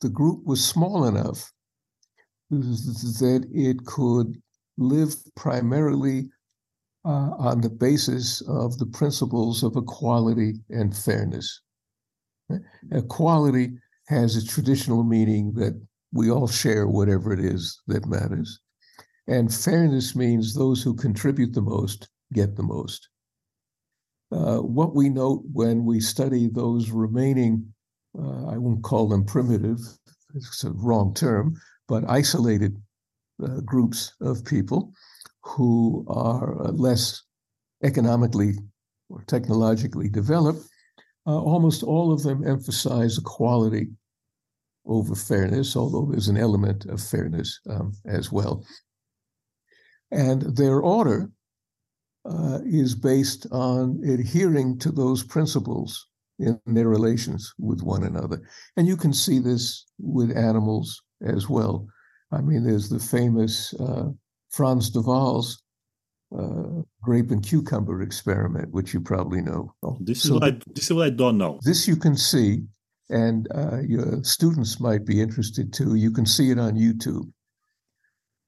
the 0.00 0.08
group 0.08 0.44
was 0.44 0.64
small 0.64 1.04
enough 1.04 1.52
that 2.50 3.46
it 3.52 3.84
could 3.84 4.40
live 4.76 5.14
primarily 5.36 6.28
uh, 7.04 7.30
on 7.38 7.60
the 7.60 7.70
basis 7.70 8.40
of 8.48 8.78
the 8.78 8.86
principles 8.86 9.62
of 9.62 9.76
equality 9.76 10.54
and 10.70 10.96
fairness. 10.96 11.60
Equality 12.92 13.78
has 14.06 14.36
a 14.36 14.46
traditional 14.46 15.02
meaning 15.02 15.52
that 15.54 15.80
we 16.12 16.30
all 16.30 16.48
share 16.48 16.86
whatever 16.86 17.32
it 17.32 17.40
is 17.40 17.80
that 17.86 18.06
matters. 18.06 18.60
And 19.26 19.52
fairness 19.52 20.16
means 20.16 20.54
those 20.54 20.82
who 20.82 20.94
contribute 20.94 21.52
the 21.52 21.60
most 21.60 22.08
get 22.32 22.56
the 22.56 22.62
most. 22.62 23.08
Uh, 24.32 24.58
what 24.58 24.94
we 24.94 25.08
note 25.08 25.42
when 25.52 25.84
we 25.84 26.00
study 26.00 26.48
those 26.48 26.90
remaining, 26.90 27.66
uh, 28.18 28.46
I 28.46 28.58
won't 28.58 28.82
call 28.82 29.08
them 29.08 29.24
primitive, 29.24 29.78
it's 30.34 30.64
a 30.64 30.72
wrong 30.72 31.14
term, 31.14 31.54
but 31.88 32.08
isolated 32.08 32.76
uh, 33.42 33.60
groups 33.64 34.14
of 34.20 34.44
people 34.44 34.92
who 35.42 36.04
are 36.08 36.66
uh, 36.66 36.70
less 36.72 37.22
economically 37.82 38.54
or 39.08 39.22
technologically 39.26 40.08
developed, 40.08 40.60
uh, 41.26 41.38
almost 41.38 41.82
all 41.82 42.12
of 42.12 42.22
them 42.22 42.46
emphasize 42.46 43.18
equality 43.18 43.88
over 44.86 45.14
fairness, 45.14 45.76
although 45.76 46.10
there's 46.10 46.28
an 46.28 46.36
element 46.36 46.84
of 46.86 47.00
fairness 47.00 47.60
um, 47.70 47.92
as 48.06 48.32
well. 48.32 48.64
And 50.10 50.42
their 50.56 50.80
order 50.80 51.30
uh, 52.24 52.60
is 52.64 52.94
based 52.94 53.46
on 53.50 54.02
adhering 54.06 54.78
to 54.78 54.90
those 54.90 55.22
principles 55.22 56.06
in 56.38 56.58
their 56.66 56.88
relations 56.88 57.52
with 57.58 57.82
one 57.82 58.04
another. 58.04 58.42
And 58.76 58.86
you 58.86 58.96
can 58.96 59.12
see 59.12 59.38
this 59.38 59.86
with 59.98 60.36
animals 60.36 61.02
as 61.22 61.48
well. 61.48 61.86
I 62.32 62.40
mean, 62.40 62.64
there's 62.64 62.88
the 62.88 62.98
famous 62.98 63.74
uh, 63.74 64.10
Frans 64.50 64.90
de 64.90 65.00
Waal's 65.00 65.62
uh, 66.38 66.82
grape 67.02 67.30
and 67.30 67.44
cucumber 67.44 68.02
experiment, 68.02 68.72
which 68.72 68.92
you 68.92 69.00
probably 69.00 69.40
know. 69.40 69.72
This 70.00 70.22
so 70.22 70.26
is 70.26 70.32
what 70.32 70.44
I, 70.44 70.50
this 70.74 70.84
is 70.84 70.92
what 70.92 71.06
I 71.06 71.10
don't 71.10 71.38
know. 71.38 71.58
This 71.62 71.88
you 71.88 71.96
can 71.96 72.16
see, 72.16 72.64
and 73.08 73.48
uh, 73.54 73.80
your 73.80 74.22
students 74.22 74.80
might 74.80 75.06
be 75.06 75.20
interested 75.20 75.72
too. 75.72 75.94
You 75.94 76.10
can 76.10 76.26
see 76.26 76.50
it 76.50 76.58
on 76.58 76.74
YouTube. 76.74 77.30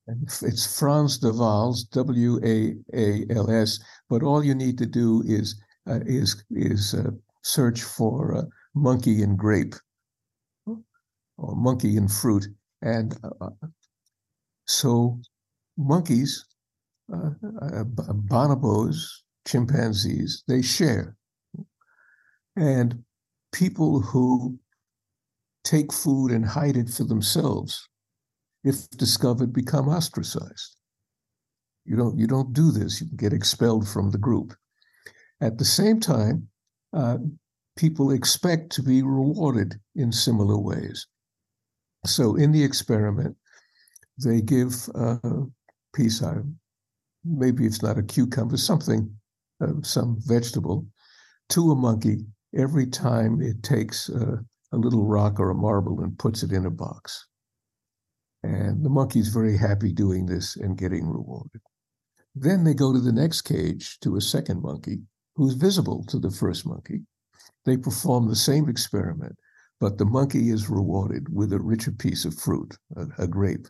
And 0.06 0.28
it's 0.42 0.78
Frans 0.78 1.18
de 1.18 1.32
Waal's 1.32 1.84
W 1.84 2.40
A 2.44 2.74
A 2.94 3.24
L 3.30 3.50
S. 3.50 3.78
But 4.08 4.22
all 4.22 4.44
you 4.44 4.54
need 4.54 4.76
to 4.78 4.86
do 4.86 5.22
is 5.26 5.60
uh, 5.88 6.00
is 6.04 6.44
is 6.50 6.94
uh, 6.94 7.10
search 7.42 7.82
for 7.82 8.36
uh, 8.36 8.42
monkey 8.74 9.22
and 9.22 9.38
grape 9.38 9.74
or 11.40 11.56
monkey 11.56 11.96
and 11.96 12.10
fruit, 12.10 12.46
and 12.82 13.16
uh, 13.40 13.50
so 14.66 15.20
monkeys, 15.76 16.44
uh, 17.12 17.30
uh, 17.62 17.84
bonobos, 17.84 19.04
chimpanzees, 19.46 20.42
they 20.46 20.62
share. 20.62 21.16
And 22.56 23.02
people 23.52 24.00
who 24.00 24.58
take 25.64 25.92
food 25.92 26.30
and 26.30 26.44
hide 26.44 26.76
it 26.76 26.88
for 26.88 27.04
themselves, 27.04 27.88
if 28.64 28.88
discovered, 28.90 29.52
become 29.52 29.88
ostracized. 29.88 30.76
You 31.84 31.96
don't, 31.96 32.18
you 32.18 32.26
don't 32.26 32.52
do 32.52 32.70
this, 32.70 33.00
you 33.00 33.08
get 33.16 33.32
expelled 33.32 33.88
from 33.88 34.10
the 34.10 34.18
group. 34.18 34.54
At 35.40 35.58
the 35.58 35.64
same 35.64 35.98
time, 36.00 36.48
uh, 36.92 37.18
people 37.76 38.10
expect 38.10 38.70
to 38.72 38.82
be 38.82 39.02
rewarded 39.02 39.80
in 39.96 40.12
similar 40.12 40.58
ways. 40.58 41.06
So 42.06 42.36
in 42.36 42.52
the 42.52 42.64
experiment, 42.64 43.36
they 44.22 44.40
give 44.40 44.88
a 44.94 45.18
piece 45.94 46.22
of, 46.22 46.44
maybe 47.24 47.66
it's 47.66 47.82
not 47.82 47.98
a 47.98 48.02
cucumber, 48.02 48.56
something, 48.56 49.14
uh, 49.62 49.72
some 49.82 50.18
vegetable, 50.20 50.86
to 51.50 51.72
a 51.72 51.76
monkey 51.76 52.24
every 52.56 52.86
time 52.86 53.40
it 53.40 53.62
takes 53.62 54.08
a, 54.08 54.38
a 54.72 54.76
little 54.76 55.04
rock 55.04 55.38
or 55.38 55.50
a 55.50 55.54
marble 55.54 56.00
and 56.00 56.18
puts 56.18 56.42
it 56.42 56.52
in 56.52 56.66
a 56.66 56.70
box. 56.70 57.26
And 58.42 58.84
the 58.84 58.90
monkey's 58.90 59.28
very 59.28 59.56
happy 59.56 59.92
doing 59.92 60.24
this 60.24 60.56
and 60.56 60.78
getting 60.78 61.06
rewarded. 61.06 61.60
Then 62.34 62.64
they 62.64 62.74
go 62.74 62.92
to 62.92 63.00
the 63.00 63.12
next 63.12 63.42
cage 63.42 63.98
to 64.00 64.16
a 64.16 64.20
second 64.20 64.62
monkey 64.62 65.00
who's 65.36 65.54
visible 65.54 66.04
to 66.08 66.18
the 66.18 66.30
first 66.30 66.66
monkey. 66.66 67.00
They 67.66 67.76
perform 67.76 68.28
the 68.28 68.36
same 68.36 68.68
experiment, 68.68 69.36
but 69.80 69.96
the 69.96 70.04
monkey 70.04 70.50
is 70.50 70.68
rewarded 70.68 71.34
with 71.34 71.52
a 71.52 71.58
richer 71.58 71.90
piece 71.90 72.26
of 72.26 72.38
fruit, 72.38 72.76
a, 72.96 73.06
a 73.18 73.26
grape. 73.26 73.66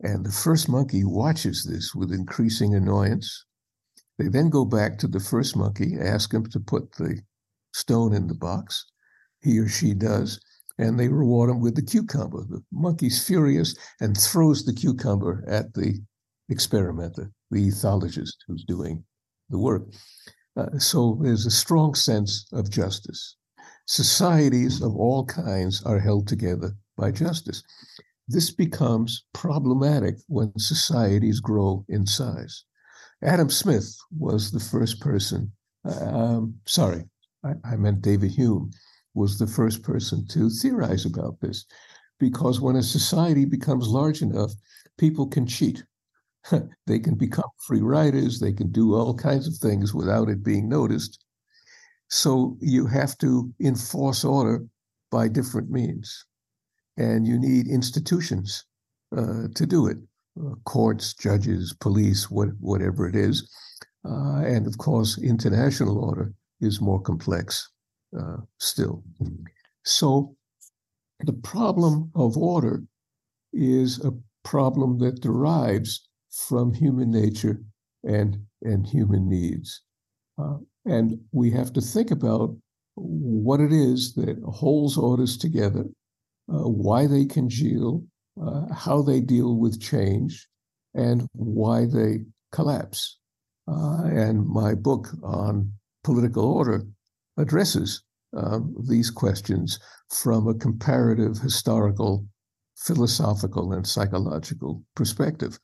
And 0.00 0.26
the 0.26 0.32
first 0.32 0.68
monkey 0.68 1.04
watches 1.04 1.64
this 1.64 1.94
with 1.94 2.12
increasing 2.12 2.74
annoyance. 2.74 3.44
They 4.18 4.26
then 4.28 4.50
go 4.50 4.64
back 4.64 4.98
to 4.98 5.06
the 5.08 5.20
first 5.20 5.56
monkey, 5.56 5.96
ask 6.00 6.34
him 6.34 6.46
to 6.46 6.60
put 6.60 6.92
the 6.92 7.22
stone 7.72 8.12
in 8.12 8.26
the 8.26 8.34
box. 8.34 8.84
He 9.40 9.58
or 9.58 9.68
she 9.68 9.94
does, 9.94 10.40
and 10.78 10.98
they 10.98 11.08
reward 11.08 11.50
him 11.50 11.60
with 11.60 11.76
the 11.76 11.82
cucumber. 11.82 12.44
The 12.48 12.62
monkey's 12.72 13.24
furious 13.24 13.76
and 14.00 14.16
throws 14.16 14.64
the 14.64 14.74
cucumber 14.74 15.44
at 15.46 15.72
the 15.74 16.00
experimenter, 16.48 17.30
the 17.50 17.68
ethologist 17.68 18.36
who's 18.46 18.64
doing 18.64 19.04
the 19.50 19.58
work. 19.58 19.84
Uh, 20.56 20.78
so 20.78 21.18
there's 21.22 21.46
a 21.46 21.50
strong 21.50 21.94
sense 21.94 22.46
of 22.52 22.70
justice. 22.70 23.36
Societies 23.86 24.80
of 24.80 24.94
all 24.96 25.24
kinds 25.24 25.82
are 25.84 25.98
held 25.98 26.26
together 26.28 26.76
by 26.96 27.10
justice. 27.10 27.62
This 28.28 28.50
becomes 28.50 29.24
problematic 29.34 30.16
when 30.28 30.56
societies 30.58 31.40
grow 31.40 31.84
in 31.88 32.06
size. 32.06 32.64
Adam 33.22 33.50
Smith 33.50 33.96
was 34.16 34.50
the 34.50 34.60
first 34.60 35.00
person, 35.00 35.52
um, 35.84 36.54
sorry, 36.66 37.04
I, 37.44 37.52
I 37.64 37.76
meant 37.76 38.02
David 38.02 38.30
Hume, 38.30 38.70
was 39.14 39.38
the 39.38 39.46
first 39.46 39.82
person 39.82 40.26
to 40.28 40.48
theorize 40.48 41.04
about 41.04 41.40
this. 41.40 41.66
Because 42.18 42.60
when 42.60 42.76
a 42.76 42.82
society 42.82 43.44
becomes 43.44 43.88
large 43.88 44.22
enough, 44.22 44.52
people 44.96 45.26
can 45.26 45.46
cheat. 45.46 45.84
they 46.86 46.98
can 46.98 47.14
become 47.14 47.50
free 47.66 47.80
riders, 47.80 48.40
they 48.40 48.52
can 48.52 48.70
do 48.70 48.94
all 48.94 49.14
kinds 49.14 49.46
of 49.46 49.56
things 49.56 49.94
without 49.94 50.28
it 50.28 50.42
being 50.42 50.68
noticed. 50.68 51.24
So 52.12 52.58
you 52.60 52.84
have 52.88 53.16
to 53.18 53.50
enforce 53.58 54.22
order 54.22 54.66
by 55.10 55.28
different 55.28 55.70
means 55.70 56.26
and 56.98 57.26
you 57.26 57.38
need 57.38 57.68
institutions 57.68 58.66
uh, 59.16 59.48
to 59.54 59.64
do 59.64 59.86
it 59.86 59.96
uh, 60.38 60.54
courts, 60.66 61.14
judges, 61.14 61.74
police, 61.80 62.30
what, 62.30 62.50
whatever 62.60 63.08
it 63.08 63.16
is. 63.16 63.50
Uh, 64.04 64.42
and 64.44 64.66
of 64.66 64.76
course, 64.76 65.16
international 65.22 66.04
order 66.04 66.34
is 66.60 66.82
more 66.82 67.00
complex 67.00 67.66
uh, 68.18 68.36
still. 68.58 69.02
So 69.86 70.36
the 71.20 71.32
problem 71.32 72.10
of 72.14 72.36
order 72.36 72.82
is 73.54 74.04
a 74.04 74.12
problem 74.44 74.98
that 74.98 75.22
derives 75.22 76.10
from 76.30 76.74
human 76.74 77.10
nature 77.10 77.58
and, 78.04 78.36
and 78.60 78.86
human 78.86 79.30
needs. 79.30 79.80
And 80.84 81.20
we 81.32 81.50
have 81.52 81.72
to 81.74 81.80
think 81.80 82.10
about 82.10 82.56
what 82.94 83.60
it 83.60 83.72
is 83.72 84.14
that 84.14 84.38
holds 84.44 84.98
orders 84.98 85.36
together 85.36 85.84
uh, 86.52 86.68
why 86.68 87.06
they 87.06 87.24
congeal, 87.24 88.04
uh, 88.40 88.72
how 88.72 89.02
they 89.02 89.20
deal 89.20 89.56
with 89.56 89.80
change, 89.80 90.46
and 90.94 91.26
why 91.32 91.86
they 91.86 92.18
collapse. 92.50 93.18
Uh, 93.68 94.04
and 94.04 94.46
my 94.46 94.74
book 94.74 95.08
on 95.22 95.72
political 96.04 96.44
order 96.44 96.82
addresses 97.38 98.02
um, 98.36 98.74
these 98.88 99.10
questions 99.10 99.78
from 100.10 100.48
a 100.48 100.54
comparative, 100.54 101.38
historical, 101.38 102.26
philosophical, 102.76 103.72
and 103.72 103.86
psychological 103.86 104.82
perspective. 104.96 105.58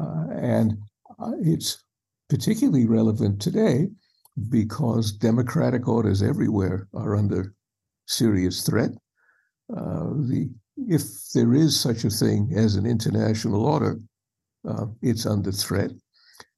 Uh, 0.00 0.26
and 0.34 0.76
uh, 1.20 1.32
it's 1.42 1.82
particularly 2.28 2.86
relevant 2.86 3.40
today 3.40 3.86
because 4.48 5.12
democratic 5.12 5.88
orders 5.88 6.22
everywhere 6.22 6.88
are 6.94 7.16
under 7.16 7.54
serious 8.06 8.62
threat. 8.62 8.90
Uh, 9.74 10.10
the 10.28 10.50
if 10.76 11.02
there 11.32 11.54
is 11.54 11.78
such 11.78 12.04
a 12.04 12.10
thing 12.10 12.52
as 12.56 12.74
an 12.74 12.84
international 12.84 13.64
order, 13.64 14.00
uh, 14.68 14.86
it's 15.02 15.24
under 15.24 15.52
threat. 15.52 15.92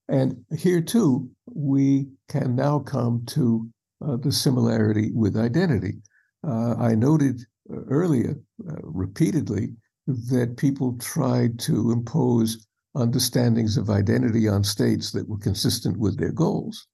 And 0.09 0.45
here 0.57 0.81
too, 0.81 1.29
we 1.47 2.09
can 2.29 2.57
now 2.57 2.79
come 2.79 3.25
to 3.27 3.69
uh, 4.05 4.17
the 4.17 4.33
similarity 4.33 5.13
with 5.13 5.37
identity. 5.37 5.99
Uh, 6.47 6.77
I 6.77 6.95
noted 6.95 7.43
earlier 7.89 8.37
uh, 8.69 8.75
repeatedly 8.83 9.75
that 10.07 10.57
people 10.57 10.97
tried 10.99 11.59
to 11.61 11.91
impose 11.91 12.67
understandings 12.95 13.77
of 13.77 13.91
identity 13.91 14.49
on 14.49 14.65
states 14.65 15.11
that 15.13 15.29
were 15.29 15.39
consistent 15.39 15.99
with 15.99 16.19
their 16.19 16.33
goals. 16.33 16.87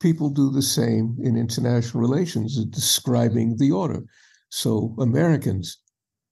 People 0.00 0.30
do 0.30 0.50
the 0.50 0.62
same 0.62 1.16
in 1.22 1.36
international 1.36 2.00
relations, 2.00 2.64
describing 2.64 3.56
the 3.56 3.70
order. 3.70 4.02
So 4.48 4.94
Americans 4.98 5.78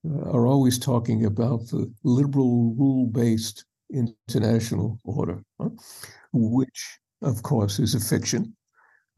uh, 0.09 0.31
are 0.31 0.47
always 0.47 0.79
talking 0.79 1.27
about 1.27 1.67
the 1.69 1.93
liberal 2.03 2.75
rule 2.79 3.07
based 3.07 3.65
international 3.93 4.99
order, 5.05 5.43
which, 6.33 6.99
of 7.23 7.43
course, 7.43 7.79
is 7.79 7.95
a 7.95 8.01
fiction, 8.01 8.57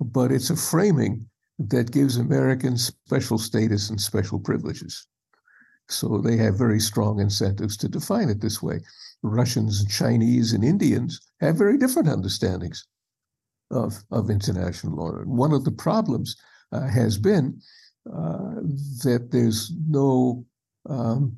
but 0.01 0.33
it's 0.33 0.51
a 0.51 0.57
framing 0.57 1.29
that 1.59 1.93
gives 1.93 2.17
Americans 2.17 2.93
special 3.07 3.39
status 3.39 3.91
and 3.91 4.01
special 4.01 4.39
privileges. 4.39 5.07
So 5.89 6.19
they 6.19 6.37
have 6.37 6.57
very 6.57 6.81
strong 6.81 7.21
incentives 7.21 7.77
to 7.79 7.89
define 7.89 8.29
it 8.29 8.41
this 8.41 8.63
way. 8.63 8.81
Russians 9.23 9.85
Chinese 9.87 10.53
and 10.53 10.65
Indians 10.65 11.21
have 11.41 11.57
very 11.57 11.77
different 11.77 12.09
understandings 12.09 12.87
of, 13.71 14.03
of 14.11 14.31
international 14.31 15.01
order. 15.01 15.25
One 15.25 15.53
of 15.53 15.65
the 15.65 15.73
problems 15.73 16.37
uh, 16.73 16.89
has 16.89 17.19
been 17.19 17.61
uh, 18.09 18.61
that 19.05 19.29
there's 19.31 19.73
no 19.89 20.45
um, 20.89 21.37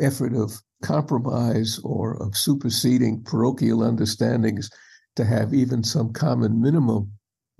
effort 0.00 0.34
of 0.34 0.52
compromise 0.82 1.80
or 1.84 2.22
of 2.22 2.36
superseding 2.36 3.22
parochial 3.24 3.82
understandings 3.82 4.70
to 5.16 5.24
have 5.24 5.52
even 5.52 5.82
some 5.82 6.12
common 6.12 6.60
minimum 6.60 7.10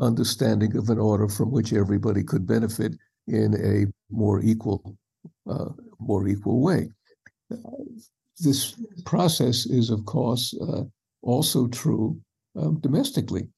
understanding 0.01 0.77
of 0.77 0.89
an 0.91 0.99
order 0.99 1.29
from 1.29 1.51
which 1.51 1.73
everybody 1.73 2.23
could 2.23 2.47
benefit 2.47 2.95
in 3.27 3.55
a 3.57 3.87
more 4.15 4.41
equal, 4.41 4.97
uh, 5.51 5.71
more 5.99 6.29
equal 6.29 6.61
way. 6.61 6.89
This 8.39 8.81
process 9.05 9.67
is, 9.67 9.91
of 9.91 10.05
course, 10.05 10.55
uh, 10.61 10.85
also 11.23 11.67
true 11.67 12.21
um, 12.57 12.81
domestically. 12.81 13.49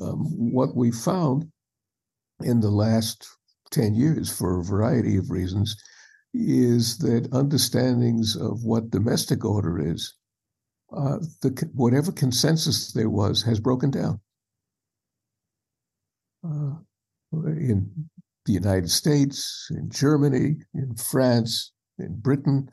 Um, 0.00 0.18
what 0.52 0.76
we 0.76 0.90
found 0.90 1.50
in 2.42 2.60
the 2.60 2.70
last 2.70 3.26
10 3.70 3.94
years, 3.94 4.30
for 4.30 4.60
a 4.60 4.64
variety 4.64 5.16
of 5.16 5.30
reasons, 5.30 5.76
is 6.34 6.98
that 6.98 7.32
understandings 7.32 8.36
of 8.36 8.62
what 8.62 8.90
domestic 8.90 9.44
order 9.44 9.78
is, 9.78 10.14
uh, 10.96 11.18
the, 11.42 11.70
whatever 11.74 12.12
consensus 12.12 12.92
there 12.92 13.10
was, 13.10 13.42
has 13.42 13.58
broken 13.58 13.90
down. 13.90 14.20
Uh, 16.44 16.74
in 17.32 17.90
the 18.44 18.52
United 18.52 18.90
States, 18.90 19.66
in 19.70 19.90
Germany, 19.90 20.56
in 20.74 20.94
France, 20.94 21.72
in 21.98 22.14
Britain, 22.20 22.70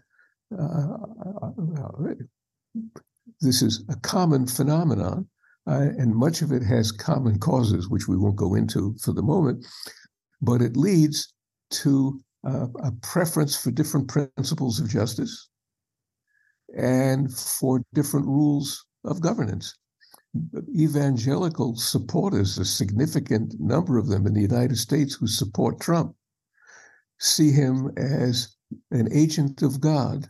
uh, 0.57 0.97
uh 1.41 1.49
this 3.41 3.61
is 3.61 3.83
a 3.89 3.95
common 3.97 4.45
phenomenon, 4.45 5.27
uh, 5.67 5.89
and 5.97 6.15
much 6.15 6.41
of 6.41 6.51
it 6.51 6.63
has 6.63 6.91
common 6.91 7.39
causes, 7.39 7.89
which 7.89 8.07
we 8.07 8.17
won't 8.17 8.35
go 8.35 8.55
into 8.55 8.95
for 9.01 9.13
the 9.13 9.21
moment, 9.21 9.65
but 10.41 10.61
it 10.61 10.75
leads 10.75 11.33
to 11.69 12.19
uh, 12.45 12.67
a 12.83 12.91
preference 13.01 13.55
for 13.55 13.71
different 13.71 14.07
principles 14.07 14.79
of 14.79 14.89
justice 14.89 15.49
and 16.77 17.33
for 17.33 17.81
different 17.93 18.25
rules 18.25 18.85
of 19.05 19.21
governance. 19.21 19.75
Evangelical 20.75 21.75
supporters, 21.75 22.57
a 22.57 22.65
significant 22.65 23.53
number 23.59 23.97
of 23.97 24.07
them 24.07 24.25
in 24.25 24.33
the 24.33 24.41
United 24.41 24.77
States 24.77 25.13
who 25.13 25.27
support 25.27 25.79
Trump, 25.79 26.15
see 27.19 27.51
him 27.51 27.91
as 27.95 28.55
an 28.91 29.07
agent 29.13 29.61
of 29.61 29.79
God 29.79 30.27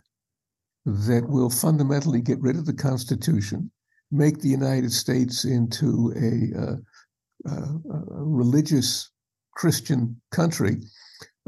that 0.84 1.26
will 1.28 1.48
fundamentally 1.48 2.20
get 2.20 2.40
rid 2.40 2.56
of 2.56 2.66
the 2.66 2.74
Constitution, 2.74 3.70
make 4.14 4.40
the 4.40 4.48
United 4.48 4.92
States 4.92 5.44
into 5.44 6.12
a, 6.16 6.60
uh, 6.60 6.76
a 7.50 8.24
religious 8.24 9.10
Christian 9.56 10.20
country 10.30 10.76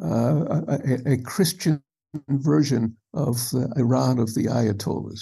uh, 0.03 0.63
a, 0.69 1.13
a, 1.13 1.17
Christian 1.19 1.83
version 2.29 2.95
of 3.15 3.37
the 3.51 3.73
Iran 3.77 4.19
of 4.19 4.35
the 4.35 4.45
Ayatollahs. 4.45 5.21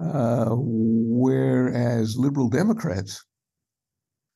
Uh, 0.00 0.50
whereas 0.50 2.16
liberal 2.16 2.48
Democrats 2.48 3.24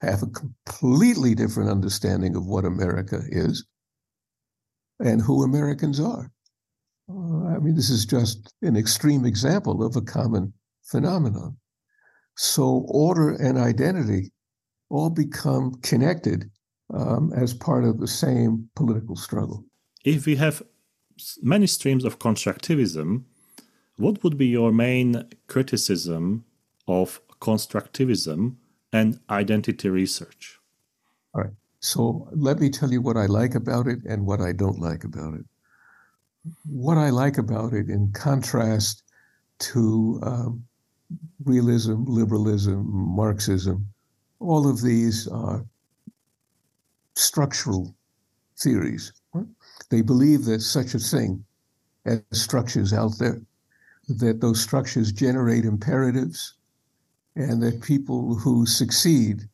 have 0.00 0.22
a 0.22 0.26
completely 0.26 1.34
different 1.34 1.70
understanding 1.70 2.36
of 2.36 2.46
what 2.46 2.64
America 2.64 3.20
is 3.28 3.64
and 5.00 5.20
who 5.20 5.42
Americans 5.42 6.00
are. 6.00 6.30
Uh, 7.10 7.46
I 7.48 7.58
mean, 7.58 7.74
this 7.74 7.90
is 7.90 8.06
just 8.06 8.52
an 8.62 8.76
extreme 8.76 9.24
example 9.24 9.84
of 9.84 9.96
a 9.96 10.00
common 10.00 10.52
phenomenon. 10.90 11.56
So, 12.36 12.86
order 12.88 13.30
and 13.30 13.58
identity 13.58 14.32
all 14.90 15.10
become 15.10 15.74
connected 15.82 16.50
um, 16.94 17.32
as 17.34 17.52
part 17.52 17.84
of 17.84 17.98
the 17.98 18.06
same 18.06 18.68
political 18.74 19.16
struggle. 19.16 19.64
If 20.04 20.26
we 20.26 20.36
have 20.36 20.62
many 21.42 21.66
streams 21.66 22.04
of 22.04 22.18
constructivism, 22.18 23.24
what 23.96 24.22
would 24.22 24.38
be 24.38 24.46
your 24.46 24.72
main 24.72 25.24
criticism 25.48 26.44
of 26.86 27.20
constructivism 27.40 28.56
and 28.92 29.18
identity 29.28 29.88
research? 29.88 30.58
All 31.34 31.42
right. 31.42 31.52
So 31.80 32.28
let 32.32 32.58
me 32.58 32.70
tell 32.70 32.90
you 32.90 33.00
what 33.00 33.16
I 33.16 33.26
like 33.26 33.54
about 33.54 33.86
it 33.86 33.98
and 34.04 34.26
what 34.26 34.40
I 34.40 34.52
don't 34.52 34.80
like 34.80 35.04
about 35.04 35.34
it. 35.34 35.44
What 36.64 36.96
I 36.96 37.10
like 37.10 37.38
about 37.38 37.72
it, 37.72 37.88
in 37.88 38.10
contrast 38.12 39.02
to 39.58 40.20
um, 40.22 40.64
realism, 41.44 42.04
liberalism, 42.06 42.84
Marxism, 42.90 43.86
all 44.40 44.68
of 44.68 44.82
these 44.82 45.26
are 45.28 45.64
structural 47.14 47.94
theories. 48.58 49.12
They 49.90 50.02
believe 50.02 50.44
there's 50.44 50.66
such 50.66 50.94
a 50.94 50.98
thing 50.98 51.44
as 52.04 52.20
structures 52.32 52.92
out 52.92 53.18
there, 53.18 53.40
that 54.08 54.40
those 54.40 54.60
structures 54.60 55.12
generate 55.12 55.64
imperatives, 55.64 56.54
and 57.36 57.62
that 57.62 57.82
people 57.82 58.34
who 58.34 58.66
succeed 58.66 59.48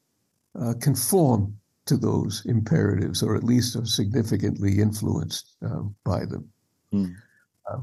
uh, 0.60 0.74
conform 0.80 1.56
to 1.86 1.96
those 1.96 2.42
imperatives, 2.46 3.22
or 3.22 3.36
at 3.36 3.44
least 3.44 3.76
are 3.76 3.84
significantly 3.84 4.80
influenced 4.80 5.56
uh, 5.64 5.82
by 6.04 6.24
them. 6.24 6.48
Mm. 6.92 7.14
Uh, 7.70 7.80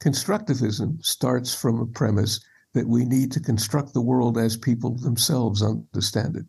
constructivism 0.00 1.02
starts 1.04 1.54
from 1.54 1.80
a 1.80 1.86
premise 1.86 2.40
that 2.74 2.88
we 2.88 3.04
need 3.04 3.30
to 3.32 3.40
construct 3.40 3.92
the 3.92 4.00
world 4.00 4.38
as 4.38 4.56
people 4.56 4.90
themselves 4.96 5.62
understand 5.62 6.36
it 6.36 6.46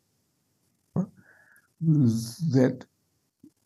that 1.85 2.85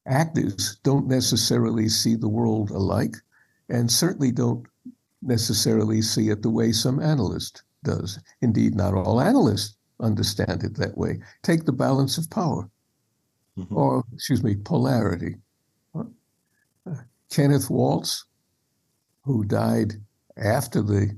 actors 0.08 0.78
don't 0.84 1.08
necessarily 1.08 1.90
see 1.90 2.16
the 2.16 2.30
world 2.30 2.72
alike 2.72 3.16
and 3.70 3.92
certainly 3.92 4.32
don't 4.32 4.66
necessarily 5.22 6.02
see 6.02 6.30
it 6.30 6.42
the 6.42 6.50
way 6.50 6.72
some 6.72 7.00
analyst 7.00 7.64
does. 7.84 8.20
Indeed, 8.42 8.76
not 8.76 8.94
all 8.94 9.20
analysts 9.22 9.76
understand 10.00 10.64
it 10.64 10.76
that 10.78 10.98
way. 10.98 11.20
Take 11.44 11.66
the 11.66 11.74
balance 11.74 12.18
of 12.18 12.30
power, 12.30 12.70
mm-hmm. 13.58 13.76
or 13.76 14.04
excuse 14.14 14.44
me, 14.44 14.56
polarity. 14.56 15.36
Kenneth 17.30 17.70
Waltz, 17.70 18.24
who 19.24 19.44
died 19.44 19.96
after 20.38 20.82
the 20.82 21.14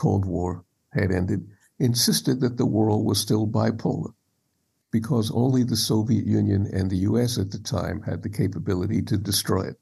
Cold 0.00 0.24
War 0.24 0.64
had 0.94 1.12
ended, 1.12 1.46
insisted 1.78 2.40
that 2.40 2.56
the 2.56 2.64
world 2.64 3.04
was 3.04 3.20
still 3.20 3.46
bipolar 3.46 4.14
because 4.90 5.30
only 5.32 5.62
the 5.62 5.76
Soviet 5.76 6.26
Union 6.26 6.66
and 6.72 6.90
the 6.90 7.04
US 7.10 7.36
at 7.36 7.50
the 7.50 7.58
time 7.58 8.00
had 8.00 8.22
the 8.22 8.30
capability 8.30 9.02
to 9.02 9.18
destroy 9.18 9.68
it. 9.68 9.78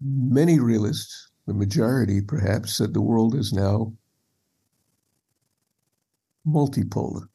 Many 0.00 0.58
realists, 0.58 1.30
the 1.46 1.54
majority 1.54 2.20
perhaps, 2.20 2.76
said 2.76 2.92
the 2.92 3.00
world 3.00 3.36
is 3.36 3.52
now 3.52 3.92
multipolar. 6.44 7.28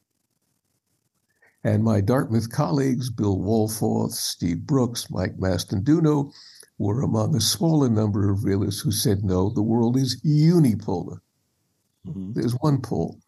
And 1.64 1.82
my 1.82 2.02
Dartmouth 2.02 2.50
colleagues, 2.50 3.08
Bill 3.08 3.38
Wohlforth, 3.38 4.12
Steve 4.12 4.66
Brooks, 4.66 5.10
Mike 5.10 5.38
Mastanduno, 5.38 6.30
were 6.82 7.02
among 7.02 7.36
a 7.36 7.40
smaller 7.40 7.88
number 7.88 8.28
of 8.28 8.42
realists 8.42 8.80
who 8.80 8.90
said 8.90 9.22
no, 9.22 9.50
the 9.50 9.62
world 9.62 9.96
is 9.96 10.20
unipolar. 10.22 11.20
Mm-hmm. 12.04 12.32
There's 12.32 12.54
one 12.54 12.80
pole. 12.80 13.20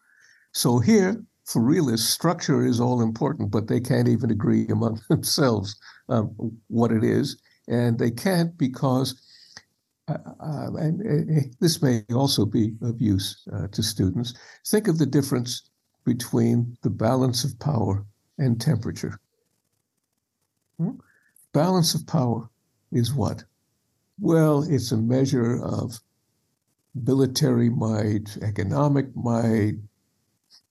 So 0.51 0.79
here 0.79 1.23
for 1.45 1.61
realists, 1.61 2.09
structure 2.09 2.65
is 2.65 2.81
all 2.81 3.01
important, 3.01 3.51
but 3.51 3.67
they 3.67 3.79
can't 3.79 4.09
even 4.09 4.29
agree 4.29 4.67
among 4.67 5.01
themselves 5.09 5.77
um, 6.09 6.35
what 6.67 6.91
it 6.91 7.03
is. 7.03 7.41
And 7.69 7.97
they 7.97 8.11
can't 8.11 8.55
because, 8.57 9.21
uh, 10.09 10.17
uh, 10.41 10.73
and 10.75 11.01
uh, 11.01 11.47
this 11.61 11.81
may 11.81 12.03
also 12.13 12.45
be 12.45 12.73
of 12.81 13.01
use 13.01 13.47
uh, 13.53 13.67
to 13.67 13.81
students. 13.81 14.33
Think 14.67 14.89
of 14.89 14.97
the 14.97 15.05
difference 15.05 15.69
between 16.03 16.77
the 16.83 16.89
balance 16.89 17.45
of 17.45 17.57
power 17.59 18.05
and 18.37 18.59
temperature. 18.59 19.17
Hmm? 20.77 20.97
Balance 21.53 21.95
of 21.95 22.05
power 22.05 22.49
is 22.91 23.13
what? 23.13 23.43
Well, 24.19 24.63
it's 24.63 24.91
a 24.91 24.97
measure 24.97 25.61
of 25.63 25.99
military 26.93 27.69
might, 27.69 28.37
economic 28.41 29.15
might, 29.15 29.75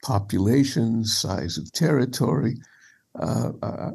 population, 0.03 1.05
size 1.05 1.59
of 1.59 1.71
territory. 1.73 2.57
Uh, 3.19 3.53
uh, 3.63 3.91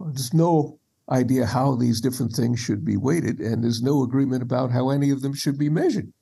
there's 0.00 0.34
no 0.34 0.78
idea 1.10 1.46
how 1.46 1.74
these 1.74 2.00
different 2.00 2.32
things 2.32 2.60
should 2.60 2.84
be 2.84 2.96
weighted, 2.96 3.40
and 3.40 3.62
there's 3.62 3.82
no 3.82 4.02
agreement 4.02 4.42
about 4.42 4.70
how 4.70 4.90
any 4.90 5.10
of 5.10 5.22
them 5.22 5.34
should 5.34 5.58
be 5.58 5.68
measured. 5.68 6.12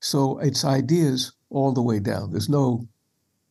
So 0.00 0.38
it's 0.38 0.64
ideas 0.64 1.32
all 1.50 1.72
the 1.72 1.82
way 1.82 1.98
down. 1.98 2.30
There's 2.30 2.48
no 2.48 2.86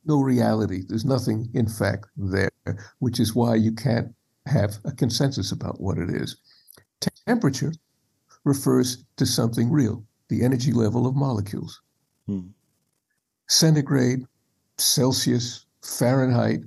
no 0.05 0.21
reality. 0.21 0.83
There's 0.85 1.05
nothing, 1.05 1.49
in 1.53 1.67
fact, 1.67 2.07
there, 2.17 2.51
which 2.99 3.19
is 3.19 3.33
why 3.33 3.55
you 3.55 3.71
can't 3.71 4.13
have 4.45 4.77
a 4.85 4.91
consensus 4.91 5.51
about 5.51 5.79
what 5.79 5.97
it 5.97 6.09
is. 6.09 6.37
Temperature 7.27 7.73
refers 8.43 9.03
to 9.17 9.25
something 9.25 9.71
real, 9.71 10.03
the 10.29 10.43
energy 10.43 10.71
level 10.71 11.07
of 11.07 11.15
molecules. 11.15 11.81
Hmm. 12.27 12.47
Centigrade, 13.47 14.25
Celsius, 14.77 15.65
Fahrenheit 15.81 16.61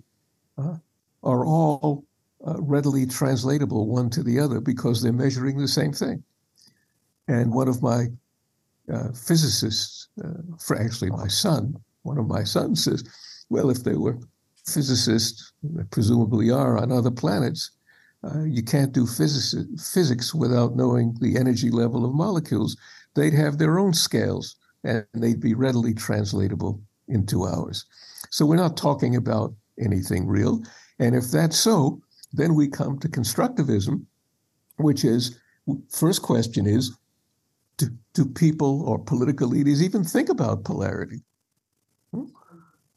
uh, 0.59 0.77
are 1.23 1.45
all 1.45 2.05
uh, 2.47 2.61
readily 2.61 3.07
translatable 3.07 3.89
one 3.89 4.11
to 4.11 4.23
the 4.23 4.39
other 4.39 4.61
because 4.61 5.03
they're 5.03 5.13
measuring 5.13 5.59
the 5.59 5.69
same 5.69 5.93
thing. 5.93 6.23
And 7.29 7.53
one 7.53 7.69
of 7.69 7.83
my 7.83 8.07
uh, 8.93 9.09
physicists, 9.13 10.09
uh, 10.23 10.43
for 10.61 10.81
actually 10.81 11.11
my 11.11 11.27
son, 11.27 11.75
one 12.03 12.19
of 12.19 12.29
my 12.29 12.45
sons 12.45 12.85
says, 12.85 13.03
well, 13.49 13.71
if 13.71 13.83
they 13.83 13.95
were 13.95 14.19
physicists, 14.69 15.53
presumably 15.91 16.51
are 16.51 16.79
on 16.79 16.93
other 16.93 17.11
planets, 17.11 17.71
uh, 18.25 18.45
you 18.45 18.63
can't 18.63 18.93
do 18.93 19.07
physics, 19.07 19.55
physics 19.93 20.35
without 20.35 20.75
knowing 20.75 21.17
the 21.21 21.37
energy 21.37 21.71
level 21.71 22.05
of 22.05 22.15
molecules. 22.15 22.77
They'd 23.15 23.35
have 23.35 23.59
their 23.59 23.79
own 23.79 23.93
scales 23.93 24.57
and 24.85 25.05
they'd 25.15 25.41
be 25.41 25.55
readily 25.55 25.95
translatable 25.95 26.81
into 27.09 27.45
ours. 27.45 27.85
So 28.31 28.45
we're 28.45 28.57
not 28.57 28.77
talking 28.77 29.17
about 29.17 29.55
anything 29.79 30.27
real. 30.27 30.63
And 30.99 31.15
if 31.15 31.31
that's 31.31 31.57
so, 31.57 32.01
then 32.33 32.55
we 32.55 32.69
come 32.69 32.99
to 32.99 33.09
constructivism, 33.09 34.05
which 34.77 35.05
is 35.05 35.39
first 35.91 36.23
question 36.23 36.67
is 36.67 36.97
do, 37.77 37.89
do 38.15 38.25
people 38.25 38.83
or 38.83 38.99
political 38.99 39.49
leaders 39.49 39.83
even 39.83 40.03
think 40.03 40.29
about 40.29 40.65
polarity? 40.65 41.23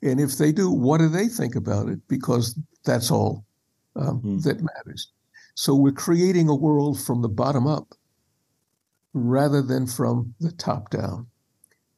And 0.01 0.19
if 0.19 0.37
they 0.37 0.51
do, 0.51 0.71
what 0.71 0.99
do 0.99 1.09
they 1.09 1.27
think 1.27 1.55
about 1.55 1.89
it? 1.89 1.99
Because 2.07 2.57
that's 2.85 3.11
all 3.11 3.43
um, 3.95 4.21
mm. 4.21 4.43
that 4.43 4.61
matters. 4.61 5.11
So 5.55 5.75
we're 5.75 5.91
creating 5.91 6.47
a 6.47 6.55
world 6.55 7.01
from 7.01 7.21
the 7.21 7.29
bottom 7.29 7.67
up 7.67 7.93
rather 9.13 9.61
than 9.61 9.87
from 9.87 10.33
the 10.39 10.51
top 10.53 10.89
down. 10.89 11.27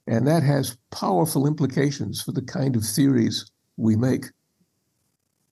And 0.08 0.28
that 0.28 0.41
has 0.43 0.78
powerful 0.89 1.45
implications 1.45 2.22
for 2.22 2.32
the 2.32 2.41
kind 2.41 2.76
of 2.76 2.84
theories 2.84 3.52
we 3.78 3.95
make 3.95 4.26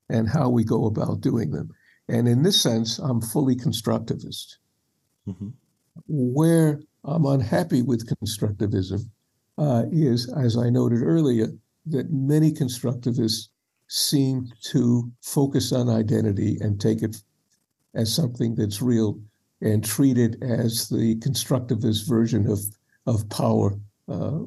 and 0.10 0.28
how 0.28 0.50
we 0.50 0.64
go 0.64 0.88
about 0.88 1.22
doing 1.22 1.52
them. 1.52 1.70
And 2.08 2.28
in 2.28 2.42
this 2.42 2.60
sense, 2.60 2.98
I'm 2.98 3.22
fully 3.22 3.56
constructivist. 3.56 4.58
Mm-hmm. 5.28 5.50
Where 6.08 6.82
I'm 7.04 7.26
unhappy 7.26 7.84
with 7.84 8.10
constructivism 8.10 9.08
uh, 9.60 9.84
is, 9.92 10.34
as 10.34 10.58
I 10.58 10.70
noted 10.70 11.04
earlier, 11.04 11.50
that 11.90 12.12
many 12.12 12.52
constructivists 12.52 13.48
seem 13.88 14.48
to 14.62 15.12
focus 15.22 15.72
on 15.72 15.90
identity 15.90 16.58
and 16.62 16.80
take 16.80 17.02
it 17.02 17.18
as 17.96 18.14
something 18.14 18.56
that's 18.56 18.82
real 18.82 19.20
and 19.62 19.84
treat 19.84 20.18
it 20.18 20.36
as 20.42 20.88
the 20.90 21.16
constructivist 21.18 22.08
version 22.08 22.50
of, 22.50 22.60
of 23.06 23.28
power 23.30 23.74
uh, 24.08 24.40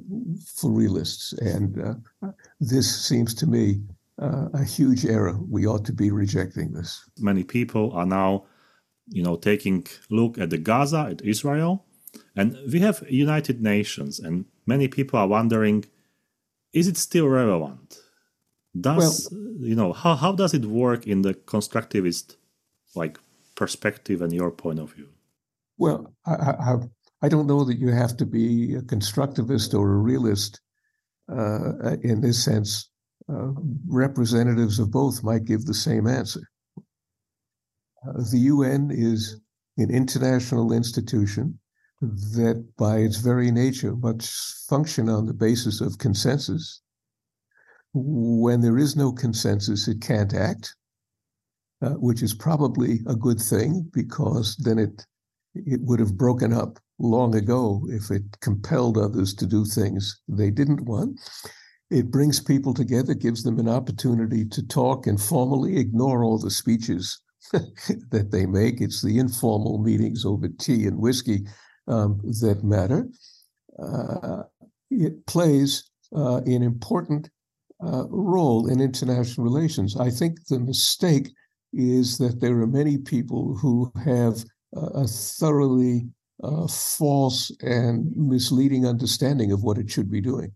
for 0.46 0.70
realists. 0.70 1.32
And 1.34 2.00
uh, 2.22 2.30
this 2.60 3.04
seems 3.04 3.34
to 3.34 3.46
me 3.46 3.82
uh, 4.20 4.48
a 4.54 4.64
huge 4.64 5.04
error. 5.04 5.36
We 5.48 5.66
ought 5.66 5.84
to 5.86 5.92
be 5.92 6.10
rejecting 6.10 6.72
this. 6.72 7.04
Many 7.18 7.44
people 7.44 7.92
are 7.92 8.06
now, 8.06 8.46
you 9.08 9.22
know, 9.22 9.36
taking 9.36 9.86
look 10.10 10.38
at 10.38 10.50
the 10.50 10.58
Gaza, 10.58 11.08
at 11.10 11.22
Israel, 11.22 11.84
and 12.36 12.56
we 12.70 12.80
have 12.80 13.04
United 13.08 13.62
Nations, 13.62 14.18
and 14.18 14.44
many 14.66 14.88
people 14.88 15.18
are 15.18 15.28
wondering, 15.28 15.84
is 16.72 16.88
it 16.88 16.96
still 16.96 17.28
relevant? 17.28 17.98
Does 18.78 19.28
well, 19.30 19.68
you 19.68 19.74
know 19.74 19.92
how 19.92 20.14
how 20.14 20.32
does 20.32 20.54
it 20.54 20.64
work 20.64 21.06
in 21.06 21.22
the 21.22 21.34
constructivist 21.34 22.36
like 22.94 23.18
perspective 23.54 24.22
and 24.22 24.32
your 24.32 24.50
point 24.50 24.78
of 24.78 24.92
view? 24.92 25.08
Well, 25.78 26.14
I, 26.26 26.32
I, 26.32 26.76
I 27.22 27.28
don't 27.28 27.46
know 27.46 27.64
that 27.64 27.78
you 27.78 27.88
have 27.88 28.16
to 28.18 28.26
be 28.26 28.74
a 28.74 28.82
constructivist 28.82 29.78
or 29.78 29.92
a 29.92 29.98
realist 29.98 30.60
uh, 31.30 31.96
in 32.02 32.20
this 32.20 32.42
sense. 32.42 32.88
Uh, 33.28 33.52
representatives 33.86 34.78
of 34.78 34.90
both 34.90 35.22
might 35.22 35.44
give 35.44 35.64
the 35.64 35.74
same 35.74 36.06
answer. 36.06 36.42
Uh, 38.06 38.22
the 38.32 38.38
UN 38.38 38.90
is 38.90 39.40
an 39.78 39.90
international 39.90 40.72
institution 40.72 41.58
that, 42.02 42.64
by 42.76 42.98
its 42.98 43.18
very 43.18 43.50
nature, 43.52 43.94
must 43.94 44.68
function 44.68 45.08
on 45.08 45.26
the 45.26 45.32
basis 45.32 45.80
of 45.80 45.98
consensus. 45.98 46.82
When 47.94 48.60
there 48.60 48.78
is 48.78 48.96
no 48.96 49.12
consensus, 49.12 49.86
it 49.86 50.00
can't 50.00 50.34
act, 50.34 50.74
uh, 51.80 51.90
which 51.90 52.22
is 52.22 52.34
probably 52.34 53.00
a 53.06 53.14
good 53.14 53.40
thing 53.40 53.88
because 53.92 54.56
then 54.56 54.78
it 54.78 55.06
it 55.54 55.82
would 55.82 56.00
have 56.00 56.16
broken 56.16 56.50
up 56.50 56.78
long 56.98 57.34
ago 57.34 57.86
if 57.90 58.10
it 58.10 58.22
compelled 58.40 58.96
others 58.96 59.34
to 59.34 59.46
do 59.46 59.66
things 59.66 60.18
they 60.26 60.50
didn't 60.50 60.86
want. 60.86 61.20
It 61.90 62.10
brings 62.10 62.40
people 62.40 62.72
together, 62.72 63.12
gives 63.12 63.42
them 63.42 63.58
an 63.58 63.68
opportunity 63.68 64.46
to 64.46 64.66
talk 64.66 65.06
informally, 65.06 65.76
ignore 65.76 66.24
all 66.24 66.38
the 66.38 66.50
speeches 66.50 67.20
that 67.52 68.30
they 68.32 68.46
make. 68.46 68.80
It's 68.80 69.02
the 69.02 69.18
informal 69.18 69.76
meetings 69.76 70.24
over 70.24 70.48
tea 70.48 70.86
and 70.86 70.98
whiskey 70.98 71.44
um, 71.88 72.20
that 72.40 72.62
matter. 72.62 73.08
Uh, 73.82 74.42
it 74.90 75.26
plays 75.26 75.90
uh, 76.14 76.36
an 76.38 76.62
important 76.62 77.30
uh, 77.84 78.04
role 78.08 78.68
in 78.68 78.80
international 78.80 79.44
relations. 79.44 79.96
I 79.96 80.10
think 80.10 80.46
the 80.46 80.60
mistake 80.60 81.30
is 81.72 82.18
that 82.18 82.40
there 82.40 82.60
are 82.60 82.66
many 82.66 82.98
people 82.98 83.56
who 83.56 83.90
have 84.04 84.44
a 84.74 85.06
thoroughly 85.06 86.08
uh, 86.42 86.66
false 86.66 87.50
and 87.60 88.10
misleading 88.16 88.86
understanding 88.86 89.52
of 89.52 89.62
what 89.62 89.78
it 89.78 89.90
should 89.90 90.10
be 90.10 90.20
doing. 90.20 90.52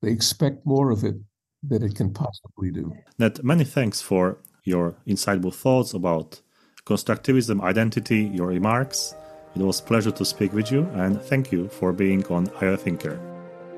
They 0.00 0.10
expect 0.10 0.66
more 0.66 0.90
of 0.90 1.04
it 1.04 1.16
than 1.62 1.82
it 1.82 1.94
can 1.94 2.12
possibly 2.12 2.70
do. 2.70 2.92
Ned, 3.18 3.42
many 3.44 3.64
thanks 3.64 4.00
for 4.00 4.38
your 4.64 4.96
insightful 5.06 5.54
thoughts 5.54 5.94
about 5.94 6.40
constructivism, 6.84 7.62
identity, 7.62 8.30
your 8.34 8.48
remarks. 8.48 9.14
It 9.54 9.62
was 9.62 9.80
a 9.80 9.82
pleasure 9.82 10.10
to 10.10 10.24
speak 10.24 10.52
with 10.52 10.72
you, 10.72 10.84
and 10.94 11.20
thank 11.20 11.52
you 11.52 11.68
for 11.68 11.92
being 11.92 12.24
on 12.26 12.46
Higher 12.46 12.76
Thinker. 12.76 13.20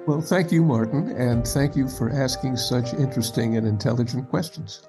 Well, 0.07 0.21
thank 0.21 0.53
you, 0.53 0.63
Martin, 0.63 1.11
and 1.11 1.47
thank 1.47 1.75
you 1.75 1.89
for 1.89 2.11
asking 2.11 2.57
such 2.57 2.93
interesting 2.95 3.57
and 3.57 3.67
intelligent 3.67 4.29
questions. 4.29 4.83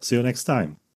See 0.00 0.16
you 0.16 0.22
next 0.22 0.44
time. 0.44 0.81